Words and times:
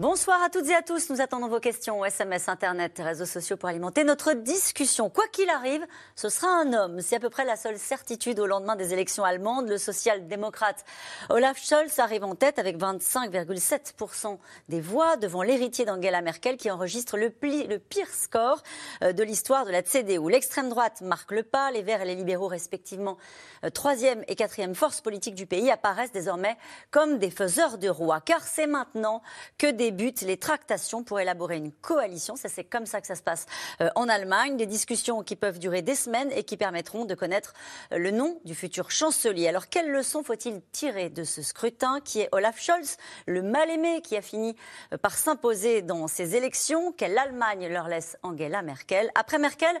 Bonsoir 0.00 0.42
à 0.42 0.48
toutes 0.48 0.66
et 0.70 0.74
à 0.74 0.80
tous. 0.80 1.10
Nous 1.10 1.20
attendons 1.20 1.48
vos 1.48 1.60
questions 1.60 2.02
SMS, 2.06 2.48
Internet, 2.48 2.98
réseaux 3.04 3.26
sociaux 3.26 3.58
pour 3.58 3.68
alimenter 3.68 4.02
notre 4.02 4.32
discussion. 4.32 5.10
Quoi 5.10 5.26
qu'il 5.30 5.50
arrive, 5.50 5.86
ce 6.16 6.30
sera 6.30 6.48
un 6.48 6.72
homme. 6.72 7.02
C'est 7.02 7.16
à 7.16 7.20
peu 7.20 7.28
près 7.28 7.44
la 7.44 7.54
seule 7.54 7.76
certitude 7.76 8.40
au 8.40 8.46
lendemain 8.46 8.76
des 8.76 8.94
élections 8.94 9.24
allemandes. 9.24 9.68
Le 9.68 9.76
social-démocrate 9.76 10.86
Olaf 11.28 11.62
Scholz 11.62 11.98
arrive 11.98 12.24
en 12.24 12.34
tête 12.34 12.58
avec 12.58 12.78
25,7% 12.78 14.38
des 14.70 14.80
voix 14.80 15.18
devant 15.18 15.42
l'héritier 15.42 15.84
d'Angela 15.84 16.22
Merkel 16.22 16.56
qui 16.56 16.70
enregistre 16.70 17.18
le, 17.18 17.30
le 17.42 17.76
pire 17.76 18.08
score 18.08 18.62
euh, 19.02 19.12
de 19.12 19.22
l'histoire 19.22 19.66
de 19.66 19.70
la 19.70 19.82
CDU. 19.82 20.30
L'extrême 20.30 20.70
droite 20.70 21.02
marque 21.02 21.30
le 21.30 21.42
pas. 21.42 21.70
Les 21.72 21.82
Verts 21.82 22.00
et 22.00 22.06
les 22.06 22.14
libéraux, 22.14 22.48
respectivement, 22.48 23.18
euh, 23.66 23.68
troisième 23.68 24.24
et 24.28 24.34
quatrième 24.34 24.74
force 24.74 25.02
politique 25.02 25.34
du 25.34 25.44
pays, 25.44 25.70
apparaissent 25.70 26.12
désormais 26.12 26.56
comme 26.90 27.18
des 27.18 27.30
faiseurs 27.30 27.76
de 27.76 27.90
roi. 27.90 28.22
Car 28.22 28.40
c'est 28.44 28.66
maintenant 28.66 29.20
que 29.58 29.70
des 29.70 29.89
débutent 29.90 30.22
les 30.22 30.36
tractations 30.36 31.02
pour 31.02 31.18
élaborer 31.18 31.56
une 31.56 31.72
coalition. 31.72 32.34
C'est 32.36 32.64
comme 32.64 32.86
ça 32.86 33.00
que 33.00 33.06
ça 33.08 33.16
se 33.16 33.22
passe 33.22 33.46
euh, 33.80 33.90
en 33.96 34.08
Allemagne. 34.08 34.56
Des 34.56 34.66
discussions 34.66 35.22
qui 35.22 35.34
peuvent 35.34 35.58
durer 35.58 35.82
des 35.82 35.96
semaines 35.96 36.30
et 36.32 36.44
qui 36.44 36.56
permettront 36.56 37.04
de 37.04 37.14
connaître 37.14 37.54
euh, 37.92 37.98
le 37.98 38.12
nom 38.12 38.40
du 38.44 38.54
futur 38.54 38.90
chancelier. 38.90 39.48
Alors, 39.48 39.68
quelles 39.68 39.90
leçons 39.90 40.22
faut-il 40.22 40.62
tirer 40.72 41.10
de 41.10 41.24
ce 41.24 41.42
scrutin 41.42 42.00
qui 42.04 42.20
est 42.20 42.28
Olaf 42.32 42.60
Scholz, 42.60 42.98
le 43.26 43.42
mal-aimé 43.42 44.00
qui 44.02 44.16
a 44.16 44.22
fini 44.22 44.54
euh, 44.92 44.96
par 44.96 45.16
s'imposer 45.16 45.82
dans 45.82 46.06
ces 46.06 46.36
élections 46.36 46.92
Quelle 46.92 47.18
Allemagne 47.18 47.68
leur 47.68 47.88
laisse 47.88 48.16
Angela 48.22 48.62
Merkel 48.62 49.10
Après 49.16 49.38
Merkel, 49.38 49.76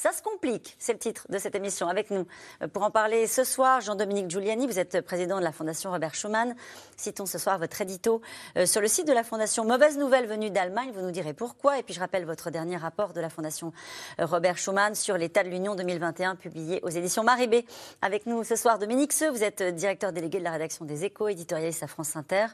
ça 0.00 0.12
se 0.12 0.22
complique, 0.22 0.76
c'est 0.78 0.94
le 0.94 0.98
titre 0.98 1.26
de 1.28 1.36
cette 1.36 1.54
émission. 1.54 1.86
Avec 1.86 2.10
nous, 2.10 2.26
euh, 2.62 2.68
pour 2.68 2.84
en 2.84 2.90
parler 2.90 3.26
ce 3.26 3.44
soir, 3.44 3.82
Jean-Dominique 3.82 4.30
Giuliani, 4.30 4.66
vous 4.66 4.78
êtes 4.78 5.02
président 5.02 5.38
de 5.38 5.44
la 5.44 5.52
Fondation 5.52 5.90
Robert 5.90 6.14
Schuman. 6.14 6.54
Citons 6.96 7.26
ce 7.26 7.36
soir 7.36 7.58
votre 7.58 7.78
édito 7.82 8.22
euh, 8.56 8.64
sur 8.64 8.80
le 8.80 8.88
site 8.88 9.06
de 9.06 9.12
la 9.12 9.22
Fondation. 9.24 9.62
Mauvaise 9.66 9.98
nouvelle 9.98 10.26
venue 10.26 10.48
d'Allemagne, 10.48 10.90
vous 10.94 11.02
nous 11.02 11.10
direz 11.10 11.34
pourquoi. 11.34 11.78
Et 11.78 11.82
puis 11.82 11.92
je 11.92 12.00
rappelle 12.00 12.24
votre 12.24 12.50
dernier 12.50 12.78
rapport 12.78 13.12
de 13.12 13.20
la 13.20 13.28
Fondation 13.28 13.74
euh, 14.20 14.24
Robert 14.24 14.56
Schuman 14.56 14.94
sur 14.94 15.18
l'état 15.18 15.44
de 15.44 15.50
l'Union 15.50 15.74
2021, 15.74 16.36
publié 16.36 16.80
aux 16.82 16.88
éditions 16.88 17.22
Maribé. 17.22 17.66
Avec 18.00 18.24
nous 18.24 18.42
ce 18.42 18.56
soir, 18.56 18.78
Dominique 18.78 19.12
Seux, 19.12 19.30
vous 19.30 19.44
êtes 19.44 19.62
directeur 19.62 20.14
délégué 20.14 20.38
de 20.38 20.44
la 20.44 20.52
rédaction 20.52 20.86
des 20.86 21.04
Échos, 21.04 21.28
éditorialiste 21.28 21.82
à 21.82 21.88
France 21.88 22.16
Inter. 22.16 22.46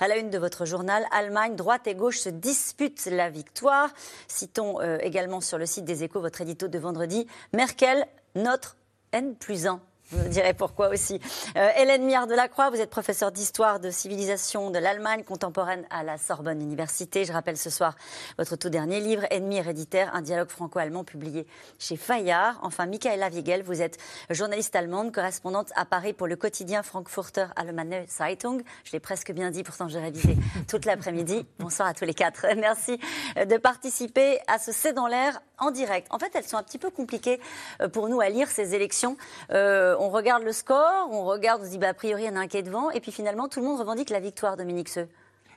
À 0.00 0.08
la 0.08 0.16
une 0.16 0.30
de 0.30 0.38
votre 0.38 0.64
journal, 0.64 1.04
Allemagne, 1.12 1.56
droite 1.56 1.86
et 1.86 1.94
gauche 1.94 2.18
se 2.18 2.30
disputent 2.30 3.06
la 3.06 3.28
victoire. 3.28 3.90
Citons 4.28 4.80
également 5.00 5.42
sur 5.42 5.58
le 5.58 5.66
site 5.66 5.84
des 5.84 6.02
Échos 6.04 6.20
votre 6.20 6.40
édito 6.40 6.68
de 6.68 6.78
vendredi. 6.78 7.26
Merkel, 7.52 8.06
notre 8.34 8.76
N 9.12 9.34
plus 9.36 9.66
1. 9.66 9.80
Vous 10.12 10.28
direz 10.28 10.54
pourquoi 10.54 10.88
aussi. 10.88 11.20
Euh, 11.56 11.68
Hélène 11.76 12.04
Miard 12.04 12.26
de 12.26 12.34
la 12.34 12.48
Croix, 12.48 12.70
vous 12.70 12.80
êtes 12.80 12.90
professeure 12.90 13.30
d'histoire 13.30 13.78
de 13.78 13.90
civilisation 13.90 14.70
de 14.70 14.78
l'Allemagne 14.78 15.22
contemporaine 15.22 15.86
à 15.88 16.02
la 16.02 16.18
Sorbonne 16.18 16.60
Université. 16.60 17.24
Je 17.24 17.32
rappelle 17.32 17.56
ce 17.56 17.70
soir 17.70 17.94
votre 18.36 18.56
tout 18.56 18.70
dernier 18.70 19.00
livre, 19.00 19.22
Ennemi 19.30 19.58
héréditaire, 19.58 20.12
un 20.12 20.20
dialogue 20.20 20.48
franco-allemand 20.48 21.04
publié 21.04 21.46
chez 21.78 21.96
Fayard. 21.96 22.58
Enfin, 22.62 22.86
Michaela 22.86 23.28
Wiegel, 23.28 23.62
vous 23.62 23.82
êtes 23.82 23.98
journaliste 24.30 24.74
allemande, 24.74 25.12
correspondante 25.12 25.70
à 25.76 25.84
Paris 25.84 26.12
pour 26.12 26.26
le 26.26 26.34
quotidien 26.34 26.82
Frankfurter 26.82 27.46
Allgemeine 27.54 28.04
Zeitung. 28.08 28.62
Je 28.82 28.90
l'ai 28.92 29.00
presque 29.00 29.30
bien 29.30 29.52
dit, 29.52 29.62
pourtant 29.62 29.86
j'ai 29.86 30.00
révisé 30.00 30.36
toute 30.68 30.86
l'après-midi. 30.86 31.46
Bonsoir 31.60 31.86
à 31.86 31.94
tous 31.94 32.04
les 32.04 32.14
quatre. 32.14 32.46
Merci 32.56 32.98
de 33.36 33.56
participer 33.58 34.40
à 34.48 34.58
ce 34.58 34.72
C'est 34.72 34.92
dans 34.92 35.06
l'air 35.06 35.40
en 35.60 35.70
direct. 35.70 36.06
En 36.10 36.18
fait, 36.18 36.30
elles 36.34 36.44
sont 36.44 36.56
un 36.56 36.62
petit 36.62 36.78
peu 36.78 36.90
compliquées 36.90 37.40
euh, 37.80 37.88
pour 37.88 38.08
nous 38.08 38.20
à 38.20 38.28
lire 38.28 38.48
ces 38.48 38.74
élections. 38.74 39.16
Euh, 39.52 39.96
on 40.00 40.10
regarde 40.10 40.42
le 40.42 40.52
score, 40.52 41.08
on 41.10 41.24
regarde, 41.24 41.62
on 41.62 41.64
se 41.64 41.70
dit, 41.70 41.78
bah, 41.78 41.88
a 41.88 41.94
priori, 41.94 42.24
il 42.24 42.26
y 42.26 42.28
en 42.30 42.36
a 42.36 42.40
un 42.40 42.48
qui 42.48 42.56
est 42.56 42.62
devant, 42.62 42.90
et 42.90 43.00
puis 43.00 43.12
finalement, 43.12 43.48
tout 43.48 43.60
le 43.60 43.66
monde 43.66 43.78
revendique 43.78 44.10
la 44.10 44.20
victoire, 44.20 44.56
Dominique 44.56 44.88
Seux. 44.88 45.08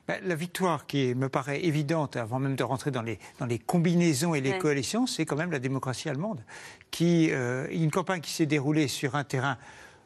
Bah, 0.06 0.14
la 0.22 0.34
victoire 0.34 0.86
qui 0.86 1.14
me 1.14 1.30
paraît 1.30 1.64
évidente, 1.64 2.16
avant 2.16 2.38
même 2.38 2.56
de 2.56 2.62
rentrer 2.62 2.90
dans 2.90 3.00
les, 3.00 3.18
dans 3.38 3.46
les 3.46 3.58
combinaisons 3.58 4.34
et 4.34 4.42
les 4.42 4.58
coalitions, 4.58 5.06
c'est 5.06 5.24
quand 5.24 5.36
même 5.36 5.50
la 5.50 5.58
démocratie 5.58 6.10
allemande. 6.10 6.44
Qui, 6.90 7.30
euh, 7.30 7.66
une 7.70 7.90
campagne 7.90 8.20
qui 8.20 8.30
s'est 8.30 8.46
déroulée 8.46 8.86
sur 8.86 9.14
un 9.14 9.24
terrain 9.24 9.56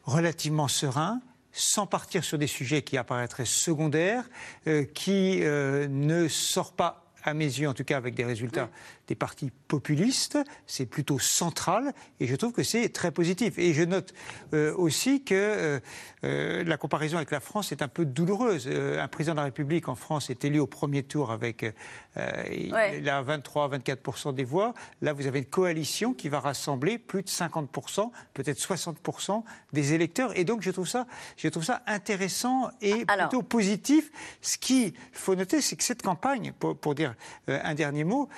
relativement 0.04 0.68
serein, 0.68 1.20
sans 1.52 1.86
partir 1.86 2.22
sur 2.22 2.38
des 2.38 2.46
sujets 2.46 2.82
qui 2.82 2.96
apparaîtraient 2.96 3.44
secondaires, 3.44 4.24
euh, 4.68 4.84
qui 4.84 5.40
euh, 5.42 5.88
ne 5.88 6.28
sort 6.28 6.72
pas 6.72 7.04
à 7.24 7.34
mes 7.34 7.44
yeux 7.44 7.68
en 7.68 7.74
tout 7.74 7.84
cas 7.84 7.96
avec 7.96 8.14
des 8.14 8.24
résultats 8.24 8.70
des 9.08 9.14
partis 9.14 9.50
populistes, 9.68 10.38
c'est 10.66 10.86
plutôt 10.86 11.18
central 11.18 11.92
et 12.20 12.26
je 12.26 12.36
trouve 12.36 12.52
que 12.52 12.62
c'est 12.62 12.90
très 12.90 13.10
positif. 13.10 13.58
Et 13.58 13.72
je 13.72 13.82
note 13.82 14.12
euh, 14.52 14.74
aussi 14.76 15.24
que 15.24 15.34
euh, 15.34 15.80
euh, 16.24 16.62
la 16.64 16.76
comparaison 16.76 17.16
avec 17.16 17.30
la 17.30 17.40
France 17.40 17.72
est 17.72 17.82
un 17.82 17.88
peu 17.88 18.04
douloureuse. 18.04 18.68
un 18.68 19.08
président 19.08 19.32
de 19.32 19.38
la 19.38 19.44
République 19.44 19.88
en 19.88 19.94
France 19.94 20.30
est 20.30 20.44
élu 20.44 20.60
au 20.60 20.66
premier 20.66 21.02
tour 21.02 21.30
avec 21.30 21.64
il 22.50 22.74
a 22.74 23.22
23-24% 23.22 24.34
des 24.34 24.42
voix. 24.42 24.74
Là, 25.02 25.12
vous 25.12 25.28
avez 25.28 25.38
une 25.38 25.44
coalition 25.44 26.14
qui 26.14 26.28
va 26.28 26.40
rassembler 26.40 26.98
plus 26.98 27.22
de 27.22 27.28
50%, 27.28 28.10
peut-être 28.34 28.58
60% 28.58 29.44
des 29.72 29.92
électeurs. 29.92 30.36
Et 30.36 30.44
donc, 30.44 30.62
je 30.62 30.72
trouve 30.72 30.88
ça, 30.88 31.06
je 31.36 31.48
trouve 31.48 31.62
ça 31.62 31.82
intéressant 31.86 32.70
et 32.80 33.06
plutôt 33.06 33.42
positif. 33.42 34.10
Ce 34.42 34.58
qu'il 34.58 34.94
faut 35.12 35.36
noter, 35.36 35.60
c'est 35.60 35.76
que 35.76 35.84
cette 35.84 36.02
campagne, 36.02 36.52
pour, 36.58 36.76
pour 36.76 36.96
dire 36.96 37.14
un 37.46 37.74
dernier 37.74 38.02
mot, 38.02 38.28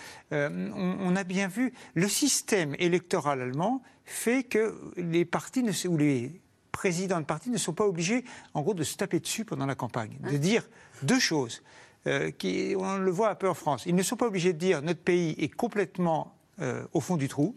on, 0.74 1.16
a 1.16 1.24
bien 1.24 1.48
vu, 1.48 1.72
le 1.94 2.08
système 2.08 2.74
électoral 2.78 3.40
allemand 3.40 3.82
fait 4.04 4.42
que 4.42 4.74
les 4.96 5.24
partis 5.24 5.62
ne, 5.62 5.72
ou 5.88 5.96
les 5.96 6.40
présidents 6.72 7.20
de 7.20 7.26
partis 7.26 7.50
ne 7.50 7.58
sont 7.58 7.72
pas 7.72 7.86
obligés, 7.86 8.24
en 8.54 8.62
gros, 8.62 8.74
de 8.74 8.82
se 8.82 8.96
taper 8.96 9.20
dessus 9.20 9.44
pendant 9.44 9.66
la 9.66 9.74
campagne, 9.74 10.16
de 10.30 10.36
dire 10.36 10.68
deux 11.02 11.20
choses. 11.20 11.62
Euh, 12.06 12.30
qui, 12.30 12.74
on 12.78 12.96
le 12.96 13.10
voit 13.10 13.28
un 13.28 13.34
peu 13.34 13.46
en 13.46 13.52
France. 13.52 13.84
Ils 13.84 13.94
ne 13.94 14.02
sont 14.02 14.16
pas 14.16 14.26
obligés 14.26 14.54
de 14.54 14.58
dire 14.58 14.80
notre 14.80 15.02
pays 15.02 15.34
est 15.38 15.54
complètement 15.54 16.34
euh, 16.62 16.82
au 16.94 17.00
fond 17.00 17.18
du 17.18 17.28
trou. 17.28 17.54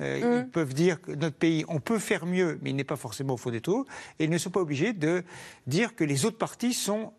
Euh, 0.00 0.18
ils 0.18 0.46
mmh. 0.46 0.50
peuvent 0.50 0.74
dire 0.74 1.00
que 1.00 1.12
notre 1.12 1.36
pays, 1.36 1.64
on 1.68 1.78
peut 1.78 2.00
faire 2.00 2.26
mieux, 2.26 2.58
mais 2.62 2.70
il 2.70 2.76
n'est 2.76 2.82
pas 2.82 2.96
forcément 2.96 3.34
au 3.34 3.36
fond 3.36 3.50
du 3.50 3.62
trou. 3.62 3.86
Et 4.18 4.24
ils 4.24 4.30
ne 4.30 4.38
sont 4.38 4.50
pas 4.50 4.60
obligés 4.60 4.92
de 4.92 5.22
dire 5.68 5.94
que 5.94 6.02
les 6.02 6.24
autres 6.24 6.36
partis 6.38 6.74
sont 6.74 7.12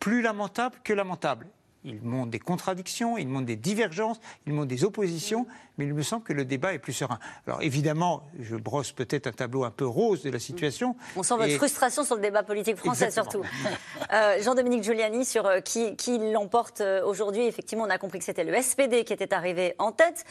plus 0.00 0.20
lamentables 0.20 0.76
que 0.82 0.92
lamentables 0.92 1.46
il 1.84 2.02
montre 2.02 2.30
des 2.30 2.38
contradictions, 2.38 3.18
il 3.18 3.28
montre 3.28 3.46
des 3.46 3.56
divergences, 3.56 4.18
il 4.46 4.54
montre 4.54 4.68
des 4.68 4.84
oppositions, 4.84 5.46
mais 5.76 5.84
il 5.84 5.94
me 5.94 6.02
semble 6.02 6.24
que 6.24 6.32
le 6.32 6.44
débat 6.44 6.72
est 6.72 6.78
plus 6.78 6.92
serein. 6.92 7.18
Alors 7.46 7.62
évidemment, 7.62 8.22
je 8.40 8.56
brosse 8.56 8.92
peut-être 8.92 9.26
un 9.26 9.32
tableau 9.32 9.64
un 9.64 9.70
peu 9.70 9.86
rose 9.86 10.22
de 10.22 10.30
la 10.30 10.38
situation. 10.38 10.96
On 11.16 11.22
sent 11.22 11.36
votre 11.36 11.52
frustration 11.56 12.04
sur 12.04 12.16
le 12.16 12.22
débat 12.22 12.42
politique 12.42 12.76
français 12.76 13.10
surtout. 13.10 13.42
Euh, 14.12 14.42
Jean-Dominique 14.42 14.82
Giuliani, 14.82 15.24
sur 15.24 15.46
euh, 15.46 15.60
qui, 15.60 15.94
l'emporte 16.32 16.80
euh, 16.80 17.04
aujourd'hui, 17.04 17.46
effectivement, 17.46 17.84
on 17.84 17.90
a 17.90 17.98
compris 17.98 18.18
que 18.18 18.24
c'était 18.24 18.44
le 18.44 18.60
SPD 18.60 19.04
qui 19.04 19.12
était 19.12 19.34
arrivé 19.34 19.74
en 19.78 19.92
tête, 19.92 20.24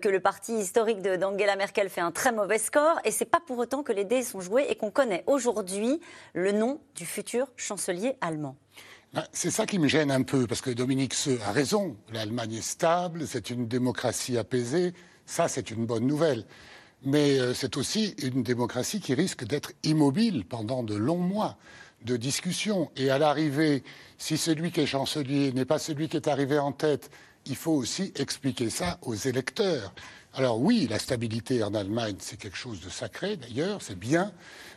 que 0.00 0.08
le 0.08 0.20
parti 0.20 0.54
historique 0.54 1.02
d'Angela 1.02 1.56
Merkel 1.56 1.88
fait 1.88 2.00
un 2.00 2.12
très 2.12 2.32
mauvais 2.32 2.58
score, 2.58 2.98
et 3.04 3.10
c'est 3.10 3.24
pas 3.24 3.40
pour 3.44 3.58
autant 3.58 3.82
que 3.82 3.92
les 3.92 4.04
dés 4.04 4.22
sont 4.22 4.40
joués 4.40 4.66
et 4.68 4.76
qu'on 4.76 4.90
connaît 4.90 5.24
aujourd'hui 5.26 6.00
le 6.32 6.52
nom 6.52 6.80
du 6.94 7.06
futur 7.06 7.48
chancelier 7.56 8.16
allemand. 8.20 8.56
Ah, 9.16 9.28
c'est 9.32 9.52
ça 9.52 9.64
qui 9.64 9.78
me 9.78 9.86
gêne 9.86 10.10
un 10.10 10.22
peu, 10.22 10.48
parce 10.48 10.60
que 10.60 10.70
Dominique 10.70 11.14
Seux 11.14 11.38
a 11.46 11.52
raison. 11.52 11.96
L'Allemagne 12.12 12.54
est 12.54 12.62
stable, 12.62 13.28
c'est 13.28 13.48
une 13.48 13.68
démocratie 13.68 14.36
apaisée. 14.36 14.92
Ça, 15.24 15.46
c'est 15.46 15.70
une 15.70 15.86
bonne 15.86 16.04
nouvelle. 16.04 16.44
Mais 17.04 17.38
euh, 17.38 17.54
c'est 17.54 17.76
aussi 17.76 18.16
une 18.24 18.42
démocratie 18.42 18.98
qui 18.98 19.14
risque 19.14 19.44
d'être 19.44 19.70
immobile 19.84 20.44
pendant 20.44 20.82
de 20.82 20.96
longs 20.96 21.18
mois 21.18 21.58
de 22.04 22.16
discussion. 22.16 22.90
Et 22.96 23.08
à 23.10 23.18
l'arrivée, 23.18 23.84
si 24.18 24.36
celui 24.36 24.72
qui 24.72 24.80
est 24.80 24.86
chancelier 24.86 25.52
n'est 25.52 25.64
pas 25.64 25.78
celui 25.78 26.08
qui 26.08 26.16
est 26.16 26.26
arrivé 26.26 26.58
en 26.58 26.72
tête, 26.72 27.08
il 27.46 27.54
faut 27.54 27.72
aussi 27.72 28.12
expliquer 28.16 28.68
ça 28.68 28.98
aux 29.02 29.14
électeurs. 29.14 29.94
Alors 30.36 30.60
oui, 30.60 30.88
la 30.90 30.98
stabilité 30.98 31.62
en 31.62 31.74
Allemagne, 31.74 32.16
c'est 32.18 32.36
quelque 32.36 32.56
chose 32.56 32.80
de 32.80 32.90
sacré 32.90 33.36
d'ailleurs, 33.36 33.80
c'est 33.80 33.98
bien. 33.98 34.32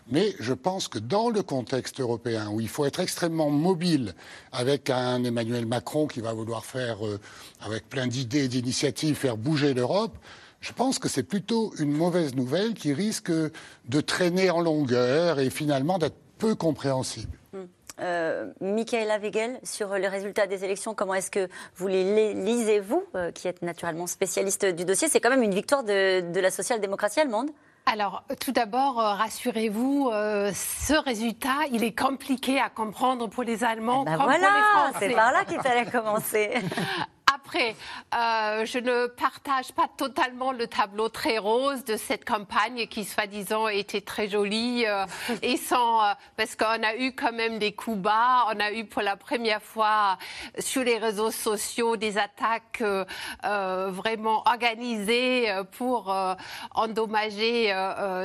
Mais 0.10 0.36
je 0.40 0.54
pense 0.54 0.88
que 0.88 1.00
dans 1.00 1.30
le 1.30 1.42
contexte 1.42 2.00
européen, 2.00 2.50
où 2.50 2.62
il 2.62 2.70
faut 2.70 2.86
être 2.86 3.00
extrêmement 3.00 3.50
mobile, 3.50 4.14
avec 4.52 4.90
un 4.92 5.24
Emmanuel 5.24 5.66
Macron 5.66 6.06
qui 6.06 6.22
va 6.22 6.32
vouloir 6.34 6.64
faire, 6.64 7.06
euh, 7.06 7.20
avec 7.60 7.90
plein 7.90 8.06
d'idées, 8.06 8.48
d'initiatives, 8.48 9.16
faire 9.16 9.36
bouger 9.36 9.74
l'Europe, 9.74 10.18
je 10.62 10.72
pense 10.74 11.00
que 11.00 11.10
c'est 11.10 11.24
plutôt 11.24 11.74
une 11.80 11.92
mauvaise 11.92 12.36
nouvelle 12.36 12.74
qui 12.74 12.94
risque 12.94 13.32
de 13.32 14.02
traîner 14.02 14.50
en 14.50 14.62
longueur 14.62 15.40
et 15.40 15.50
finalement 15.50 15.98
d'être 15.98 16.18
peu 16.38 16.56
compréhensible. 16.56 17.38
Hmm. 17.52 17.66
Euh, 18.00 18.52
Michaela 18.62 19.18
Wegel, 19.18 19.60
sur 19.64 19.98
le 19.98 20.08
résultat 20.08 20.48
des 20.48 20.64
élections, 20.64 20.94
comment 20.94 21.14
est-ce 21.16 21.32
que 21.32 21.48
vous 21.76 21.88
les 21.88 22.34
lisez, 22.34 22.80
vous, 22.80 23.04
euh, 23.16 23.32
qui 23.32 23.48
êtes 23.48 23.62
naturellement 23.62 24.08
spécialiste 24.08 24.66
du 24.66 24.86
dossier? 24.86 25.08
C'est 25.10 25.20
quand 25.20 25.30
même 25.30 25.44
une 25.44 25.54
victoire 25.56 25.84
de, 25.84 26.32
de 26.32 26.40
la 26.40 26.52
social-démocratie 26.52 27.20
allemande. 27.20 27.50
Alors, 27.90 28.24
tout 28.42 28.52
d'abord, 28.52 29.00
euh, 29.00 29.14
rassurez-vous, 29.14 30.10
euh, 30.12 30.52
ce 30.54 30.94
résultat, 30.94 31.68
il 31.72 31.86
est 31.86 31.98
compliqué 31.98 32.60
à 32.60 32.70
comprendre 32.70 33.28
pour 33.28 33.44
les 33.44 33.64
Allemands 33.64 34.04
Eh 34.06 34.10
ben 34.10 34.18
comme 34.18 34.26
voilà, 34.26 34.50
les 34.92 35.08
c'est 35.08 35.16
par 35.16 35.32
là 35.32 35.46
qu'il 35.46 35.60
fallait 35.62 35.86
commencer. 35.86 36.52
Après, 37.48 37.78
euh, 38.14 38.66
je 38.66 38.78
ne 38.78 39.08
partage 39.08 39.72
pas 39.72 39.88
totalement 39.96 40.52
le 40.52 40.68
tableau 40.68 41.08
très 41.08 41.38
rose 41.38 41.86
de 41.86 41.96
cette 41.96 42.26
campagne 42.26 42.88
qui, 42.88 43.06
soi-disant, 43.06 43.70
était 43.70 44.02
très 44.02 44.28
jolie 44.28 44.86
euh, 44.86 45.06
et 45.42 45.56
sans, 45.56 46.04
euh, 46.04 46.12
parce 46.36 46.58
qu'on 46.58 46.66
a 46.66 46.98
eu 46.98 47.14
quand 47.14 47.32
même 47.32 47.58
des 47.58 47.72
coups 47.72 48.00
bas. 48.00 48.48
On 48.54 48.60
a 48.60 48.74
eu 48.74 48.84
pour 48.84 49.02
la 49.02 49.16
première 49.16 49.62
fois 49.62 50.18
sur 50.60 50.84
les 50.84 50.98
réseaux 50.98 51.32
sociaux 51.32 51.96
des 51.96 52.18
attaques 52.18 52.84
vraiment 53.44 54.44
organisées 54.46 55.50
pour 55.78 56.14
endommager 56.76 57.74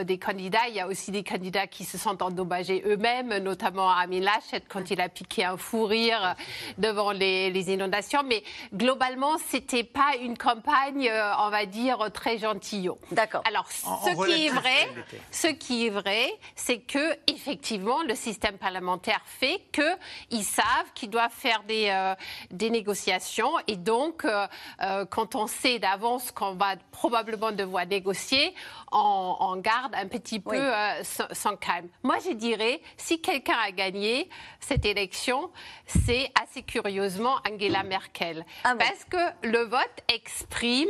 des 0.05 0.19
candidats. 0.19 0.67
Il 0.69 0.75
y 0.75 0.81
a 0.81 0.89
aussi 0.89 1.13
des 1.13 1.23
candidats 1.23 1.69
qui 1.69 1.85
se 1.85 1.97
sont 1.97 2.21
endommagés 2.23 2.83
eux-mêmes, 2.87 3.37
notamment 3.39 3.89
Amin 3.91 4.21
Laschet 4.21 4.63
quand 4.69 4.91
il 4.91 5.01
a 5.01 5.09
piqué 5.09 5.45
un 5.45 5.57
fou 5.57 5.85
rire 5.85 6.35
devant 6.79 7.13
les, 7.13 7.51
les 7.51 7.73
inondations. 7.73 8.23
Mais 8.27 8.43
globalement, 8.75 9.12
c'était 9.47 9.85
pas 9.85 10.17
une 10.21 10.37
campagne, 10.39 11.09
euh, 11.09 11.33
on 11.41 11.51
va 11.51 11.67
dire, 11.67 12.11
très 12.13 12.39
gentillot. 12.39 12.99
D'accord. 13.11 13.43
Alors, 13.47 13.67
En- 13.85 14.01
ce 14.03 14.11
en 14.11 14.25
qui 14.25 14.47
est 14.47 14.51
vrai, 14.51 14.89
ce 15.31 15.47
qui 15.49 15.87
est 15.87 15.91
vrai, 15.91 16.33
c'est 16.55 16.79
que 16.79 17.17
effectivement, 17.27 18.03
le 18.03 18.15
système 18.15 18.59
parlementaire 18.59 19.21
fait 19.27 19.61
que 19.73 19.83
ils 20.31 20.45
savent 20.45 20.93
qu'ils 20.95 21.11
doivent 21.11 21.31
faire 21.33 21.63
des, 21.65 21.89
euh, 21.91 22.15
des 22.51 22.71
négociations 22.71 23.53
et 23.67 23.77
donc, 23.77 24.25
euh, 24.25 24.47
euh, 24.83 25.05
quand 25.07 25.35
on 25.35 25.47
sait 25.47 25.79
d'avance 25.79 26.31
qu'on 26.33 26.55
va 26.55 26.75
probablement 26.91 27.53
devoir 27.53 27.87
négocier, 27.87 28.55
on, 28.93 29.37
on 29.41 29.57
garde 29.57 29.95
un 29.95 30.07
petit 30.07 30.41
peu 30.41 30.51
Oui. 30.51 30.59
euh, 30.59 31.03
son, 31.05 31.25
son 31.33 31.57
calme. 31.57 31.89
Moi, 32.03 32.17
je 32.25 32.33
dirais, 32.33 32.81
si 32.97 33.21
quelqu'un 33.21 33.57
a 33.67 33.71
gagné 33.73 34.29
cette 34.61 34.85
élection, 34.85 35.51
c'est 35.87 36.31
assez 36.43 36.63
curieusement 36.63 37.37
Angela 37.51 37.83
Merkel. 37.83 38.45
Ah 38.65 38.75
bon 38.75 38.79
Parce 38.79 39.02
que 39.05 39.47
le 39.47 39.65
vote 39.65 39.99
exprime 40.13 40.89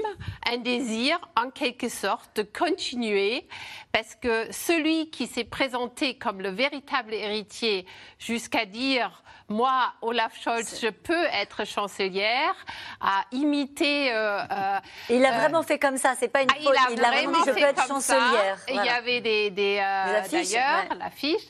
un 0.50 0.58
désir, 0.58 1.18
en 1.36 1.50
quelque 1.50 1.88
sorte, 1.88 2.36
de 2.36 2.42
continuer? 2.42 3.46
Parce 3.92 4.14
que 4.14 4.50
celui 4.52 5.10
qui 5.10 5.26
s'est 5.26 5.44
présenté 5.44 6.16
comme 6.16 6.40
le 6.40 6.50
véritable 6.50 7.14
héritier 7.14 7.86
jusqu'à 8.18 8.64
dire 8.64 9.22
moi, 9.48 9.92
Olaf 10.00 10.40
Scholz, 10.40 10.80
je 10.80 10.88
peux 10.88 11.24
être 11.26 11.66
chancelière, 11.66 12.54
a 13.00 13.24
imité. 13.32 14.10
euh, 14.12 14.40
euh, 14.50 14.78
Il 15.10 15.24
a 15.24 15.34
euh, 15.34 15.38
vraiment 15.38 15.62
fait 15.62 15.78
comme 15.78 15.98
ça, 15.98 16.14
c'est 16.18 16.28
pas 16.28 16.42
une 16.42 16.48
ah, 16.50 16.56
il 16.58 16.70
Il 16.92 17.04
a 17.04 17.10
vraiment 17.10 17.32
dit 17.32 17.38
je 17.46 17.52
fait 17.52 17.60
peux 17.60 17.66
être 17.66 17.86
chancelière. 17.86 18.58
Il 18.68 18.76
y 18.76 18.88
avait 18.88 19.20
des, 19.20 19.50
des, 19.50 19.78
euh, 19.82 20.22
d'ailleurs 20.30 20.90
ouais. 20.90 20.96
l'affiche. 20.98 21.42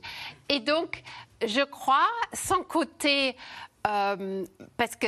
Et 0.49 0.59
donc, 0.59 1.03
je 1.47 1.62
crois, 1.62 2.09
sans 2.32 2.62
côté, 2.62 3.37
euh, 3.87 4.44
parce 4.76 4.97
que 4.97 5.06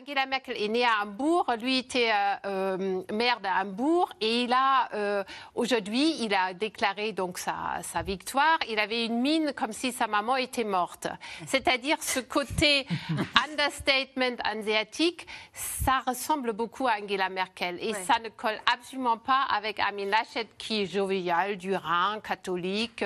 Angela 0.00 0.26
Merkel 0.26 0.56
est 0.62 0.68
née 0.68 0.84
à 0.84 1.02
Hambourg, 1.02 1.46
lui 1.60 1.78
était 1.78 2.10
euh, 2.12 2.36
euh, 2.46 3.02
maire 3.12 3.40
de 3.40 3.48
Hambourg 3.48 4.12
et 4.20 4.42
il 4.44 4.52
a 4.52 4.88
euh, 4.94 5.24
aujourd'hui, 5.54 6.14
il 6.22 6.34
a 6.34 6.54
déclaré 6.54 7.12
donc 7.12 7.38
sa, 7.38 7.80
sa 7.82 8.02
victoire. 8.02 8.58
Il 8.68 8.78
avait 8.78 9.06
une 9.06 9.20
mine 9.20 9.52
comme 9.56 9.72
si 9.72 9.90
sa 9.92 10.06
maman 10.06 10.36
était 10.36 10.64
morte. 10.64 11.08
C'est-à-dire 11.46 11.96
ce 12.00 12.20
côté 12.20 12.86
understatement 13.50 14.36
asiatique, 14.44 15.26
ça 15.52 16.02
ressemble 16.06 16.52
beaucoup 16.52 16.86
à 16.86 16.92
Angela 17.02 17.28
Merkel 17.28 17.78
et 17.80 17.88
Ouais. 17.88 18.04
ça 18.04 18.18
ne 18.22 18.28
colle 18.28 18.60
absolument 18.72 19.16
pas 19.16 19.46
avec 19.50 19.80
Amin 19.80 20.04
Laschet 20.06 20.46
qui 20.58 20.82
est 20.82 20.86
jovial, 20.86 21.56
du 21.56 21.74
Rhin, 21.74 22.20
catholique. 22.20 23.02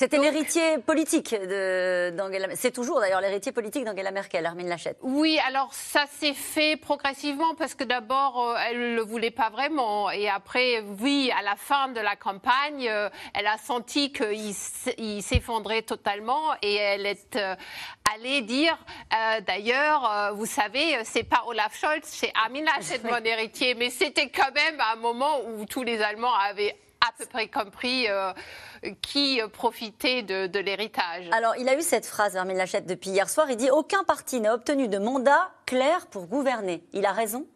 C'était 0.00 0.16
l'héritier 0.16 0.78
politique 0.78 1.34
d'Angela 1.34 2.48
C'est 2.54 2.70
toujours 2.70 3.00
d'ailleurs 3.00 3.20
l'héritier 3.20 3.52
politique 3.52 3.84
d'Angela 3.84 4.10
Merkel, 4.10 4.46
Armin 4.46 4.64
Laschet. 4.64 4.96
Oui, 5.02 5.38
alors 5.46 5.74
ça 5.74 6.06
s'est 6.06 6.32
fait 6.32 6.78
progressivement 6.78 7.54
parce 7.54 7.74
que 7.74 7.84
d'abord, 7.84 8.48
euh, 8.48 8.54
elle 8.66 8.78
ne 8.78 8.96
le 8.96 9.02
voulait 9.02 9.30
pas 9.30 9.50
vraiment. 9.50 10.10
Et 10.10 10.26
après, 10.26 10.82
oui, 11.02 11.30
à 11.38 11.42
la 11.42 11.54
fin 11.54 11.88
de 11.88 12.00
la 12.00 12.16
campagne, 12.16 12.88
euh, 12.88 13.10
elle 13.34 13.46
a 13.46 13.58
senti 13.58 14.10
qu'il 14.10 14.54
s'effondrait 15.22 15.82
totalement 15.82 16.54
et 16.62 16.76
elle 16.76 17.04
est 17.04 17.36
euh, 17.36 17.54
allée 18.14 18.40
dire, 18.40 18.78
euh, 19.12 19.42
d'ailleurs, 19.42 20.32
vous 20.34 20.46
savez, 20.46 20.96
c'est 21.04 21.24
pas 21.24 21.44
Olaf 21.46 21.78
Scholz, 21.78 22.04
c'est 22.04 22.32
Armin 22.42 22.64
Laschet, 22.64 23.00
mon 23.04 23.22
héritier. 23.22 23.74
Mais 23.74 23.90
c'était 23.90 24.30
quand 24.30 24.54
même 24.54 24.80
un 24.80 24.96
moment 24.96 25.42
où 25.44 25.66
tous 25.66 25.82
les 25.82 26.00
Allemands 26.00 26.34
avaient 26.48 26.74
à 27.06 27.12
peu 27.18 27.26
près 27.26 27.48
compris 27.48 28.08
euh, 28.08 28.32
qui 29.02 29.40
euh, 29.40 29.48
profitait 29.48 30.22
de, 30.22 30.46
de 30.46 30.58
l'héritage. 30.58 31.28
Alors, 31.32 31.54
il 31.58 31.68
a 31.68 31.76
eu 31.76 31.82
cette 31.82 32.06
phrase, 32.06 32.36
Armin 32.36 32.54
Laschet, 32.54 32.82
depuis 32.82 33.10
hier 33.10 33.28
soir. 33.28 33.50
Il 33.50 33.56
dit 33.56 33.70
Aucun 33.70 34.04
parti 34.04 34.40
n'a 34.40 34.54
obtenu 34.54 34.88
de 34.88 34.98
mandat 34.98 35.50
clair 35.66 36.06
pour 36.08 36.26
gouverner. 36.26 36.84
Il 36.92 37.06
a 37.06 37.12
raison? 37.12 37.46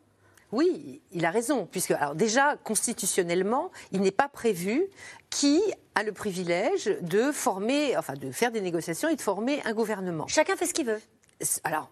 Oui, 0.53 1.03
il 1.11 1.25
a 1.27 1.31
raison, 1.31 1.67
puisque 1.67 1.91
alors 1.91 2.15
déjà 2.15 2.57
constitutionnellement, 2.63 3.73
il 3.91 4.03
n'est 4.03 4.13
pas 4.13 4.29
prévu 4.29 4.87
qui 5.29 5.61
a 5.97 6.05
le 6.05 6.13
privilège 6.13 6.85
de 7.01 7.33
former, 7.33 7.97
enfin 7.97 8.13
de 8.15 8.31
faire 8.31 8.53
des 8.53 8.61
négociations 8.61 9.09
et 9.09 9.17
de 9.17 9.21
former 9.21 9.61
un 9.65 9.73
gouvernement. 9.73 10.29
Chacun 10.29 10.55
fait 10.55 10.67
ce 10.67 10.75
qu'il 10.75 10.87
veut. 10.87 11.01
Alors, 11.65 11.91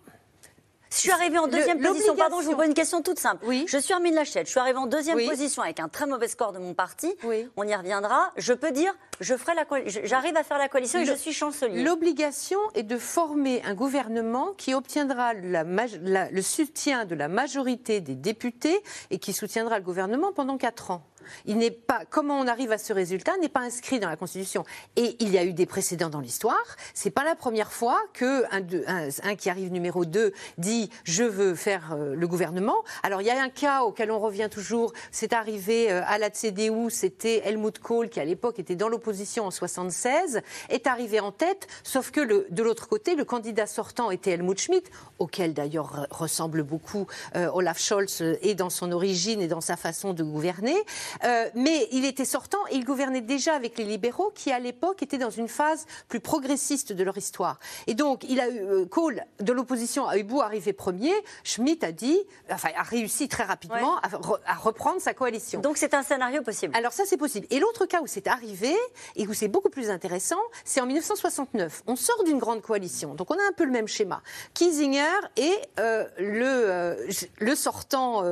Je 0.92 0.98
suis 0.98 1.10
arrivée 1.10 1.38
en 1.38 1.46
Le- 1.46 1.52
deuxième 1.52 1.80
position. 1.80 2.14
Pardon, 2.16 2.40
je 2.40 2.46
vous 2.46 2.56
pose 2.56 2.66
une 2.66 2.74
question 2.74 3.02
toute 3.02 3.18
simple. 3.18 3.44
Oui. 3.46 3.64
Je 3.68 3.78
suis 3.78 3.92
Armin 3.94 4.10
Laschet. 4.12 4.44
Je 4.44 4.50
suis 4.50 4.60
arrivée 4.60 4.78
en 4.78 4.86
deuxième 4.86 5.16
Oui. 5.16 5.28
position 5.28 5.62
avec 5.62 5.80
un 5.80 5.88
très 5.88 6.06
mauvais 6.06 6.28
score 6.28 6.52
de 6.52 6.58
mon 6.58 6.74
parti. 6.74 7.14
Oui. 7.24 7.48
On 7.56 7.66
y 7.66 7.74
reviendra. 7.74 8.30
Je 8.36 8.52
peux 8.52 8.70
dire, 8.72 8.94
je 9.20 9.34
ferai 9.36 9.54
la 9.54 9.64
j'arrive 10.04 10.36
à 10.36 10.42
faire 10.44 10.58
la 10.58 10.68
coalition 10.68 11.00
et 11.00 11.04
je 11.06 11.14
suis 11.14 11.32
chancelier. 11.32 11.82
l'obligation 11.82 12.58
est 12.74 12.82
de 12.82 12.98
former 12.98 13.62
un 13.64 13.74
gouvernement 13.74 14.48
qui 14.58 14.74
obtiendra 14.74 15.32
la 15.34 15.64
maj- 15.64 15.98
la- 16.02 16.30
le 16.30 16.42
soutien 16.42 17.04
de 17.06 17.14
la 17.14 17.28
majorité 17.28 18.00
des 18.00 18.14
députés 18.14 18.82
et 19.10 19.18
qui 19.18 19.32
soutiendra 19.32 19.78
le 19.78 19.84
gouvernement 19.84 20.32
pendant 20.32 20.58
quatre 20.58 20.90
ans. 20.90 21.02
Il 21.46 21.58
n'est 21.58 21.70
pas 21.70 22.02
comment 22.08 22.38
on 22.38 22.46
arrive 22.46 22.72
à 22.72 22.78
ce 22.78 22.92
résultat 22.92 23.32
n'est 23.40 23.48
pas 23.48 23.60
inscrit 23.60 24.00
dans 24.00 24.08
la 24.08 24.16
Constitution. 24.16 24.64
Et 24.96 25.16
il 25.20 25.30
y 25.30 25.38
a 25.38 25.44
eu 25.44 25.52
des 25.52 25.66
précédents 25.66 26.10
dans 26.10 26.20
l'histoire. 26.20 26.62
C'est 26.94 27.10
pas 27.10 27.24
la 27.24 27.34
première 27.34 27.72
fois 27.72 28.00
que 28.12 28.44
un, 28.52 29.34
qui 29.36 29.50
arrive 29.50 29.72
numéro 29.72 30.04
2 30.04 30.32
dit 30.58 30.90
je 31.04 31.24
veux 31.24 31.54
faire 31.54 31.92
euh, 31.92 32.14
le 32.14 32.28
gouvernement. 32.28 32.76
Alors 33.02 33.20
il 33.20 33.26
y 33.26 33.30
a 33.30 33.42
un 33.42 33.48
cas 33.48 33.82
auquel 33.82 34.10
on 34.10 34.18
revient 34.18 34.48
toujours. 34.50 34.92
C'est 35.10 35.32
arrivé 35.32 35.90
euh, 35.90 36.02
à 36.06 36.18
la 36.18 36.30
CDU. 36.30 36.90
C'était 36.90 37.42
Helmut 37.46 37.78
Kohl 37.78 38.08
qui 38.08 38.20
à 38.20 38.24
l'époque 38.24 38.58
était 38.58 38.76
dans 38.76 38.88
l'opposition 38.88 39.46
en 39.46 39.50
76 39.50 40.40
est 40.68 40.86
arrivé 40.86 41.20
en 41.20 41.32
tête. 41.32 41.66
Sauf 41.82 42.10
que 42.10 42.20
de 42.50 42.62
l'autre 42.62 42.88
côté 42.88 43.14
le 43.14 43.24
candidat 43.24 43.66
sortant 43.66 44.10
était 44.10 44.32
Helmut 44.32 44.58
Schmidt, 44.60 44.90
auquel 45.18 45.54
d'ailleurs 45.54 45.94
re- 45.96 46.06
ressemble 46.10 46.62
beaucoup 46.62 47.06
euh, 47.36 47.50
Olaf 47.52 47.78
Scholz 47.80 48.22
et 48.42 48.54
dans 48.54 48.70
son 48.70 48.92
origine 48.92 49.40
et 49.40 49.48
dans 49.48 49.60
sa 49.60 49.76
façon 49.76 50.12
de 50.12 50.22
gouverner. 50.22 50.76
Euh, 51.24 51.48
mais 51.54 51.88
il 51.92 52.04
était 52.04 52.24
sortant 52.24 52.58
et 52.70 52.76
il 52.76 52.84
gouvernait 52.84 53.20
déjà 53.20 53.54
avec 53.54 53.78
les 53.78 53.84
libéraux 53.84 54.32
qui, 54.34 54.52
à 54.52 54.58
l'époque, 54.58 55.02
étaient 55.02 55.18
dans 55.18 55.30
une 55.30 55.48
phase 55.48 55.86
plus 56.08 56.20
progressiste 56.20 56.92
de 56.92 57.04
leur 57.04 57.16
histoire. 57.18 57.58
Et 57.86 57.94
donc, 57.94 58.24
il 58.28 58.40
a 58.40 58.48
eu, 58.48 58.58
euh, 58.60 58.86
Kohl, 58.86 59.24
de 59.40 59.52
l'opposition, 59.52 60.06
a 60.06 60.16
eu 60.18 60.22
beau 60.24 60.40
arriver 60.40 60.72
premier, 60.72 61.12
Schmitt 61.44 61.84
a 61.84 61.92
dit, 61.92 62.18
enfin, 62.50 62.68
a 62.76 62.82
réussi 62.82 63.28
très 63.28 63.44
rapidement 63.44 63.96
à, 63.98 64.08
re- 64.08 64.40
à 64.46 64.54
reprendre 64.54 65.00
sa 65.00 65.14
coalition. 65.14 65.60
Donc 65.60 65.76
c'est 65.76 65.94
un 65.94 66.02
scénario 66.02 66.42
possible. 66.42 66.74
Alors 66.76 66.92
ça, 66.92 67.04
c'est 67.06 67.16
possible. 67.16 67.46
Et 67.50 67.58
l'autre 67.58 67.86
cas 67.86 68.00
où 68.00 68.06
c'est 68.06 68.26
arrivé, 68.26 68.74
et 69.16 69.26
où 69.26 69.34
c'est 69.34 69.48
beaucoup 69.48 69.70
plus 69.70 69.90
intéressant, 69.90 70.40
c'est 70.64 70.80
en 70.80 70.86
1969. 70.86 71.82
On 71.86 71.96
sort 71.96 72.24
d'une 72.24 72.38
grande 72.38 72.62
coalition, 72.62 73.14
donc 73.14 73.30
on 73.30 73.34
a 73.34 73.42
un 73.48 73.52
peu 73.56 73.64
le 73.64 73.70
même 73.70 73.88
schéma. 73.88 74.22
Kiesinger 74.54 75.02
et 75.36 75.52
euh, 75.80 76.04
le, 76.18 76.44
euh, 76.46 77.06
le 77.38 77.54
sortant, 77.54 78.22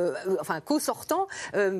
enfin 0.40 0.60
co-sortant, 0.60 1.26
euh, 1.54 1.70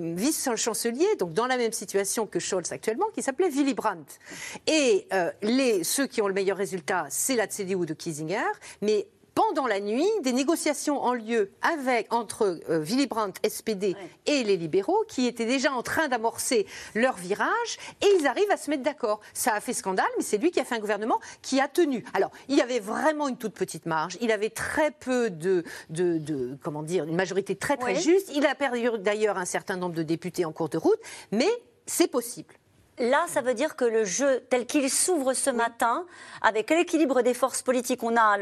donc 1.19 1.33
dans 1.33 1.47
la 1.47 1.57
même 1.57 1.73
situation 1.73 2.27
que 2.27 2.39
Scholz 2.39 2.73
actuellement, 2.73 3.07
qui 3.15 3.23
s'appelait 3.23 3.49
Willy 3.49 3.75
Brandt. 3.75 4.19
Et 4.67 5.07
euh, 5.13 5.31
les, 5.43 5.85
ceux 5.85 6.07
qui 6.07 6.23
ont 6.23 6.29
le 6.29 6.35
meilleur 6.35 6.57
résultat, 6.57 7.07
c'est 7.09 7.37
la 7.37 7.47
CDU 7.47 7.87
de 7.87 7.95
Kiesinger, 7.95 8.51
mais 8.83 9.07
pendant 9.47 9.67
la 9.67 9.81
nuit, 9.81 10.07
des 10.23 10.33
négociations 10.35 11.03
ont 11.03 11.15
lieu 11.15 11.51
avec, 11.63 12.13
entre 12.13 12.61
euh, 12.69 12.79
Willy 12.81 13.07
Brandt, 13.07 13.41
SPD, 13.49 13.97
et 14.27 14.45
les 14.45 14.57
libéraux, 14.59 15.03
qui 15.09 15.27
étaient 15.27 15.47
déjà 15.47 15.73
en 15.73 15.83
train 15.83 16.09
d'amorcer 16.09 16.67
leur 16.95 17.17
virage, 17.17 17.79
et 18.03 18.07
ils 18.19 18.27
arrivent 18.27 18.51
à 18.51 18.59
se 18.59 18.69
mettre 18.69 18.83
d'accord. 18.83 19.21
Ça 19.33 19.55
a 19.55 19.61
fait 19.61 19.73
scandale, 19.73 20.07
mais 20.19 20.23
c'est 20.23 20.37
lui 20.37 20.51
qui 20.51 20.61
a 20.61 20.65
fait 20.65 20.75
un 20.75 20.79
gouvernement 20.79 21.21
qui 21.41 21.59
a 21.59 21.69
tenu. 21.69 22.05
Alors, 22.13 22.31
il 22.49 22.57
y 22.57 22.61
avait 22.61 22.81
vraiment 22.81 23.29
une 23.29 23.39
toute 23.39 23.55
petite 23.55 23.87
marge, 23.87 24.19
il 24.21 24.31
avait 24.31 24.51
très 24.51 24.91
peu 24.91 25.31
de, 25.31 25.65
de, 25.89 26.19
de- 26.19 26.59
comment 26.63 26.83
dire, 26.83 27.05
une 27.05 27.17
majorité 27.17 27.57
très 27.57 27.79
très 27.79 27.95
juste. 28.03 28.31
Il 28.35 28.45
a 28.45 28.55
perdu 28.55 28.89
d'ailleurs 28.99 29.39
un 29.39 29.47
certain 29.47 29.77
nombre 29.77 29.95
de 29.95 30.03
députés 30.03 30.45
en 30.45 30.53
cours 30.53 30.69
de 30.69 30.77
route, 30.77 31.01
mais 31.33 31.49
c'est 31.87 32.09
possible. 32.09 32.55
Là, 33.01 33.25
ça 33.29 33.41
veut 33.41 33.55
dire 33.55 33.77
que 33.77 33.85
le 33.85 34.05
jeu 34.05 34.41
tel 34.51 34.67
qu'il 34.67 34.89
s'ouvre 34.91 35.33
ce 35.33 35.51
matin, 35.51 36.07
avec 36.43 36.71
l'équilibre 36.71 37.23
des 37.23 37.35
forces 37.35 37.63
politiques, 37.63 38.03
on 38.03 38.17
a 38.17 38.39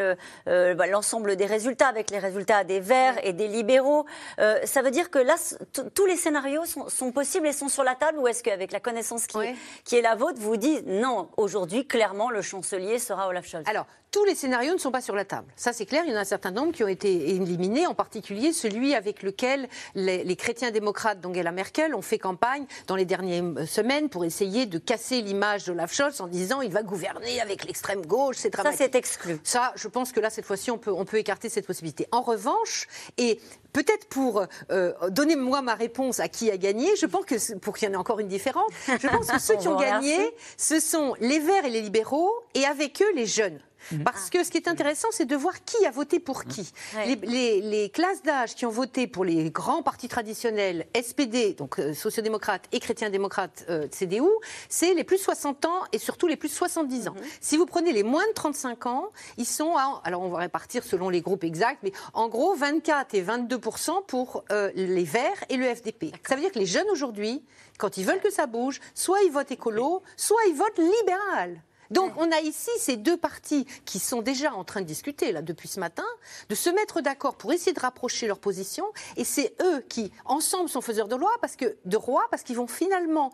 euh, 0.48 0.74
bah, 0.74 0.86
l'ensemble 0.86 1.36
des 1.36 1.46
résultats, 1.46 1.88
avec 1.88 2.10
les 2.10 2.18
résultats 2.18 2.64
des 2.64 2.80
Verts 2.80 3.18
et 3.24 3.32
des 3.32 3.48
libéraux. 3.48 4.04
Euh, 4.40 4.58
ça 4.64 4.82
veut 4.82 4.90
dire 4.90 5.10
que 5.10 5.18
là, 5.18 5.36
tous 5.94 6.06
les 6.06 6.16
scénarios 6.16 6.64
sont, 6.64 7.12
possibles 7.12 7.46
et 7.46 7.52
sont 7.52 7.68
sur 7.68 7.84
la 7.84 7.94
table, 7.94 8.18
ou 8.18 8.28
est-ce 8.28 8.42
qu'avec 8.42 8.72
la 8.72 8.80
connaissance 8.80 9.26
qui, 9.26 9.38
qui, 9.84 9.96
est 9.96 10.02
la 10.02 10.14
vôtre, 10.14 10.38
vous 10.38 10.56
dites 10.56 10.86
non, 10.86 11.30
aujourd'hui, 11.36 11.86
clairement, 11.86 12.30
le 12.30 12.42
chancelier 12.42 12.98
sera 12.98 13.28
Olaf 13.28 13.46
Scholz? 13.46 13.64
Alors, 13.68 13.86
tous 14.10 14.24
les 14.24 14.34
scénarios 14.34 14.72
ne 14.72 14.78
sont 14.78 14.90
pas 14.90 15.00
sur 15.00 15.14
la 15.14 15.24
table. 15.24 15.46
Ça, 15.56 15.72
c'est 15.72 15.86
clair. 15.86 16.02
Il 16.06 16.10
y 16.10 16.14
en 16.14 16.16
a 16.16 16.20
un 16.20 16.24
certain 16.24 16.50
nombre 16.50 16.72
qui 16.72 16.82
ont 16.82 16.88
été 16.88 17.30
éliminés, 17.30 17.86
en 17.86 17.94
particulier 17.94 18.52
celui 18.52 18.94
avec 18.94 19.22
lequel 19.22 19.68
les, 19.94 20.36
chrétiens 20.36 20.70
démocrates 20.70 21.20
d'Angela 21.20 21.52
Merkel 21.52 21.94
ont 21.94 22.02
fait 22.02 22.18
campagne 22.18 22.66
dans 22.86 22.96
les 22.96 23.04
dernières 23.04 23.66
semaines 23.66 24.08
pour 24.08 24.24
essayer 24.24 24.66
de 24.66 24.78
casser 24.78 25.20
l'image 25.20 25.64
d'Olaf 25.64 25.92
Scholz 25.92 26.20
en 26.20 26.26
disant 26.26 26.60
il 26.60 26.70
va 26.70 26.82
gouverner 26.82 27.40
avec 27.40 27.64
l'extrême 27.64 28.04
gauche. 28.06 28.36
C'est 28.38 28.50
dramatique. 28.50 28.78
Ça, 28.78 28.84
c'est 28.84 28.94
exclu. 28.94 29.38
Ça, 29.44 29.72
je 29.76 29.88
pense 29.88 30.12
que 30.12 30.20
là, 30.20 30.30
cette 30.30 30.44
fois-ci, 30.44 30.70
on 30.70 30.78
peut, 30.78 30.92
on 30.92 31.04
peut 31.04 31.18
écarter 31.18 31.48
cette 31.48 31.66
possibilité. 31.66 32.06
En 32.12 32.22
revanche, 32.22 32.86
et 33.16 33.40
peut-être 33.72 34.08
pour 34.08 34.44
euh, 34.70 34.92
donner 35.10 35.36
moi 35.36 35.62
ma 35.62 35.74
réponse 35.74 36.20
à 36.20 36.28
qui 36.28 36.50
a 36.50 36.56
gagné, 36.56 36.96
je 36.96 37.06
pense 37.06 37.24
que 37.24 37.54
pour 37.58 37.76
qu'il 37.76 37.88
y 37.88 37.90
en 37.90 37.94
ait 37.94 37.98
encore 37.98 38.20
une 38.20 38.28
différence, 38.28 38.70
je 38.86 39.06
pense 39.06 39.26
que 39.26 39.38
ceux 39.40 39.56
qui 39.56 39.68
ont 39.68 39.78
gagné, 39.78 40.16
ce 40.56 40.80
sont 40.80 41.14
les 41.20 41.38
Verts 41.38 41.64
et 41.64 41.70
les 41.70 41.82
libéraux, 41.82 42.32
et 42.54 42.64
avec 42.64 43.02
eux 43.02 43.14
les 43.14 43.26
jeunes. 43.26 43.60
Mhm. 43.92 44.04
Parce 44.04 44.30
que 44.30 44.44
ce 44.44 44.50
qui 44.50 44.58
est 44.58 44.68
intéressant, 44.68 45.08
c'est 45.10 45.24
de 45.24 45.36
voir 45.36 45.64
qui 45.64 45.84
a 45.86 45.90
voté 45.90 46.20
pour 46.20 46.44
qui. 46.44 46.72
Les, 47.06 47.90
classes 47.90 48.22
d'âge 48.22 48.54
qui 48.54 48.66
ont 48.66 48.70
voté 48.70 49.06
pour 49.06 49.24
les 49.24 49.50
grands 49.50 49.82
partis 49.82 50.08
traditionnels, 50.08 50.86
SPD, 50.94 51.54
donc 51.54 51.78
euh, 51.78 51.94
sociodémocrates 51.94 52.66
et 52.72 52.80
chrétiens-démocrates 52.80 53.64
euh, 53.70 53.88
CDU, 53.90 54.22
c'est 54.68 54.94
les 54.94 55.04
plus 55.04 55.18
60 55.18 55.64
ans 55.64 55.82
et 55.92 55.98
surtout 55.98 56.26
les 56.26 56.36
plus 56.36 56.48
70 56.48 57.08
ans. 57.08 57.14
Mhm. 57.14 57.22
Si 57.40 57.56
vous 57.56 57.66
prenez 57.66 57.92
les 57.92 58.02
moins 58.02 58.26
de 58.28 58.32
35 58.32 58.86
ans, 58.86 59.10
ils 59.36 59.46
sont 59.46 59.76
à, 59.76 60.00
alors 60.04 60.22
on 60.22 60.28
va 60.28 60.38
répartir 60.38 60.84
selon 60.84 61.08
les 61.08 61.20
groupes 61.20 61.44
exacts, 61.44 61.80
mais 61.82 61.92
en 62.12 62.28
gros 62.28 62.54
24 62.54 63.14
et 63.14 63.22
22% 63.22 64.04
pour 64.06 64.44
euh, 64.50 64.70
les 64.74 65.04
Verts 65.04 65.44
et 65.48 65.56
le 65.56 65.64
FDP. 65.74 66.12
Ça 66.26 66.34
veut 66.34 66.42
dire 66.42 66.52
que 66.52 66.58
les 66.58 66.66
jeunes 66.66 66.88
aujourd'hui, 66.90 67.42
quand 67.78 67.96
ils 67.96 68.04
veulent 68.04 68.20
que 68.20 68.30
ça 68.30 68.46
bouge, 68.46 68.80
soit 68.94 69.22
ils 69.22 69.32
votent 69.32 69.50
écolo, 69.50 70.02
soit 70.16 70.40
ils 70.48 70.54
votent 70.54 70.78
libéral. 70.78 71.62
Donc 71.90 72.12
on 72.16 72.30
a 72.30 72.40
ici 72.40 72.70
ces 72.78 72.96
deux 72.96 73.16
partis 73.16 73.66
qui 73.84 73.98
sont 73.98 74.22
déjà 74.22 74.52
en 74.52 74.64
train 74.64 74.80
de 74.80 74.86
discuter 74.86 75.32
là 75.32 75.42
depuis 75.42 75.68
ce 75.68 75.80
matin, 75.80 76.04
de 76.48 76.54
se 76.54 76.70
mettre 76.70 77.00
d'accord 77.00 77.36
pour 77.36 77.52
essayer 77.52 77.72
de 77.72 77.80
rapprocher 77.80 78.26
leurs 78.26 78.38
positions, 78.38 78.86
et 79.16 79.24
c'est 79.24 79.54
eux 79.62 79.80
qui 79.88 80.12
ensemble 80.24 80.68
sont 80.68 80.80
faiseurs 80.80 81.08
de 81.08 81.16
loi 81.16 81.30
parce 81.40 81.56
que 81.56 81.76
de 81.84 81.96
roi 81.96 82.26
parce 82.30 82.42
qu'ils 82.42 82.56
vont 82.56 82.66
finalement 82.66 83.32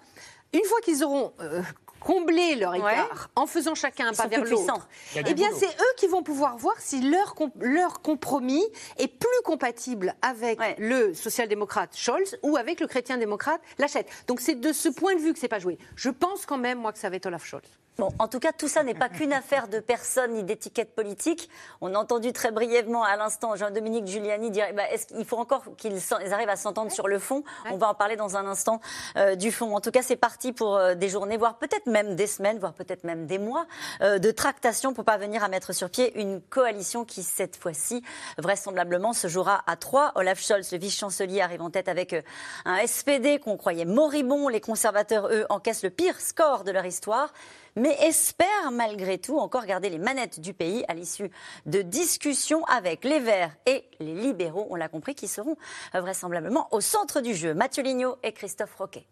une 0.52 0.64
fois 0.64 0.80
qu'ils 0.80 1.02
auront 1.02 1.32
euh, 1.40 1.62
comblé 2.00 2.54
leur 2.54 2.75
écart 2.75 3.30
en 3.34 3.46
faisant 3.46 3.75
chacun 3.75 4.08
un 4.08 4.12
pas 4.12 4.26
vers 4.26 4.44
l'autre, 4.44 4.88
eh 5.16 5.34
bien 5.34 5.49
c'est 5.52 5.66
eux 5.66 5.94
qui 5.96 6.06
vont 6.06 6.23
pouvoir 6.23 6.56
voir 6.56 6.75
si 6.78 7.00
leur, 7.00 7.34
leur 7.61 8.02
compromis 8.02 8.62
est 8.99 9.08
plus 9.08 9.42
compatible 9.44 10.14
avec 10.23 10.61
le 10.78 11.14
social-démocrate 11.14 11.96
Scholz 11.96 12.38
ou 12.42 12.56
avec 12.56 12.80
le 12.80 12.87
chrétien-démocrate 12.87 13.61
Lachette. 13.78 14.08
Donc 14.28 14.40
c'est 14.40 14.54
de 14.54 14.73
ce 14.73 14.88
point 14.88 15.14
de 15.14 15.20
vue 15.20 15.32
que 15.32 15.38
c'est 15.38 15.49
pas 15.49 15.58
joué. 15.58 15.78
Je 15.96 16.11
pense 16.11 16.46
quand 16.46 16.58
même 16.58 16.78
moi 16.78 16.92
que 16.92 16.99
ça 16.99 17.11
va 17.11 17.16
être 17.16 17.26
Olaf 17.26 17.44
Scholz. 17.44 17.68
Bon, 17.96 18.08
en 18.18 18.26
tout 18.26 18.40
cas, 18.40 18.50
tout 18.50 18.66
ça 18.66 18.82
n'est 18.82 18.94
pas 18.94 19.08
qu'une 19.08 19.32
affaire 19.32 19.68
de 19.68 19.78
personnes 19.78 20.32
ni 20.32 20.42
d'étiquettes 20.42 20.96
politiques. 20.96 21.48
On 21.80 21.94
a 21.94 21.98
entendu 21.98 22.32
très 22.32 22.50
brièvement 22.50 23.04
à 23.04 23.14
l'instant 23.14 23.54
Jean-Dominique 23.54 24.08
Giuliani 24.08 24.50
dire 24.50 24.66
bah, 24.74 24.90
est-ce 24.90 25.06
qu'il 25.06 25.24
faut 25.24 25.36
encore 25.36 25.62
qu'ils 25.76 26.00
arrivent 26.32 26.48
à 26.48 26.56
s'entendre 26.56 26.90
sur 26.90 27.06
le 27.06 27.20
fond? 27.20 27.44
On 27.70 27.76
va 27.76 27.88
en 27.88 27.94
parler 27.94 28.16
dans 28.16 28.36
un 28.36 28.46
instant 28.46 28.80
euh, 29.16 29.36
du 29.36 29.52
fond. 29.52 29.76
En 29.76 29.80
tout 29.80 29.92
cas, 29.92 30.02
c'est 30.02 30.16
parti 30.16 30.52
pour 30.52 30.76
euh, 30.76 30.96
des 30.96 31.08
journées, 31.08 31.36
voire 31.36 31.56
peut-être 31.56 31.86
même 31.86 32.16
des 32.16 32.26
semaines, 32.26 32.58
voire 32.58 32.72
peut-être 32.72 33.04
même 33.04 33.26
des 33.26 33.38
mois 33.38 33.66
euh, 34.00 34.18
de 34.18 34.32
tractation 34.32 34.92
pour 34.92 35.04
parvenir 35.04 35.44
à 35.44 35.48
mettre 35.48 35.72
sur 35.72 35.88
pied 35.88 36.20
une 36.20 36.40
coalition 36.40 37.04
qui, 37.04 37.22
cette 37.22 37.54
fois-ci, 37.54 38.02
vraisemblablement 38.38 39.12
se 39.12 39.28
jouera 39.28 39.62
à 39.68 39.76
trois. 39.76 40.10
Olaf 40.16 40.40
Scholz, 40.40 40.72
le 40.72 40.78
vice-chancelier, 40.78 41.42
arrive 41.42 41.62
en 41.62 41.70
tête 41.70 41.88
avec 41.88 42.16
un 42.64 42.84
SPD 42.84 43.38
qu'on 43.38 43.56
croyait 43.56 43.84
moribond. 43.84 44.48
Les 44.48 44.60
conservateurs, 44.60 45.28
eux, 45.30 45.46
encaissent 45.48 45.84
le 45.84 45.90
pire 45.90 46.20
score 46.20 46.64
de 46.64 46.72
leur 46.72 46.86
histoire 46.86 47.32
mais 47.76 47.97
espère 48.02 48.71
malgré 48.73 49.19
tout 49.19 49.38
encore 49.38 49.66
garder 49.66 49.90
les 49.90 49.99
manettes 49.99 50.40
du 50.40 50.54
pays 50.54 50.85
à 50.88 50.95
l'issue 50.95 51.31
de 51.66 51.83
discussions 51.83 52.64
avec 52.64 53.04
les 53.04 53.21
Verts 53.21 53.54
et 53.66 53.85
les 54.00 54.14
libéraux, 54.14 54.66
on 54.71 54.76
l'a 54.76 54.88
compris, 54.88 55.14
qui 55.14 55.28
seront 55.28 55.57
vraisemblablement 55.93 56.69
au 56.73 56.81
centre 56.81 57.21
du 57.21 57.35
jeu. 57.35 57.54
Mathieu 57.54 57.83
Lignot 57.83 58.16
et 58.23 58.33
Christophe 58.33 58.75
Roquet. 58.75 59.07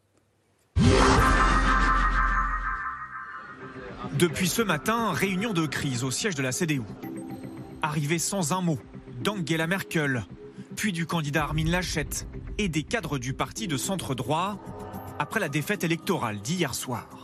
Depuis 4.15 4.49
ce 4.49 4.63
matin, 4.63 5.13
réunion 5.13 5.53
de 5.53 5.67
crise 5.67 6.05
au 6.05 6.11
siège 6.11 6.35
de 6.35 6.43
la 6.43 6.53
CDU. 6.53 6.83
Arrivée 7.81 8.19
sans 8.19 8.53
un 8.53 8.61
mot 8.61 8.79
d'Angela 9.23 9.67
Merkel, 9.67 10.25
puis 10.77 10.93
du 10.93 11.07
candidat 11.07 11.45
Armin 11.45 11.71
Lachette 11.71 12.27
et 12.59 12.69
des 12.69 12.83
cadres 12.83 13.19
du 13.19 13.33
parti 13.35 13.69
de 13.69 13.77
centre 13.77 14.15
droit 14.15 14.59
après 15.19 15.41
la 15.41 15.49
défaite 15.49 15.85
électorale 15.85 16.41
d'hier 16.41 16.75
soir. 16.75 17.22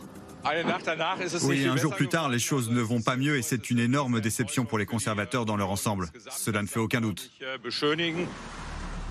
Oui, 1.43 1.65
un 1.65 1.75
jour 1.75 1.95
plus 1.95 2.07
tard, 2.07 2.29
les 2.29 2.39
choses 2.39 2.69
ne 2.69 2.81
vont 2.81 3.01
pas 3.01 3.15
mieux 3.17 3.37
et 3.37 3.41
c'est 3.41 3.69
une 3.69 3.79
énorme 3.79 4.21
déception 4.21 4.65
pour 4.65 4.77
les 4.77 4.85
conservateurs 4.85 5.45
dans 5.45 5.57
leur 5.57 5.69
ensemble. 5.69 6.09
Cela 6.29 6.61
ne 6.61 6.67
fait 6.67 6.79
aucun 6.79 7.01
doute. 7.01 7.31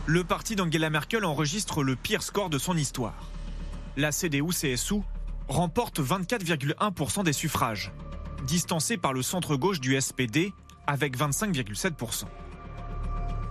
Le 0.06 0.24
parti 0.24 0.56
d'Angela 0.56 0.88
Merkel 0.88 1.24
enregistre 1.24 1.82
le 1.82 1.96
pire 1.96 2.22
score 2.22 2.48
de 2.48 2.58
son 2.58 2.76
histoire. 2.76 3.28
La 3.96 4.10
CDU-CSU 4.10 5.02
remporte 5.48 6.00
24,1% 6.00 7.24
des 7.24 7.32
suffrages, 7.32 7.92
distancé 8.46 8.96
par 8.96 9.12
le 9.12 9.22
centre-gauche 9.22 9.80
du 9.80 10.00
SPD 10.00 10.52
avec 10.86 11.18
25,7%. 11.18 12.24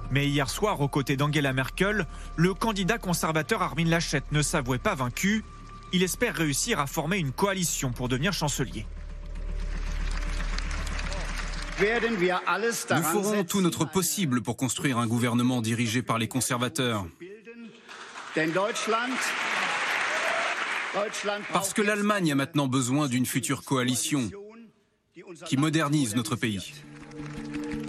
Mais 0.09 0.27
hier 0.27 0.49
soir, 0.49 0.79
aux 0.81 0.87
côtés 0.87 1.17
d'Angela 1.17 1.53
Merkel, 1.53 2.07
le 2.37 2.53
candidat 2.53 2.97
conservateur 2.97 3.61
Armin 3.61 3.85
Laschet 3.85 4.23
ne 4.31 4.41
s'avouait 4.41 4.77
pas 4.77 4.95
vaincu 4.95 5.43
il 5.93 6.03
espère 6.03 6.35
réussir 6.35 6.79
à 6.79 6.87
former 6.87 7.17
une 7.17 7.31
coalition 7.31 7.91
pour 7.91 8.09
devenir 8.09 8.33
chancelier. 8.33 8.85
Nous 11.79 13.03
ferons 13.03 13.43
tout 13.43 13.61
notre 13.61 13.85
possible 13.85 14.41
pour 14.41 14.57
construire 14.57 14.97
un 14.97 15.05
gouvernement 15.05 15.61
dirigé 15.61 16.01
par 16.01 16.17
les 16.17 16.27
conservateurs. 16.27 17.05
Parce 21.53 21.73
que 21.73 21.81
l'Allemagne 21.81 22.31
a 22.31 22.35
maintenant 22.35 22.67
besoin 22.67 23.07
d'une 23.07 23.25
future 23.25 23.63
coalition 23.63 24.29
qui 25.45 25.57
modernise 25.57 26.15
notre 26.15 26.35
pays. 26.35 26.73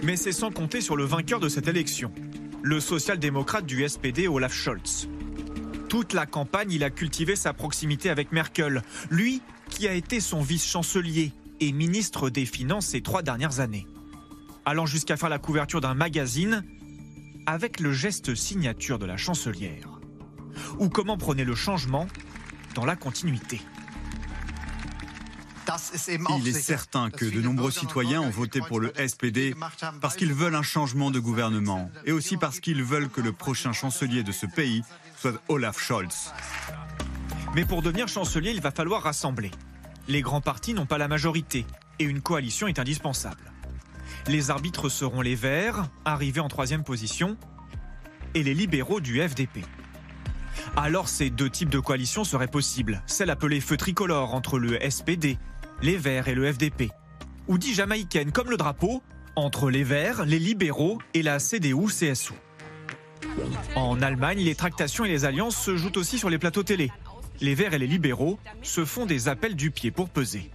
Mais 0.03 0.17
c'est 0.17 0.31
sans 0.31 0.51
compter 0.51 0.81
sur 0.81 0.95
le 0.95 1.03
vainqueur 1.03 1.39
de 1.39 1.49
cette 1.49 1.67
élection, 1.67 2.11
le 2.61 2.79
social-démocrate 2.79 3.65
du 3.65 3.87
SPD 3.87 4.27
Olaf 4.27 4.53
Scholz. 4.53 5.07
Toute 5.89 6.13
la 6.13 6.27
campagne, 6.27 6.71
il 6.71 6.83
a 6.83 6.91
cultivé 6.91 7.35
sa 7.35 7.51
proximité 7.51 8.11
avec 8.11 8.31
Merkel, 8.31 8.83
lui 9.09 9.41
qui 9.71 9.87
a 9.87 9.93
été 9.93 10.19
son 10.19 10.41
vice-chancelier 10.41 11.33
et 11.59 11.71
ministre 11.71 12.29
des 12.29 12.45
Finances 12.45 12.87
ces 12.87 13.01
trois 13.01 13.23
dernières 13.23 13.59
années. 13.59 13.87
Allant 14.65 14.85
jusqu'à 14.85 15.17
faire 15.17 15.29
la 15.29 15.39
couverture 15.39 15.81
d'un 15.81 15.95
magazine 15.95 16.63
avec 17.47 17.79
le 17.79 17.91
geste 17.91 18.35
signature 18.35 18.99
de 18.99 19.07
la 19.07 19.17
chancelière. 19.17 19.99
Ou 20.77 20.89
comment 20.89 21.17
prenait 21.17 21.43
le 21.43 21.55
changement 21.55 22.07
dans 22.75 22.85
la 22.85 22.95
continuité. 22.95 23.59
Il 26.37 26.47
est 26.47 26.53
certain 26.53 27.09
que 27.09 27.25
de 27.25 27.41
nombreux 27.41 27.71
citoyens 27.71 28.21
ont 28.21 28.29
voté 28.29 28.59
pour 28.59 28.79
le 28.79 28.91
SPD 28.95 29.55
parce 30.01 30.15
qu'ils 30.15 30.33
veulent 30.33 30.55
un 30.55 30.63
changement 30.63 31.11
de 31.11 31.19
gouvernement 31.19 31.91
et 32.05 32.11
aussi 32.11 32.37
parce 32.37 32.59
qu'ils 32.59 32.83
veulent 32.83 33.09
que 33.09 33.21
le 33.21 33.33
prochain 33.33 33.71
chancelier 33.71 34.23
de 34.23 34.31
ce 34.31 34.45
pays 34.45 34.83
Olaf 35.47 35.79
Scholz. 35.79 36.33
Mais 37.55 37.65
pour 37.65 37.81
devenir 37.81 38.07
chancelier, 38.07 38.51
il 38.51 38.61
va 38.61 38.71
falloir 38.71 39.03
rassembler. 39.03 39.51
Les 40.07 40.21
grands 40.21 40.41
partis 40.41 40.73
n'ont 40.73 40.85
pas 40.85 40.97
la 40.97 41.07
majorité 41.07 41.65
et 41.99 42.03
une 42.03 42.21
coalition 42.21 42.67
est 42.67 42.79
indispensable. 42.79 43.51
Les 44.27 44.49
arbitres 44.49 44.89
seront 44.89 45.21
les 45.21 45.35
Verts, 45.35 45.89
arrivés 46.05 46.39
en 46.39 46.47
troisième 46.47 46.83
position, 46.83 47.37
et 48.33 48.43
les 48.43 48.53
libéraux 48.53 49.01
du 49.01 49.21
FDP. 49.21 49.65
Alors 50.75 51.07
ces 51.07 51.29
deux 51.29 51.49
types 51.49 51.69
de 51.69 51.79
coalitions 51.79 52.23
seraient 52.23 52.47
possibles, 52.47 53.01
celle 53.05 53.29
appelée 53.29 53.61
feu 53.61 53.77
tricolore 53.77 54.33
entre 54.33 54.59
le 54.59 54.77
SPD, 54.89 55.37
les 55.81 55.97
Verts 55.97 56.27
et 56.27 56.35
le 56.35 56.51
FDP, 56.51 56.91
ou 57.47 57.57
dit 57.57 57.73
jamaïcaine 57.73 58.31
comme 58.31 58.49
le 58.49 58.57
drapeau, 58.57 59.01
entre 59.35 59.69
les 59.69 59.83
Verts, 59.83 60.25
les 60.25 60.39
libéraux 60.39 60.99
et 61.13 61.23
la 61.23 61.39
CDU-CSU. 61.39 62.33
En 63.75 64.01
Allemagne, 64.01 64.39
les 64.39 64.55
tractations 64.55 65.05
et 65.05 65.09
les 65.09 65.25
alliances 65.25 65.57
se 65.57 65.77
jouent 65.77 65.95
aussi 65.95 66.17
sur 66.17 66.29
les 66.29 66.37
plateaux 66.37 66.63
télé. 66.63 66.91
Les 67.41 67.55
Verts 67.55 67.73
et 67.73 67.79
les 67.79 67.87
libéraux 67.87 68.37
se 68.61 68.83
font 68.83 69.05
des 69.05 69.29
appels 69.29 69.55
du 69.55 69.71
pied 69.71 69.91
pour 69.91 70.09
peser. 70.09 70.51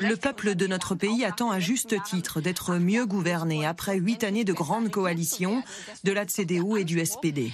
Le 0.00 0.16
peuple 0.16 0.54
de 0.54 0.66
notre 0.66 0.94
pays 0.94 1.24
attend 1.24 1.50
à 1.50 1.58
juste 1.58 1.94
titre 2.04 2.40
d'être 2.40 2.76
mieux 2.76 3.06
gouverné 3.06 3.66
après 3.66 3.96
huit 3.96 4.22
années 4.24 4.44
de 4.44 4.52
grande 4.52 4.90
coalition 4.90 5.62
de 6.04 6.12
la 6.12 6.26
CDU 6.26 6.78
et 6.78 6.84
du 6.84 7.04
SPD. 7.04 7.52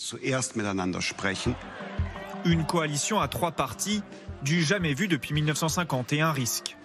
Une 2.45 2.65
coalition 2.65 3.19
à 3.19 3.27
trois 3.27 3.51
partis 3.51 4.01
du 4.43 4.63
jamais 4.63 4.93
vu 4.93 5.07
depuis 5.07 5.33
1950 5.33 6.13
et 6.13 6.21
un 6.21 6.31
risque. 6.31 6.77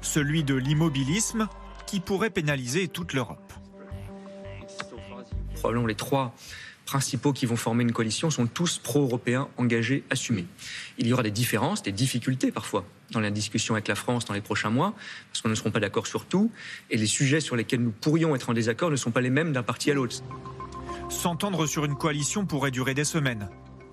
Celui 0.00 0.44
de 0.44 0.54
l'immobilisme 0.54 1.48
qui 1.86 2.00
pourrait 2.00 2.30
pénaliser 2.30 2.88
toute 2.88 3.12
l'Europe. 3.12 3.52
Probablement 5.54 5.86
les 5.86 5.94
trois 5.94 6.34
principaux 6.84 7.32
qui 7.32 7.46
vont 7.46 7.56
former 7.56 7.82
une 7.82 7.92
coalition 7.92 8.30
sont 8.30 8.46
tous 8.46 8.78
pro-européens, 8.78 9.48
engagés, 9.56 10.04
assumés. 10.10 10.46
Il 10.98 11.06
y 11.06 11.12
aura 11.12 11.22
des 11.22 11.30
différences, 11.30 11.82
des 11.82 11.92
difficultés 11.92 12.52
parfois 12.52 12.84
dans 13.10 13.20
la 13.20 13.30
discussion 13.30 13.74
avec 13.74 13.88
la 13.88 13.94
France 13.94 14.24
dans 14.24 14.34
les 14.34 14.40
prochains 14.40 14.70
mois, 14.70 14.94
parce 15.30 15.40
qu'on 15.40 15.48
ne 15.48 15.54
seront 15.54 15.70
pas 15.70 15.80
d'accord 15.80 16.06
sur 16.06 16.26
tout, 16.26 16.50
et 16.90 16.96
les 16.96 17.06
sujets 17.06 17.40
sur 17.40 17.56
lesquels 17.56 17.80
nous 17.80 17.90
pourrions 17.90 18.34
être 18.34 18.50
en 18.50 18.54
désaccord 18.54 18.90
ne 18.90 18.96
sont 18.96 19.10
pas 19.10 19.20
les 19.20 19.30
mêmes 19.30 19.52
d'un 19.52 19.62
parti 19.62 19.90
à 19.90 19.94
l'autre. 19.94 20.22
S'entendre 21.08 21.66
sur 21.66 21.84
une 21.84 21.94
coalition 21.94 22.44
pourrait 22.44 22.70
durer 22.70 22.94
des 22.94 23.04
semaines. 23.04 23.48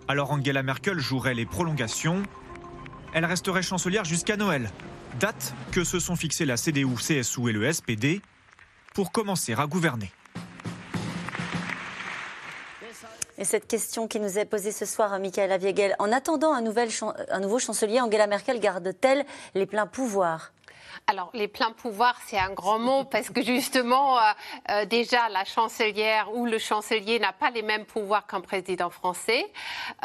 Alors 0.08 0.32
Angela 0.32 0.64
Merkel 0.64 1.00
jouerait 1.00 1.34
les 1.34 1.46
prolongations. 1.46 2.24
Elle 3.14 3.26
resterait 3.26 3.62
chancelière 3.62 4.06
jusqu'à 4.06 4.38
Noël, 4.38 4.72
date 5.20 5.54
que 5.72 5.84
se 5.84 6.00
sont 6.00 6.16
fixées 6.16 6.46
la 6.46 6.58
CDU, 6.58 6.96
CSU 6.96 7.50
et 7.50 7.54
le 7.54 7.72
SPD 7.72 8.22
pour 8.94 9.12
commencer 9.12 9.54
à 9.54 9.68
gouverner. 9.68 10.12
Et 13.38 13.44
cette 13.44 13.68
question 13.68 14.08
qui 14.08 14.20
nous 14.20 14.38
est 14.38 14.46
posée 14.46 14.72
ce 14.72 14.86
soir, 14.86 15.18
Michaela 15.20 15.58
Viegel, 15.58 15.96
en 15.98 16.12
attendant 16.12 16.54
un, 16.54 16.62
nouvel, 16.62 16.90
un 17.30 17.40
nouveau 17.40 17.58
chancelier, 17.58 18.00
Angela 18.00 18.28
Merkel 18.28 18.60
garde-t-elle 18.60 19.26
les 19.56 19.66
pleins 19.66 19.88
pouvoirs? 19.88 20.54
Alors, 21.08 21.30
les 21.34 21.50
pleins 21.50 21.72
pouvoirs, 21.72 22.16
c'est 22.26 22.38
un 22.38 22.52
grand 22.52 22.80
mot 22.80 23.04
parce 23.12 23.30
que 23.30 23.42
justement, 23.42 24.18
euh, 24.18 24.22
euh, 24.70 24.86
déjà, 24.86 25.28
la 25.30 25.44
chancelière 25.44 26.34
ou 26.34 26.46
le 26.46 26.58
chancelier 26.58 27.20
n'a 27.20 27.34
pas 27.34 27.50
les 27.50 27.64
mêmes 27.64 27.86
pouvoirs 27.86 28.26
qu'un 28.26 28.40
président 28.40 28.90
français. 28.90 29.52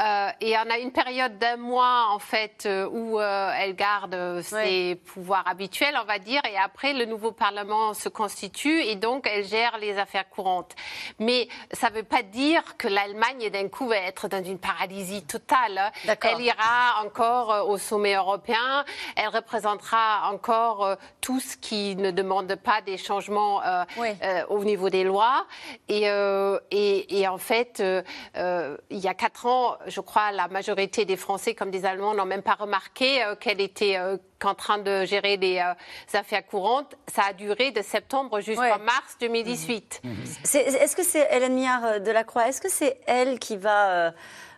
Euh, 0.00 0.28
et 0.40 0.56
on 0.56 0.68
a 0.68 0.78
une 0.78 0.90
période 0.90 1.38
d'un 1.38 1.58
mois, 1.58 2.08
en 2.10 2.18
fait, 2.18 2.68
où 2.90 3.20
elle 3.20 3.76
garde 3.76 4.40
ses 4.42 4.96
pouvoirs 4.96 5.46
habituels, 5.46 5.96
on 6.02 6.06
va 6.06 6.18
dire. 6.18 6.42
Et 6.50 6.56
après, 6.56 6.92
le 6.92 7.04
nouveau 7.04 7.30
Parlement 7.30 7.94
se 7.94 8.08
constitue 8.08 8.82
et 8.82 8.96
donc 8.96 9.28
elle 9.30 9.44
gère 9.44 9.78
les 9.78 9.98
affaires 9.98 10.28
courantes. 10.28 10.74
Mais 11.18 11.48
ça 11.72 11.90
ne 11.90 11.96
veut 11.96 12.02
pas 12.02 12.22
dire 12.22 12.76
que 12.78 12.88
l'Allemagne, 12.88 13.50
d'un 13.50 13.68
coup, 13.68 13.86
va 13.86 13.98
être 13.98 14.28
dans 14.28 14.42
une 14.42 14.58
paralysie 14.58 15.24
totale. 15.24 15.92
Elle 16.04 16.40
ira 16.40 17.04
encore 17.04 17.68
au 17.68 17.78
sommet 17.78 18.14
européen. 18.14 18.84
Elle 19.14 19.28
représentera 19.28 20.30
encore 20.32 20.95
tout 21.20 21.40
ce 21.40 21.56
qui 21.56 21.96
ne 21.96 22.10
demande 22.10 22.54
pas 22.56 22.80
des 22.82 22.96
changements 22.96 23.62
euh, 23.62 23.84
euh, 23.98 24.44
au 24.48 24.64
niveau 24.64 24.90
des 24.90 25.04
lois. 25.04 25.46
Et, 25.88 26.06
et, 26.70 27.28
en 27.28 27.38
fait, 27.38 27.82
il 27.82 28.98
y 28.98 29.08
a 29.08 29.14
quatre 29.14 29.46
ans, 29.46 29.76
je 29.86 30.00
crois, 30.00 30.32
la 30.32 30.48
majorité 30.48 31.04
des 31.04 31.16
Français 31.16 31.54
comme 31.54 31.70
des 31.70 31.84
Allemands 31.84 32.14
n'ont 32.14 32.26
même 32.26 32.42
pas 32.42 32.54
remarqué 32.54 33.22
qu'elle 33.40 33.60
était 33.60 33.98
qu'en 34.38 34.54
train 34.54 34.78
de 34.78 35.04
gérer 35.04 35.36
les 35.36 35.62
affaires 36.12 36.46
courantes. 36.46 36.94
Ça 37.06 37.22
a 37.30 37.32
duré 37.32 37.70
de 37.70 37.82
septembre 37.82 38.40
jusqu'en 38.40 38.78
mars 38.78 39.16
2018. 39.20 40.00
Mmh. 40.02 40.08
Mmh. 40.10 40.14
Est-ce 40.54 40.96
que 40.96 41.02
c'est 41.04 41.26
Hélène 41.30 41.54
Miard 41.54 42.00
de 42.00 42.10
la 42.10 42.24
Croix 42.24 42.48
Est-ce 42.48 42.60
que 42.60 42.70
c'est 42.70 42.98
elle 43.06 43.38
qui 43.38 43.56
va 43.56 43.90
euh, 43.90 44.10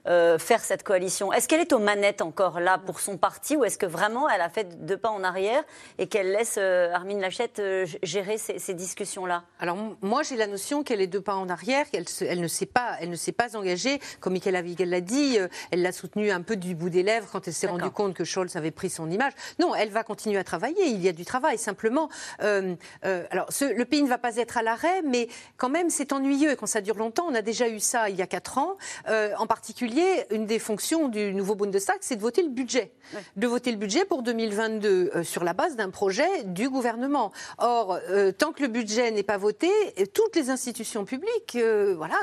faire 0.04 0.60
cette 0.60 0.82
coalition 0.82 1.32
Est-ce 1.32 1.48
qu'elle 1.48 1.60
est 1.60 1.72
aux 1.72 1.78
manettes 1.78 2.22
encore 2.22 2.60
là 2.60 2.78
pour 2.78 3.00
son 3.00 3.16
parti 3.16 3.56
ou 3.56 3.64
est-ce 3.64 3.78
que 3.78 3.86
vraiment 3.86 4.28
elle 4.28 4.40
a 4.40 4.48
fait 4.48 4.84
deux 4.84 4.96
pas 4.96 5.10
en 5.10 5.24
arrière 5.24 5.62
et 5.98 6.06
qu'elle 6.06 6.32
laisse 6.32 6.56
euh, 6.58 6.92
Armine 6.92 7.20
Lachette 7.20 7.58
euh, 7.58 7.86
gérer 8.02 8.38
ces, 8.38 8.74
discussions-là? 8.74 9.44
Alors 9.60 9.76
moi 10.00 10.22
j'ai 10.22 10.36
la 10.36 10.46
notion 10.46 10.82
qu'elle 10.82 11.00
est 11.00 11.06
deux 11.06 11.20
pas 11.20 11.34
en 11.34 11.48
arrière, 11.48 11.90
qu'elle 11.90 12.04
elle 12.20 12.40
ne 12.40 12.48
s'est 12.48 12.66
pas, 12.66 12.96
elle 13.00 13.10
ne 13.10 13.16
s'est 13.16 13.32
pas 13.32 13.56
engagée. 13.56 14.00
Comme 14.20 14.32
Michael 14.34 14.56
Avigel 14.56 14.90
l'a 14.90 15.00
dit, 15.00 15.38
elle 15.70 15.82
l'a 15.82 15.92
soutenu 15.92 16.30
un 16.30 16.42
peu 16.42 16.56
du 16.56 16.74
bout 16.74 16.90
des 16.90 17.02
lèvres 17.02 17.28
quand 17.30 17.46
elle 17.46 17.54
s'est 17.54 17.66
rendue 17.66 17.90
compte 17.90 18.14
que 18.14 18.24
Scholz 18.24 18.56
avait 18.56 18.70
pris 18.70 18.90
son 18.90 19.10
image. 19.10 19.32
Non, 19.58 19.74
elle 19.74 19.90
va 19.90 20.04
continuer 20.04 20.38
à 20.38 20.44
travailler. 20.44 20.86
Il 20.86 21.02
y 21.02 21.08
a 21.08 21.12
du 21.12 21.24
travail. 21.24 21.58
Simplement, 21.58 22.08
alors 22.40 23.48
le 23.60 23.84
pays 23.84 24.02
ne 24.02 24.08
va 24.08 24.18
pas 24.18 24.36
être 24.36 24.56
à 24.56 24.62
l'arrêt, 24.62 25.02
mais 25.02 25.28
quand 25.56 25.68
même 25.68 25.90
c'est 25.90 26.12
ennuyeux 26.12 26.52
et 26.52 26.56
quand 26.56 26.66
ça 26.66 26.80
dure 26.80 26.96
longtemps. 26.96 27.26
On 27.28 27.34
a 27.34 27.42
déjà 27.42 27.68
eu 27.68 27.80
ça 27.80 28.08
il 28.08 28.16
y 28.16 28.22
a 28.22 28.26
quatre 28.26 28.58
ans, 28.58 28.76
en 29.06 29.46
particulier 29.46 29.97
une 30.30 30.46
des 30.46 30.58
fonctions 30.58 31.08
du 31.08 31.34
nouveau 31.34 31.54
Bundestag, 31.54 31.98
c'est 32.00 32.16
de 32.16 32.20
voter 32.20 32.42
le 32.42 32.48
budget. 32.48 32.92
De 33.36 33.46
voter 33.46 33.70
le 33.70 33.76
budget 33.76 34.04
pour 34.04 34.22
2022 34.22 35.10
euh, 35.14 35.22
sur 35.22 35.44
la 35.44 35.52
base 35.52 35.76
d'un 35.76 35.90
projet 35.90 36.44
du 36.44 36.68
gouvernement. 36.68 37.32
Or, 37.58 37.98
euh, 38.10 38.32
tant 38.32 38.52
que 38.52 38.62
le 38.62 38.68
budget 38.68 39.10
n'est 39.10 39.22
pas 39.22 39.38
voté, 39.38 39.68
toutes 40.12 40.36
les 40.36 40.50
institutions 40.50 41.04
publiques 41.04 41.56
euh, 41.56 41.94
voilà, 41.96 42.16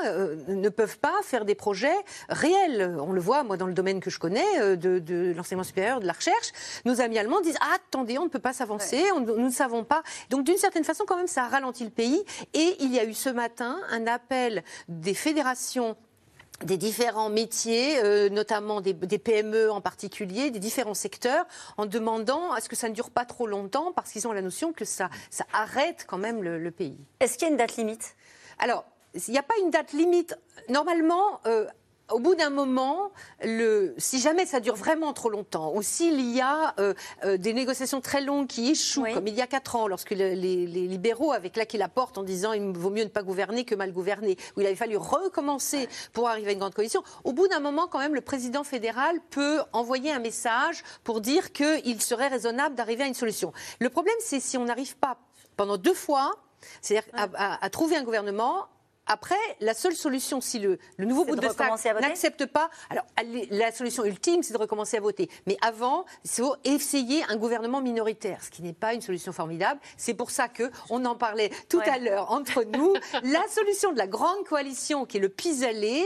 ne 0.48 0.68
peuvent 0.68 0.98
pas 0.98 1.14
faire 1.22 1.44
des 1.44 1.54
projets 1.54 1.96
réels. 2.28 2.96
On 3.00 3.12
le 3.12 3.20
voit, 3.20 3.42
moi, 3.42 3.56
dans 3.56 3.66
le 3.66 3.74
domaine 3.74 4.00
que 4.00 4.10
je 4.10 4.18
connais, 4.18 4.76
de, 4.76 5.32
l'enseignement 5.36 5.64
supérieur, 5.64 6.00
de 6.00 6.06
la 6.06 6.12
recherche, 6.12 6.52
nos 6.84 7.00
amis 7.00 7.18
allemands 7.18 7.40
disent 7.40 7.58
ah, 7.60 7.76
attendez, 7.76 8.18
on 8.18 8.24
ne 8.24 8.30
peut 8.30 8.38
pas 8.38 8.52
s'avancer, 8.52 9.02
nous 9.16 9.38
ne 9.38 9.50
savons 9.50 9.84
pas. 9.84 10.02
Donc, 10.30 10.44
d'une 10.44 10.56
certaine 10.56 10.84
façon, 10.84 11.04
quand 11.06 11.16
même, 11.16 11.26
ça 11.26 11.44
a 11.44 11.48
ralenti 11.48 11.84
le 11.84 11.90
pays. 11.90 12.24
Et 12.54 12.76
il 12.80 12.92
y 12.94 12.98
a 12.98 13.04
eu 13.04 13.14
ce 13.14 13.28
matin 13.28 13.78
un 13.90 14.06
appel 14.06 14.62
des 14.88 15.14
fédérations 15.14 15.96
des 16.64 16.76
différents 16.76 17.28
métiers, 17.28 17.98
euh, 18.02 18.28
notamment 18.28 18.80
des, 18.80 18.94
PME 18.94 19.70
en 19.70 19.80
particulier, 19.80 20.50
des 20.50 20.58
différents 20.58 20.94
secteurs, 20.94 21.46
en 21.76 21.86
demandant 21.86 22.52
à 22.52 22.60
ce 22.60 22.68
que 22.68 22.76
ça 22.76 22.88
ne 22.88 22.94
dure 22.94 23.10
pas 23.10 23.24
trop 23.24 23.46
longtemps, 23.46 23.92
parce 23.92 24.10
qu'ils 24.10 24.26
ont 24.26 24.32
la 24.32 24.42
notion 24.42 24.72
que 24.72 24.84
ça, 24.84 25.10
ça 25.30 25.44
arrête 25.52 26.06
quand 26.08 26.18
même 26.18 26.42
le, 26.42 26.70
pays. 26.70 26.98
Est-ce 27.20 27.38
qu'il 27.38 27.46
y 27.46 27.48
a 27.48 27.50
une 27.50 27.58
date 27.58 27.76
limite? 27.76 28.16
Alors, 28.58 28.84
il 29.14 29.30
n'y 29.30 29.38
a 29.38 29.42
pas 29.42 29.54
une 29.62 29.70
date 29.70 29.92
limite. 29.92 30.36
Normalement, 30.68 31.40
euh, 31.46 31.66
au 32.10 32.20
bout 32.20 32.34
d'un 32.34 32.50
moment, 32.50 33.10
le, 33.42 33.94
si 33.98 34.20
jamais 34.20 34.46
ça 34.46 34.60
dure 34.60 34.76
vraiment 34.76 35.12
trop 35.12 35.28
longtemps, 35.28 35.74
ou 35.74 35.82
s'il 35.82 36.20
y 36.20 36.40
a 36.40 36.74
euh, 36.78 36.94
euh, 37.24 37.36
des 37.36 37.52
négociations 37.52 38.00
très 38.00 38.20
longues 38.20 38.46
qui 38.46 38.70
échouent, 38.70 39.06
comme 39.12 39.26
il 39.26 39.34
y 39.34 39.42
a 39.42 39.46
quatre 39.46 39.74
ans, 39.74 39.88
lorsque 39.88 40.10
les, 40.10 40.36
libéraux 40.36 41.32
avaient 41.32 41.50
claqué 41.50 41.78
la 41.78 41.88
porte 41.88 42.18
en 42.18 42.22
disant 42.22 42.52
il 42.52 42.62
vaut 42.72 42.90
mieux 42.90 43.04
ne 43.04 43.08
pas 43.08 43.22
gouverner 43.22 43.64
que 43.64 43.74
mal 43.74 43.92
gouverner, 43.92 44.36
où 44.56 44.60
il 44.60 44.66
avait 44.66 44.76
fallu 44.76 44.96
recommencer 44.96 45.88
pour 46.12 46.28
arriver 46.28 46.50
à 46.50 46.52
une 46.52 46.60
grande 46.60 46.74
coalition, 46.74 47.02
au 47.24 47.32
bout 47.32 47.48
d'un 47.48 47.60
moment, 47.60 47.88
quand 47.88 47.98
même, 47.98 48.14
le 48.14 48.20
président 48.20 48.62
fédéral 48.62 49.18
peut 49.30 49.60
envoyer 49.72 50.12
un 50.12 50.20
message 50.20 50.84
pour 51.02 51.20
dire 51.20 51.52
qu'il 51.52 52.00
serait 52.00 52.28
raisonnable 52.28 52.74
d'arriver 52.76 53.04
à 53.04 53.06
une 53.06 53.14
solution. 53.14 53.52
Le 53.80 53.90
problème, 53.90 54.16
c'est 54.20 54.40
si 54.40 54.56
on 54.56 54.64
n'arrive 54.64 54.96
pas 54.96 55.18
pendant 55.56 55.76
deux 55.76 55.94
fois, 55.94 56.32
c'est-à-dire 56.80 57.08
à, 57.14 57.70
trouver 57.70 57.96
un 57.96 58.04
gouvernement 58.04 58.66
après, 59.06 59.36
la 59.60 59.74
seule 59.74 59.94
solution, 59.94 60.40
si 60.40 60.58
le, 60.58 60.78
nouveau 60.98 61.24
Bundestag 61.24 61.72
n'accepte 62.00 62.46
pas, 62.46 62.70
alors 62.90 63.04
la 63.50 63.70
solution 63.70 64.04
ultime, 64.04 64.42
c'est 64.42 64.52
de 64.52 64.58
recommencer 64.58 64.96
à 64.96 65.00
voter. 65.00 65.30
Mais 65.46 65.56
avant, 65.60 66.04
il 66.24 66.30
faut 66.30 66.56
essayer 66.64 67.22
un 67.28 67.36
gouvernement 67.36 67.80
minoritaire, 67.80 68.42
ce 68.42 68.50
qui 68.50 68.62
n'est 68.62 68.72
pas 68.72 68.94
une 68.94 69.00
solution 69.00 69.32
formidable. 69.32 69.80
C'est 69.96 70.14
pour 70.14 70.30
ça 70.30 70.48
que 70.48 70.70
on 70.90 71.04
en 71.04 71.14
parlait 71.14 71.50
tout 71.68 71.80
à 71.84 71.98
l'heure 71.98 72.32
entre 72.32 72.64
nous. 72.64 72.94
la 73.22 73.46
solution 73.48 73.92
de 73.92 73.98
la 73.98 74.06
grande 74.06 74.44
coalition, 74.44 75.06
qui 75.06 75.18
est 75.18 75.20
le 75.20 75.28
pis-aller, 75.28 76.04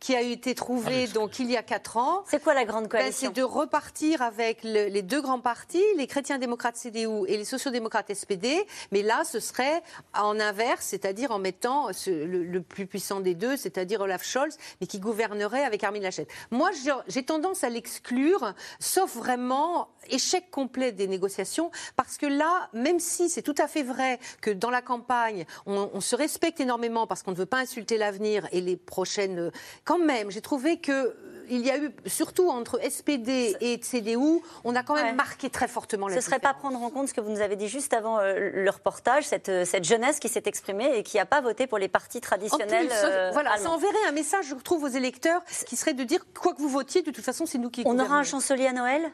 qui 0.00 0.16
a 0.16 0.22
été 0.22 0.54
trouvée 0.54 1.06
ah, 1.08 1.12
donc 1.12 1.38
il 1.38 1.50
y 1.50 1.56
a 1.56 1.62
quatre 1.62 1.96
ans. 1.96 2.24
C'est 2.26 2.42
quoi 2.42 2.54
la 2.54 2.64
grande 2.64 2.84
ben, 2.84 3.00
coalition 3.00 3.30
C'est 3.34 3.40
de 3.40 3.42
repartir 3.42 4.22
avec 4.22 4.62
les 4.62 5.02
deux 5.02 5.20
grands 5.20 5.40
partis, 5.40 5.84
les 5.96 6.06
chrétiens 6.06 6.38
démocrates 6.38 6.76
CDU 6.76 7.26
et 7.26 7.36
les 7.36 7.44
sociaux-démocrates 7.44 8.12
SPD. 8.12 8.66
Mais 8.92 9.02
là, 9.02 9.22
ce 9.24 9.40
serait 9.40 9.82
en 10.14 10.40
inverse, 10.40 10.86
c'est-à-dire 10.86 11.30
en 11.30 11.38
mettant 11.38 11.88
le 12.06 12.37
le, 12.44 12.62
plus 12.62 12.86
puissant 12.86 13.20
des 13.20 13.34
deux, 13.34 13.56
c'est-à-dire 13.56 14.00
Olaf 14.00 14.24
Scholz, 14.24 14.56
mais 14.80 14.86
qui 14.86 14.98
gouvernerait 14.98 15.64
avec 15.64 15.84
Armin 15.84 16.00
Laschet. 16.00 16.26
Moi, 16.50 16.70
j'ai 17.06 17.22
tendance 17.22 17.64
à 17.64 17.68
l'exclure, 17.68 18.54
sauf 18.80 19.16
vraiment 19.16 19.88
échec 20.10 20.50
complet 20.50 20.92
des 20.92 21.06
négociations, 21.06 21.70
parce 21.96 22.16
que 22.16 22.26
là, 22.26 22.68
même 22.72 23.00
si 23.00 23.28
c'est 23.28 23.42
tout 23.42 23.54
à 23.58 23.68
fait 23.68 23.82
vrai 23.82 24.18
que 24.40 24.50
dans 24.50 24.70
la 24.70 24.82
campagne, 24.82 25.44
on, 25.66 26.00
se 26.00 26.16
respecte 26.16 26.60
énormément 26.60 27.06
parce 27.06 27.22
qu'on 27.22 27.32
ne 27.32 27.36
veut 27.36 27.46
pas 27.46 27.58
insulter 27.58 27.98
l'avenir 27.98 28.48
et 28.52 28.60
les 28.60 28.76
prochaines... 28.76 29.50
Quand 29.84 29.98
même, 29.98 30.30
j'ai 30.30 30.40
trouvé 30.40 30.78
que 30.80 31.16
il 31.50 31.64
y 31.64 31.70
a 31.70 31.78
eu, 31.78 31.90
surtout 32.06 32.48
entre 32.48 32.80
SPD 32.88 33.56
et 33.60 33.80
CDU, 33.82 34.40
on 34.64 34.74
a 34.74 34.82
quand 34.82 34.94
même 34.94 35.16
marqué 35.16 35.50
très 35.50 35.68
fortement 35.68 36.08
la 36.08 36.14
Ce 36.14 36.18
ne 36.18 36.24
serait 36.24 36.38
pas 36.38 36.54
prendre 36.54 36.80
en 36.82 36.90
compte 36.90 37.08
ce 37.08 37.14
que 37.14 37.20
vous 37.20 37.30
nous 37.30 37.40
avez 37.40 37.56
dit 37.56 37.68
juste 37.68 37.92
avant 37.94 38.18
euh, 38.18 38.50
le 38.52 38.70
reportage, 38.70 39.24
cette, 39.24 39.48
euh, 39.48 39.64
cette 39.64 39.84
jeunesse 39.84 40.18
qui 40.18 40.28
s'est 40.28 40.42
exprimée 40.46 40.96
et 40.96 41.02
qui 41.02 41.16
n'a 41.16 41.26
pas 41.26 41.40
voté 41.40 41.66
pour 41.66 41.78
les 41.78 41.88
partis 41.88 42.20
traditionnels. 42.20 42.88
Euh, 42.92 43.30
voilà, 43.32 43.56
ça 43.58 43.70
enverrait 43.70 43.94
un 44.08 44.12
message, 44.12 44.46
je 44.48 44.54
trouve, 44.54 44.84
aux 44.84 44.88
électeurs 44.88 45.42
qui 45.66 45.76
serait 45.76 45.94
de 45.94 46.04
dire 46.04 46.20
quoi 46.38 46.54
que 46.54 46.60
vous 46.60 46.68
votiez, 46.68 47.02
de 47.02 47.10
toute 47.10 47.24
façon, 47.24 47.46
c'est 47.46 47.58
nous 47.58 47.70
qui. 47.70 47.82
On 47.86 47.98
aura 47.98 48.16
un 48.16 48.24
chancelier 48.24 48.66
à 48.66 48.72
Noël? 48.72 49.10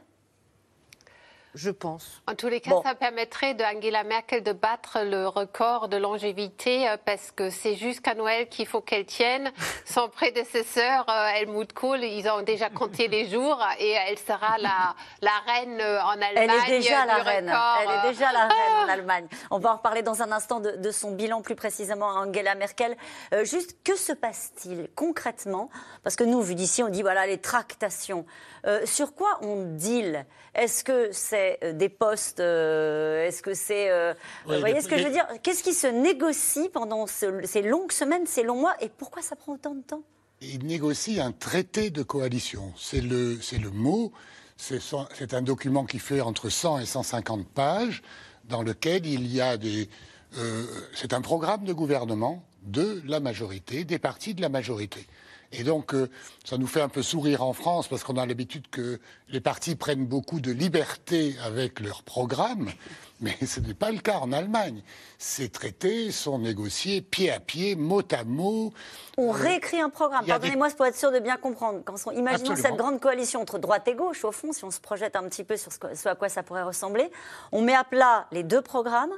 Je 1.55 1.71
pense. 1.71 2.21
En 2.27 2.35
tous 2.35 2.49
les 2.49 2.61
cas, 2.61 2.73
ça 2.83 2.95
permettrait 2.97 3.55
d'Angela 3.55 4.03
Merkel 4.03 4.43
de 4.43 4.53
battre 4.53 4.99
le 5.05 5.29
record 5.29 5.89
de 5.89 5.97
longévité 5.97 6.89
euh, 6.89 6.97
parce 7.05 7.31
que 7.31 7.49
c'est 7.49 7.77
jusqu'à 7.77 8.15
Noël 8.15 8.49
qu'il 8.49 8.67
faut 8.67 8.81
qu'elle 8.81 9.07
tienne. 9.07 9.53
Son 9.87 10.09
prédécesseur, 10.09 11.07
euh, 11.09 11.29
Helmut 11.37 11.73
Kohl, 11.73 12.03
ils 12.03 12.29
ont 12.29 12.43
déjà 12.43 12.71
compté 12.71 13.07
les 13.07 13.29
jours 13.29 13.65
et 13.79 13.91
elle 13.91 14.19
sera 14.19 14.59
la, 14.59 14.97
la 15.23 15.31
reine 15.47 15.81
euh, 15.81 16.03
en 16.03 16.21
Allemagne. 16.21 16.35
Elle 16.37 16.51
est 16.51 16.79
déjà 16.79 17.07
la 17.07 17.17
reine. 17.23 17.53
Elle 17.83 17.91
est 17.91 18.13
déjà 18.13 18.33
la 18.33 18.49
reine 18.49 18.87
en 18.87 18.89
Allemagne. 18.89 19.27
On 19.53 19.59
va 19.59 19.75
en 19.75 19.77
reparler 19.77 20.03
dans 20.03 20.23
un 20.23 20.33
instant 20.33 20.59
de, 20.59 20.91
son 20.91 21.13
bilan, 21.13 21.41
plus 21.41 21.55
précisément 21.55 22.07
Angela 22.07 22.55
Merkel. 22.55 22.97
juste, 23.43 23.77
que 23.85 23.97
se 23.97 24.13
passe-t-il 24.13 24.89
concrètement? 24.95 25.71
Parce 26.03 26.17
que 26.17 26.25
nous, 26.25 26.41
vu 26.41 26.55
d'ici, 26.55 26.83
on 26.83 26.89
dit 26.89 27.03
voilà 27.03 27.27
les 27.27 27.39
tractations. 27.39 28.27
sur 28.85 29.15
quoi 29.15 29.39
on 29.43 29.65
deal? 29.77 30.27
Est-ce 30.55 30.85
que 30.85 31.11
c'est 31.11 31.44
euh, 31.63 31.73
des 31.73 31.89
postes 31.89 32.41
euh, 32.41 33.27
Est-ce 33.27 33.43
que 33.43 33.55
c'est... 33.55 33.91
Euh, 33.91 34.15
vous 34.47 34.59
voyez 34.59 34.81
ce 34.81 34.89
que 34.89 34.99
je 34.99 35.05
veux 35.05 35.11
dire? 35.11 35.27
Qu'est-ce 35.43 35.63
qui 35.63 35.75
se 35.75 35.87
négocie 35.87 36.69
pendant 36.73 37.07
ces 37.07 37.63
longues 37.63 37.93
semaines, 37.93 38.27
ces 38.27 38.43
longs 38.43 38.61
mois 38.61 38.75
Et 38.81 38.89
pourquoi 38.89 39.23
ça 39.23 39.37
prend 39.37 39.55
autant 39.55 39.75
de 39.75 39.83
temps? 39.83 40.03
Il 40.41 40.67
négocie 40.67 41.21
un 41.21 41.33
traité 41.33 41.91
de 41.91 42.03
coalition. 42.03 42.73
C'est 42.77 43.01
le, 43.01 43.39
le 43.53 43.71
mot. 43.71 44.13
C'est 44.57 45.35
un 45.35 45.43
document 45.43 45.85
qui 45.85 45.99
fait 45.99 46.21
entre 46.21 46.49
100 46.49 46.81
et 46.81 46.87
150 46.87 47.49
pages, 47.49 48.03
dans 48.45 48.63
lequel 48.63 49.07
il 49.07 49.27
y 49.27 49.41
a 49.41 49.57
des... 49.57 49.89
c'est 50.95 51.13
un 51.13 51.21
programme 51.21 51.65
de 51.65 51.73
gouvernement 51.73 52.45
de 52.63 53.03
la 53.07 53.21
majorité, 53.21 53.85
des 53.85 53.99
partis 53.99 54.35
de 54.35 54.41
la 54.41 54.49
majorité. 54.49 55.07
Et 55.57 55.63
donc, 55.63 55.95
euh, 55.95 56.11
ça 56.45 56.59
nous 56.59 56.67
fait 56.67 56.81
un 56.81 56.89
peu 56.89 57.03
sourire 57.03 57.43
en 57.43 57.53
France 57.53 57.89
parce 57.89 58.03
qu'on 58.03 58.17
a 58.17 58.27
l'habitude 58.27 58.69
que 58.71 58.99
les 59.29 59.41
partis 59.41 59.77
prennent 59.77 60.07
beaucoup 60.07 60.41
de 60.41 60.51
liberté 60.51 61.37
avec 61.45 61.81
leur 61.81 62.03
programme, 62.03 62.71
mais 63.21 63.37
ce 63.47 63.61
n'est 63.61 63.75
pas 63.75 63.93
le 63.93 63.99
cas 63.99 64.19
en 64.19 64.33
Allemagne. 64.33 64.83
Ces 65.19 65.49
traités 65.49 66.11
sont 66.11 66.39
négociés 66.39 67.01
pied 67.01 67.31
à 67.31 67.41
pied, 67.41 67.77
mot 67.77 68.03
à 68.11 68.25
mot. 68.25 68.73
On 69.17 69.29
euh, 69.29 69.33
réécrit 69.33 69.81
un 69.81 69.91
programme. 69.91 70.27
Pardonnez-moi, 70.27 70.71
pour 70.71 70.87
être 70.87 70.99
sûr 70.99 71.13
de 71.13 71.21
bien 71.21 71.37
comprendre. 71.37 71.81
Quand 71.85 71.95
on, 72.07 72.11
imaginons 72.11 72.57
cette 72.57 72.77
grande 72.77 73.01
coalition 73.01 73.41
entre 73.41 73.59
droite 73.59 73.87
et 73.87 73.95
gauche, 73.95 74.25
au 74.25 74.33
fond, 74.33 74.53
si 74.53 74.65
on 74.65 74.71
se 74.71 74.81
projette 74.81 75.15
un 75.15 75.29
petit 75.29 75.45
peu 75.45 75.57
sur 75.57 75.71
ce 75.73 76.09
à 76.09 76.15
quoi 76.15 76.29
ça 76.29 76.43
pourrait 76.43 76.65
ressembler, 76.65 77.11
on 77.53 77.63
met 77.63 77.75
à 77.75 77.85
plat 77.85 78.27
les 78.33 78.43
deux 78.43 78.63
programmes 78.63 79.13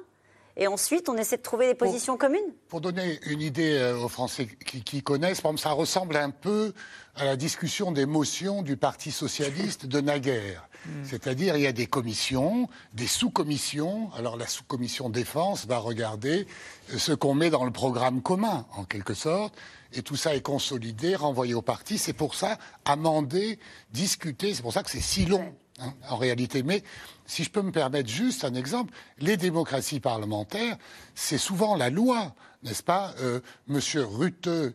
et 0.57 0.66
ensuite 0.66 1.09
on 1.09 1.16
essaie 1.16 1.37
de 1.37 1.42
trouver 1.42 1.66
des 1.66 1.75
positions 1.75 2.16
communes 2.16 2.53
Pour 2.69 2.81
donner 2.81 3.19
une 3.27 3.40
idée 3.40 3.77
euh, 3.77 3.99
aux 3.99 4.09
Français 4.09 4.49
qui, 4.64 5.03
connaissent, 5.03 5.42
ça 5.57 5.71
ressemble 5.71 6.16
un 6.16 6.31
peu 6.31 6.73
à 7.14 7.25
la 7.25 7.37
discussion 7.37 7.92
des 7.92 8.07
motions 8.07 8.62
du 8.62 8.77
Parti 8.77 9.11
socialiste 9.11 9.87
de 9.87 10.01
naguère. 10.01 10.69
Hmm. 10.87 11.05
C'est-à-dire, 11.05 11.57
il 11.57 11.62
y 11.62 11.66
a 11.66 11.73
des 11.73 11.88
commissions, 11.88 12.69
des 12.95 13.09
sous-commissions. 13.09 14.09
Alors, 14.16 14.37
la 14.37 14.47
sous-commission 14.47 15.11
défense 15.11 15.66
va 15.66 15.79
regarder 15.79 16.47
euh, 16.92 16.99
ce 16.99 17.11
qu'on 17.11 17.35
met 17.35 17.51
dans 17.51 17.64
le 17.64 17.73
programme 17.73 18.23
commun, 18.23 18.66
en 18.77 18.85
quelque 18.85 19.12
sorte. 19.12 19.53
Et 19.92 20.03
tout 20.03 20.14
ça 20.14 20.37
est 20.37 20.42
consolidé, 20.42 21.16
renvoyé 21.16 21.55
au 21.55 21.62
parti. 21.62 21.99
C'est 21.99 22.12
pour 22.12 22.37
ça, 22.37 22.59
amendé, 22.85 23.59
discuté. 23.90 24.55
C'est 24.55 24.62
pour 24.62 24.73
ça 24.73 24.85
que 24.85 24.90
c'est 24.90 25.01
si 25.01 25.27
long, 25.27 25.57
hein, 25.81 25.92
en 26.09 26.16
réalité. 26.19 26.62
Mais 26.62 26.85
si 27.27 27.45
je 27.45 27.51
peux 27.51 27.62
me 27.62 27.73
permettre 27.73 28.09
juste 28.09 28.45
un 28.45 28.55
exemple, 28.55 28.95
les 29.19 29.37
démocraties 29.37 30.01
parlementaires, 30.01 30.77
c'est 31.15 31.39
souvent 31.39 31.77
la 31.77 31.91
loi, 31.91 32.35
n'est-ce 32.62 32.83
pas 32.83 33.15
euh, 33.21 33.41
Monsieur 33.67 34.05
Rutte, 34.05 34.47
euh, 34.47 34.73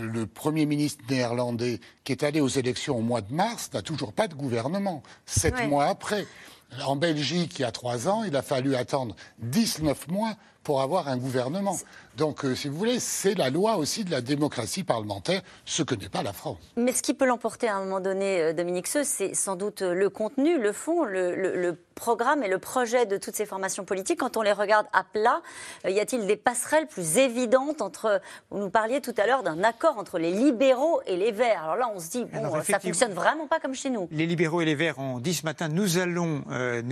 le 0.00 0.26
Premier 0.26 0.66
ministre 0.66 1.04
néerlandais, 1.08 1.80
qui 2.04 2.12
est 2.12 2.22
allé 2.22 2.40
aux 2.40 2.48
élections 2.48 2.96
au 2.96 3.02
mois 3.02 3.20
de 3.20 3.32
mars, 3.32 3.70
n'a 3.74 3.82
toujours 3.82 4.12
pas 4.12 4.28
de 4.28 4.34
gouvernement, 4.34 5.02
sept 5.26 5.68
mois 5.68 5.86
après. 5.86 6.26
En 6.84 6.96
Belgique, 6.96 7.58
il 7.58 7.62
y 7.62 7.64
a 7.64 7.72
trois 7.72 8.08
ans, 8.08 8.24
il 8.24 8.36
a 8.36 8.42
fallu 8.42 8.74
attendre 8.76 9.16
19 9.38 10.08
mois 10.08 10.36
pour 10.62 10.82
avoir 10.82 11.08
un 11.08 11.16
gouvernement. 11.16 11.78
Donc, 12.18 12.44
euh, 12.44 12.56
si 12.56 12.66
vous 12.68 12.76
voulez, 12.76 12.98
c'est 12.98 13.34
la 13.34 13.48
loi 13.48 13.76
aussi 13.76 14.02
de 14.04 14.10
la 14.10 14.20
démocratie 14.20 14.82
parlementaire, 14.82 15.40
ce 15.64 15.84
que 15.84 15.94
n'est 15.94 16.08
pas 16.08 16.24
la 16.24 16.32
France. 16.32 16.58
Mais 16.76 16.92
ce 16.92 17.00
qui 17.00 17.14
peut 17.14 17.26
l'emporter 17.26 17.68
à 17.68 17.76
un 17.76 17.84
moment 17.84 18.00
donné, 18.00 18.40
euh, 18.40 18.52
Dominique 18.52 18.88
Seux, 18.88 19.04
c'est 19.04 19.34
sans 19.34 19.54
doute 19.54 19.82
le 19.82 20.10
contenu, 20.10 20.58
le 20.58 20.72
fond, 20.72 21.04
le, 21.04 21.76
programme 21.94 22.44
et 22.44 22.48
le 22.48 22.60
projet 22.60 23.06
de 23.06 23.16
toutes 23.16 23.34
ces 23.34 23.44
formations 23.44 23.84
politiques. 23.84 24.20
Quand 24.20 24.36
on 24.36 24.42
les 24.42 24.52
regarde 24.52 24.86
à 24.92 25.02
plat, 25.02 25.42
euh, 25.84 25.90
y 25.90 25.98
a-t-il 25.98 26.28
des 26.28 26.36
passerelles 26.36 26.86
plus 26.86 27.18
évidentes 27.18 27.82
entre. 27.82 28.20
Vous 28.50 28.58
nous 28.58 28.70
parliez 28.70 29.00
tout 29.00 29.14
à 29.16 29.26
l'heure 29.26 29.42
d'un 29.42 29.64
accord 29.64 29.98
entre 29.98 30.20
les 30.20 30.30
libéraux 30.30 31.00
et 31.06 31.16
les 31.16 31.32
Verts. 31.32 31.64
Alors 31.64 31.74
là, 31.74 31.90
on 31.92 31.98
se 31.98 32.08
dit, 32.10 32.24
bon, 32.24 32.62
ça 32.62 32.78
fonctionne 32.78 33.12
vraiment 33.12 33.48
pas 33.48 33.58
comme 33.58 33.74
chez 33.74 33.90
nous. 33.90 34.08
Les 34.12 34.26
libéraux 34.26 34.60
et 34.60 34.64
les 34.64 34.76
Verts 34.76 35.00
ont 35.00 35.18
dit 35.18 35.34
ce 35.34 35.44
matin, 35.44 35.66
nous 35.68 35.98
allons 35.98 36.44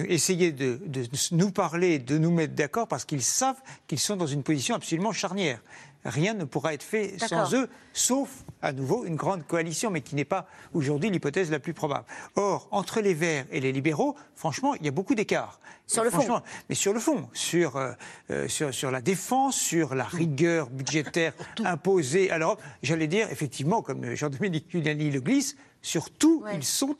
essayer 0.09 0.51
de, 0.51 0.81
de 0.85 1.05
nous 1.31 1.53
parler, 1.53 2.01
de 2.01 2.19
nous 2.19 2.33
mettre 2.33 2.55
d'accord 2.55 2.89
parce 2.89 3.05
qu'ils 3.05 3.23
savent 3.23 3.61
qu'ils 3.87 4.01
sont 4.01 4.17
dans 4.17 4.27
une 4.27 4.43
position 4.43 4.75
absolument 4.75 5.12
charnière. 5.16 5.61
Rien 6.05 6.35
ne 6.35 6.44
pourra 6.44 6.72
être 6.72 6.85
fait 6.85 7.18
sans 7.18 7.52
eux, 7.55 7.68
sauf 7.92 8.44
à 8.62 8.72
nouveau 8.72 9.05
une 9.05 9.16
grande 9.16 9.44
coalition, 9.44 9.90
mais 9.90 10.02
qui 10.02 10.14
n'est 10.14 10.24
pas 10.24 10.46
aujourd'hui 10.72 11.11
l'hypothèse 11.11 11.50
la 11.50 11.59
plus 11.59 11.74
probable. 11.74 12.05
Or, 12.37 12.68
entre 12.70 13.00
les 13.00 13.12
Verts 13.12 13.46
et 13.50 13.61
les 13.61 13.72
libéraux, 13.72 14.14
franchement, 14.37 14.74
il 14.76 14.85
y 14.85 14.88
a 14.88 14.92
beaucoup 14.92 15.16
d'écarts. 15.16 15.59
Sur 15.88 16.05
le 16.05 16.11
fond. 16.11 16.42
Mais 16.68 16.74
sur 16.74 16.92
le 16.92 17.00
fond, 17.00 17.29
sur, 17.33 17.76
euh, 17.76 17.92
euh, 18.31 18.48
sur, 18.48 18.74
sur, 18.74 18.90
la 18.90 19.00
défense, 19.00 19.57
sur 19.57 19.94
la 19.94 20.05
rigueur 20.05 20.68
budgétaire 20.68 21.33
imposée 21.64 22.31
à 22.31 22.38
l'Europe, 22.38 22.61
j'allais 22.83 23.07
dire, 23.07 23.29
effectivement, 23.31 23.83
comme 23.83 24.14
Jean-Dominique 24.14 24.66
Giuliani 24.68 25.11
le 25.11 25.20
glisse, 25.20 25.57
Surtout, 25.87 26.42
ils 26.53 26.64
sont 26.64 26.96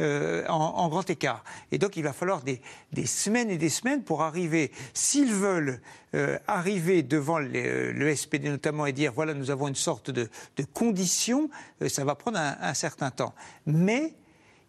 euh, 0.00 0.46
en, 0.48 0.54
en, 0.54 0.88
grand 0.88 1.10
écart. 1.10 1.44
Et 1.70 1.76
donc, 1.76 1.98
il 1.98 2.02
va 2.02 2.14
falloir 2.14 2.40
des, 2.40 2.62
semaines 3.04 3.50
et 3.50 3.58
des 3.58 3.68
semaines 3.68 4.02
pour 4.02 4.22
arriver, 4.22 4.72
s'ils 4.94 5.34
veulent 5.34 5.82
euh, 6.14 6.38
arriver 6.46 7.02
devant 7.02 7.38
le 7.38 8.16
SPD 8.16 8.48
notamment 8.48 8.86
et 8.86 8.94
dire, 8.94 9.12
voilà, 9.12 9.34
nous 9.34 9.50
avons 9.50 9.68
une 9.68 9.74
sorte 9.74 10.10
de, 10.10 10.30
condition, 10.72 11.50
euh, 11.82 11.90
ça 11.90 12.06
va 12.06 12.14
prendre 12.14 12.38
un, 12.38 12.56
un 12.58 12.72
certain 12.72 13.10
temps. 13.10 13.34
Mais 13.66 14.14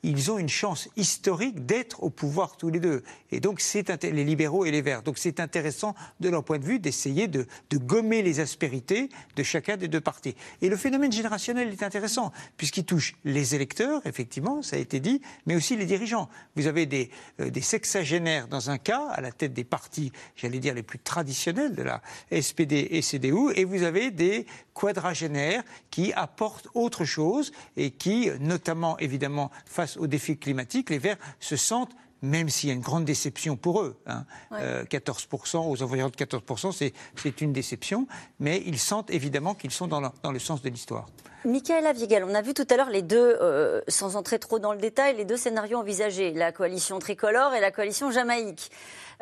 ils 0.03 0.31
ont 0.31 0.37
une 0.37 0.49
chance 0.49 0.89
historique 0.97 1.65
d'être 1.65 2.03
au 2.03 2.09
pouvoir 2.09 2.57
tous 2.57 2.69
les 2.69 2.79
deux. 2.79 3.03
Et 3.31 3.39
donc, 3.39 3.61
c'est 3.61 4.03
les 4.03 4.23
libéraux 4.25 4.65
et 4.65 4.71
les 4.71 4.81
verts. 4.81 5.01
Donc, 5.01 5.17
c'est 5.17 5.39
intéressant 5.39 5.95
de 6.19 6.29
leur 6.29 6.43
point 6.43 6.59
de 6.59 6.65
vue 6.65 6.79
d'essayer 6.79 7.27
de, 7.27 7.47
gommer 7.73 8.21
les 8.21 8.39
aspérités 8.39 9.09
de 9.35 9.43
chacun 9.43 9.77
des 9.77 9.87
deux 9.87 10.01
partis. 10.01 10.35
Et 10.61 10.69
le 10.69 10.77
phénomène 10.77 11.11
générationnel 11.11 11.69
est 11.69 11.83
intéressant, 11.83 12.31
puisqu'il 12.57 12.85
touche 12.85 13.15
les 13.23 13.55
électeurs, 13.55 14.01
effectivement, 14.05 14.61
ça 14.61 14.75
a 14.75 14.79
été 14.79 14.99
dit, 14.99 15.21
mais 15.45 15.55
aussi 15.55 15.75
les 15.75 15.85
dirigeants. 15.85 16.29
Vous 16.55 16.67
avez 16.67 16.85
des, 16.85 17.09
euh, 17.39 17.49
des 17.49 17.61
sexagénaires 17.61 18.47
dans 18.47 18.69
un 18.69 18.77
cas, 18.77 19.07
à 19.09 19.21
la 19.21 19.31
tête 19.31 19.53
des 19.53 19.63
partis, 19.63 20.11
j'allais 20.35 20.59
dire, 20.59 20.73
les 20.73 20.83
plus 20.83 20.99
traditionnels 20.99 21.75
de 21.75 21.83
la 21.83 22.01
SPD 22.31 22.89
et 22.91 23.01
CDU, 23.01 23.51
et 23.55 23.63
vous 23.63 23.83
avez 23.83 24.11
des 24.11 24.45
quadragénaires 24.73 25.63
qui 25.89 26.13
apportent 26.13 26.67
autre 26.73 27.05
chose 27.05 27.51
et 27.77 27.91
qui, 27.91 28.29
notamment, 28.39 28.97
évidemment, 28.99 29.51
face 29.65 29.92
aux 29.97 30.07
défis 30.07 30.37
climatiques, 30.37 30.89
les 30.89 30.99
Verts 30.99 31.17
se 31.39 31.55
sentent 31.55 31.95
même 32.23 32.49
s'il 32.49 32.69
y 32.69 32.71
a 32.71 32.75
une 32.75 32.81
grande 32.81 33.05
déception 33.05 33.57
pour 33.57 33.81
eux. 33.81 33.97
14%, 34.07 34.07
hein. 34.07 35.59
euh, 35.59 35.69
aux 35.69 35.83
envoyeurs 35.83 36.09
de 36.09 36.15
14%, 36.15 36.71
c'est 37.15 37.41
une 37.41 37.53
déception, 37.53 38.07
mais 38.39 38.63
ils 38.65 38.79
sentent 38.79 39.11
évidemment 39.11 39.53
qu'ils 39.53 39.71
sont 39.71 39.87
dans 39.87 39.99
le, 39.99 40.07
dans 40.23 40.31
le, 40.31 40.39
sens 40.39 40.61
de 40.61 40.69
l'histoire. 40.69 41.05
Michaela 41.45 41.91
Vigal, 41.91 42.23
on 42.23 42.33
a 42.33 42.41
vu 42.41 42.53
tout 42.53 42.65
à 42.69 42.77
l'heure 42.77 42.89
les 42.89 43.01
deux, 43.01 43.37
euh, 43.41 43.81
sans 43.89 44.15
entrer 44.15 44.39
trop 44.39 44.59
dans 44.59 44.71
le 44.71 44.79
détail, 44.79 45.17
les 45.17 45.25
deux 45.25 45.35
scénarios 45.35 45.77
envisagés, 45.77 46.31
la 46.31 46.53
coalition 46.53 46.97
tricolore 46.99 47.53
et 47.53 47.59
la 47.59 47.71
coalition 47.71 48.09
jamaïque. 48.09 48.71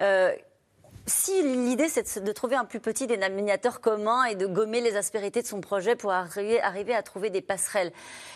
Euh, 0.02 0.32
si 1.06 1.42
l'idée 1.42 1.90
c'est 1.90 2.24
de 2.24 2.32
trouver 2.32 2.56
un 2.56 2.66
plus 2.66 2.80
petit 2.80 3.08
dénominateur 3.08 3.82
commun 3.82 4.26
et 4.26 4.36
de 4.36 4.46
gommer 4.46 4.82
les 4.82 4.96
aspérités 4.96 5.42
de 5.42 5.48
son 5.48 5.62
projet 5.62 5.96
pour 5.96 6.12
arriver, 6.12 6.62
à 6.62 7.04
trouver 7.04 7.30
des 7.30 7.42
passerelles, 7.42 7.92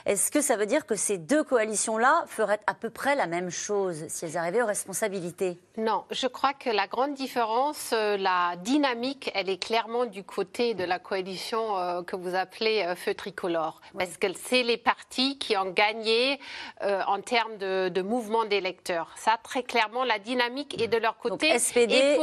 est-ce 0.06 0.32
que 0.32 0.42
ça 0.42 0.56
veut 0.56 0.66
dire 0.66 0.86
que 0.86 0.96
ces 0.96 1.18
deux 1.18 1.44
coalitions-là 1.44 2.26
feraient 2.28 2.60
à 2.68 2.74
peu 2.74 2.90
près 2.90 3.16
la 3.16 3.28
même 3.28 3.50
chose 3.50 4.06
si 4.08 4.26
elles 4.26 4.38
arrivaient 4.38 4.62
aux 4.62 4.68
responsabilités? 4.68 5.58
Non, 5.78 6.06
je 6.10 6.28
crois 6.28 6.54
que 6.54 6.70
la 6.70 6.88
grande 6.88 7.14
différence, 7.14 7.92
euh, 7.94 8.16
la 8.18 8.56
dynamique, 8.58 9.30
elle 9.36 9.50
est 9.50 9.62
clairement 9.62 10.06
du 10.06 10.24
côté 10.24 10.74
de 10.74 10.86
la 10.86 11.00
coalition 11.00 11.78
euh, 11.78 12.02
que 12.02 12.16
vous 12.16 12.34
appelez 12.34 12.84
euh, 12.88 12.96
feu 12.96 13.14
tricolore. 13.14 13.82
Parce 13.98 14.18
que 14.18 14.28
c'est 14.34 14.64
les 14.64 14.78
partis 14.78 15.38
qui 15.38 15.58
ont 15.58 15.72
gagné 15.72 16.40
en 16.82 17.22
termes 17.22 17.58
de, 17.58 18.02
mouvement 18.02 18.46
d'électeurs. 18.46 19.12
Ça, 19.18 19.38
très 19.44 19.64
clairement, 19.64 20.04
la 20.04 20.20
dynamique 20.20 20.82
est 20.82 20.88
de 20.88 20.98
leur 20.98 21.18
côté. 21.18 21.50
Donc, 21.50 21.60
SPD, 21.60 22.18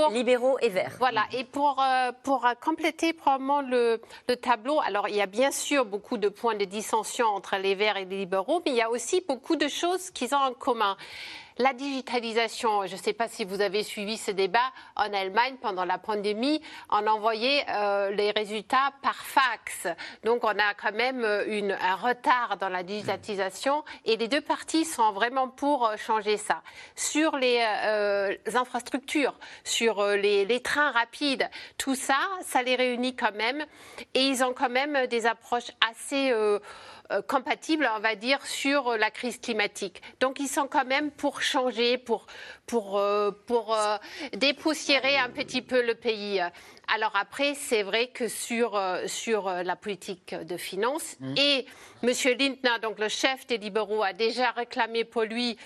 Voilà, 0.99 1.25
et 1.33 1.45
pour, 1.45 1.81
euh, 1.81 2.12
pour 2.23 2.47
compléter 2.64 3.12
probablement 3.12 3.61
le, 3.61 4.01
le, 4.29 4.37
tableau, 4.37 4.81
alors 4.81 5.09
il 5.09 5.16
y 5.16 5.21
a 5.21 5.27
bien 5.27 5.51
sûr 5.51 5.85
beaucoup 5.85 6.18
de 6.18 6.29
points 6.29 6.55
de 6.55 6.64
dissension 6.64 7.27
entre 7.27 7.57
les 7.57 7.75
verts 7.75 7.97
et 7.97 8.05
les 8.05 8.18
libéraux, 8.18 8.62
mais 8.64 8.73
il 8.73 8.77
y 8.77 8.83
a 8.83 8.90
aussi 8.90 9.23
beaucoup 9.27 9.57
de 9.57 9.68
choses 9.68 10.11
qu'ils 10.11 10.35
ont 10.35 10.38
en 10.38 10.53
commun. 10.53 10.97
La 11.59 11.75
digitalisation, 11.75 12.87
je 12.87 12.95
ne 12.95 13.01
sais 13.01 13.12
pas 13.12 13.29
si 13.29 13.45
vous 13.45 13.61
avez 13.61 13.83
suivi 13.83 14.17
ce 14.17 14.31
débat 14.31 14.73
en 14.97 15.12
Allemagne 15.12 15.57
pendant 15.61 15.85
la 15.85 15.99
pandémie, 15.99 16.62
on 16.91 17.07
envoyait 17.07 17.65
euh, 17.69 18.11
les 18.11 18.31
résultats 18.31 18.93
par 19.03 19.17
fax. 19.17 19.87
Donc 20.25 20.45
on 20.45 20.49
a 20.49 20.75
quand 20.81 20.95
même 20.95 21.23
euh, 21.25 21.77
un 21.81 21.95
retard 21.97 22.57
dans 22.59 22.71
la 22.71 22.83
digitalisation 22.83 23.85
et 24.07 24.17
les 24.17 24.29
deux 24.29 24.41
parties 24.41 24.87
sont 24.87 25.12
vraiment 25.12 25.49
pour 25.49 25.87
euh, 25.87 25.97
changer 25.97 26.38
ça. 26.38 26.62
Sur 26.97 27.37
les 27.37 27.62
infrastructures, 28.55 29.35
sur 29.65 30.05
les, 30.07 30.61
trains 30.62 30.91
rapides, 30.91 31.49
tout 31.77 31.95
ça, 31.95 32.19
ça 32.43 32.62
les 32.62 32.77
réunit 32.77 33.15
quand 33.15 33.35
même 33.35 33.65
et 34.15 34.21
ils 34.21 34.43
ont 34.43 34.55
quand 34.55 34.71
même 34.71 35.07
des 35.07 35.27
approches 35.27 35.71
assez 35.91 36.33
compatibles, 37.29 37.88
on 37.97 38.01
va 38.01 38.15
dire, 38.15 38.45
sur 38.47 38.97
la 38.97 39.11
crise 39.11 39.38
climatique. 39.41 40.03
Donc 40.21 40.41
ils 40.41 40.49
sont 40.49 40.67
quand 40.67 40.85
même 40.85 41.11
pour 41.11 41.43
changer, 41.43 41.99
pour, 41.99 42.27
pour, 42.67 42.99
euh, 42.99 43.31
pour 43.47 43.75
euh, 43.75 43.97
dépoussiérer 44.35 45.19
un 45.19 45.31
petit 45.31 45.62
peu 45.62 45.83
le 45.83 45.95
pays. 45.95 46.41
Alors 46.93 47.15
après, 47.15 47.55
c'est 47.55 47.83
vrai 47.83 48.09
que 48.09 48.29
sur, 48.29 48.77
euh, 48.77 49.07
sur 49.07 49.51
la 49.51 49.77
politique 49.77 50.35
de 50.35 50.57
finances, 50.57 51.17
mmh. 51.21 51.35
et 51.37 51.67
M. 52.03 52.11
Lindner, 52.38 52.79
donc 52.81 52.99
le 52.99 53.09
chef 53.09 53.47
des 53.47 53.59
libéraux, 53.59 54.03
a 54.03 54.12
déjà 54.12 54.51
réclamé 54.51 55.05
pour 55.05 55.23
lui 55.23 55.57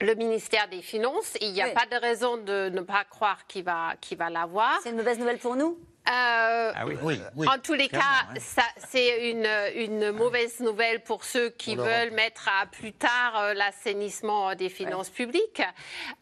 le 0.00 0.14
ministère 0.14 0.68
des 0.68 0.80
Finances. 0.80 1.36
Il 1.40 1.52
n'y 1.52 1.60
a 1.60 1.66
oui. 1.66 1.74
pas 1.74 1.86
de 1.86 2.00
raison 2.00 2.38
de 2.38 2.70
ne 2.70 2.80
pas 2.80 3.04
croire 3.04 3.46
qu'il 3.46 3.64
va, 3.64 3.94
qu 4.00 4.16
va 4.16 4.30
l'avoir. 4.30 4.78
C'est 4.82 4.90
une 4.90 4.96
mauvaise 4.96 5.18
nouvelle 5.18 5.38
pour 5.38 5.56
nous? 5.56 5.78
Euh, 6.10 6.72
ah 6.74 6.86
oui, 6.86 6.96
oui, 7.02 7.20
oui, 7.36 7.46
en 7.48 7.58
tous 7.58 7.74
les 7.74 7.88
cas, 7.88 8.00
hein. 8.00 8.64
c'est 8.88 9.30
une, 9.30 9.46
une, 9.76 10.10
mauvaise 10.10 10.58
nouvelle 10.58 11.00
pour 11.02 11.24
ceux 11.24 11.50
qui 11.50 11.76
pour 11.76 11.84
veulent 11.84 12.10
mettre 12.10 12.48
à 12.48 12.66
plus 12.66 12.92
tard 12.92 13.38
euh, 13.38 13.54
l'assainissement 13.54 14.54
des 14.56 14.68
finances 14.70 15.08
ouais. 15.08 15.14
publiques. 15.14 15.62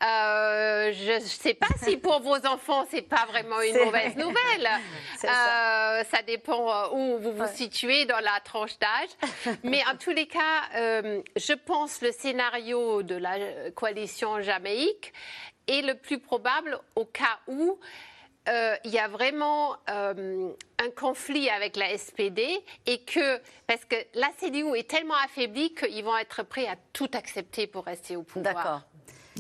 Euh, 0.03 0.93
je 0.93 1.15
ne 1.15 1.21
sais 1.21 1.55
pas 1.55 1.69
si 1.83 1.97
pour 1.97 2.21
vos 2.21 2.37
enfants, 2.47 2.87
c'est 2.91 3.03
pas 3.03 3.25
vraiment 3.29 3.63
une 3.63 3.79
mauvaise 3.85 4.15
vrai. 4.15 4.23
nouvelle. 4.23 4.69
Ça. 5.17 6.05
ça. 6.11 6.23
dépend 6.23 6.91
où 6.93 7.19
vous 7.19 7.33
vous 7.33 7.43
ouais. 7.43 7.55
situez 7.55 8.05
dans 8.05 8.21
la 8.21 8.39
tranche 8.45 8.79
d'âge. 8.79 9.57
Mais 9.65 9.83
en 9.91 9.97
tous 9.97 10.11
les 10.11 10.27
cas, 10.27 10.69
je 10.75 11.55
pense 11.55 12.03
le 12.03 12.13
scénario 12.13 13.03
de 13.03 13.17
la 13.17 13.71
coalition 13.75 14.41
jamaïque 14.41 15.13
est 15.67 15.83
le 15.83 15.95
plus 15.95 16.19
probable 16.19 16.79
au 16.95 17.05
cas 17.05 17.39
où 17.47 17.79
euh, 17.79 17.85
il 18.85 18.91
y 18.91 18.99
a 18.99 19.09
vraiment 19.09 19.77
euh, 19.91 20.51
un 20.79 20.91
conflit 20.91 21.51
avec 21.51 21.77
la 21.77 21.97
SPD 21.97 22.65
et 22.87 22.99
que, 23.05 23.39
parce 23.67 23.85
que 23.85 23.97
la 24.15 24.29
CDU 24.39 24.77
est 24.77 24.89
tellement 24.89 25.17
affaiblie 25.25 25.75
qu'ils 25.75 26.05
vont 26.05 26.17
être 26.17 26.43
prêts 26.43 26.67
à 26.67 26.77
tout 26.93 27.11
accepter 27.15 27.67
pour 27.67 27.85
rester 27.85 28.17
au 28.17 28.23
pouvoir. 28.23 28.55
D'accord. 28.55 28.83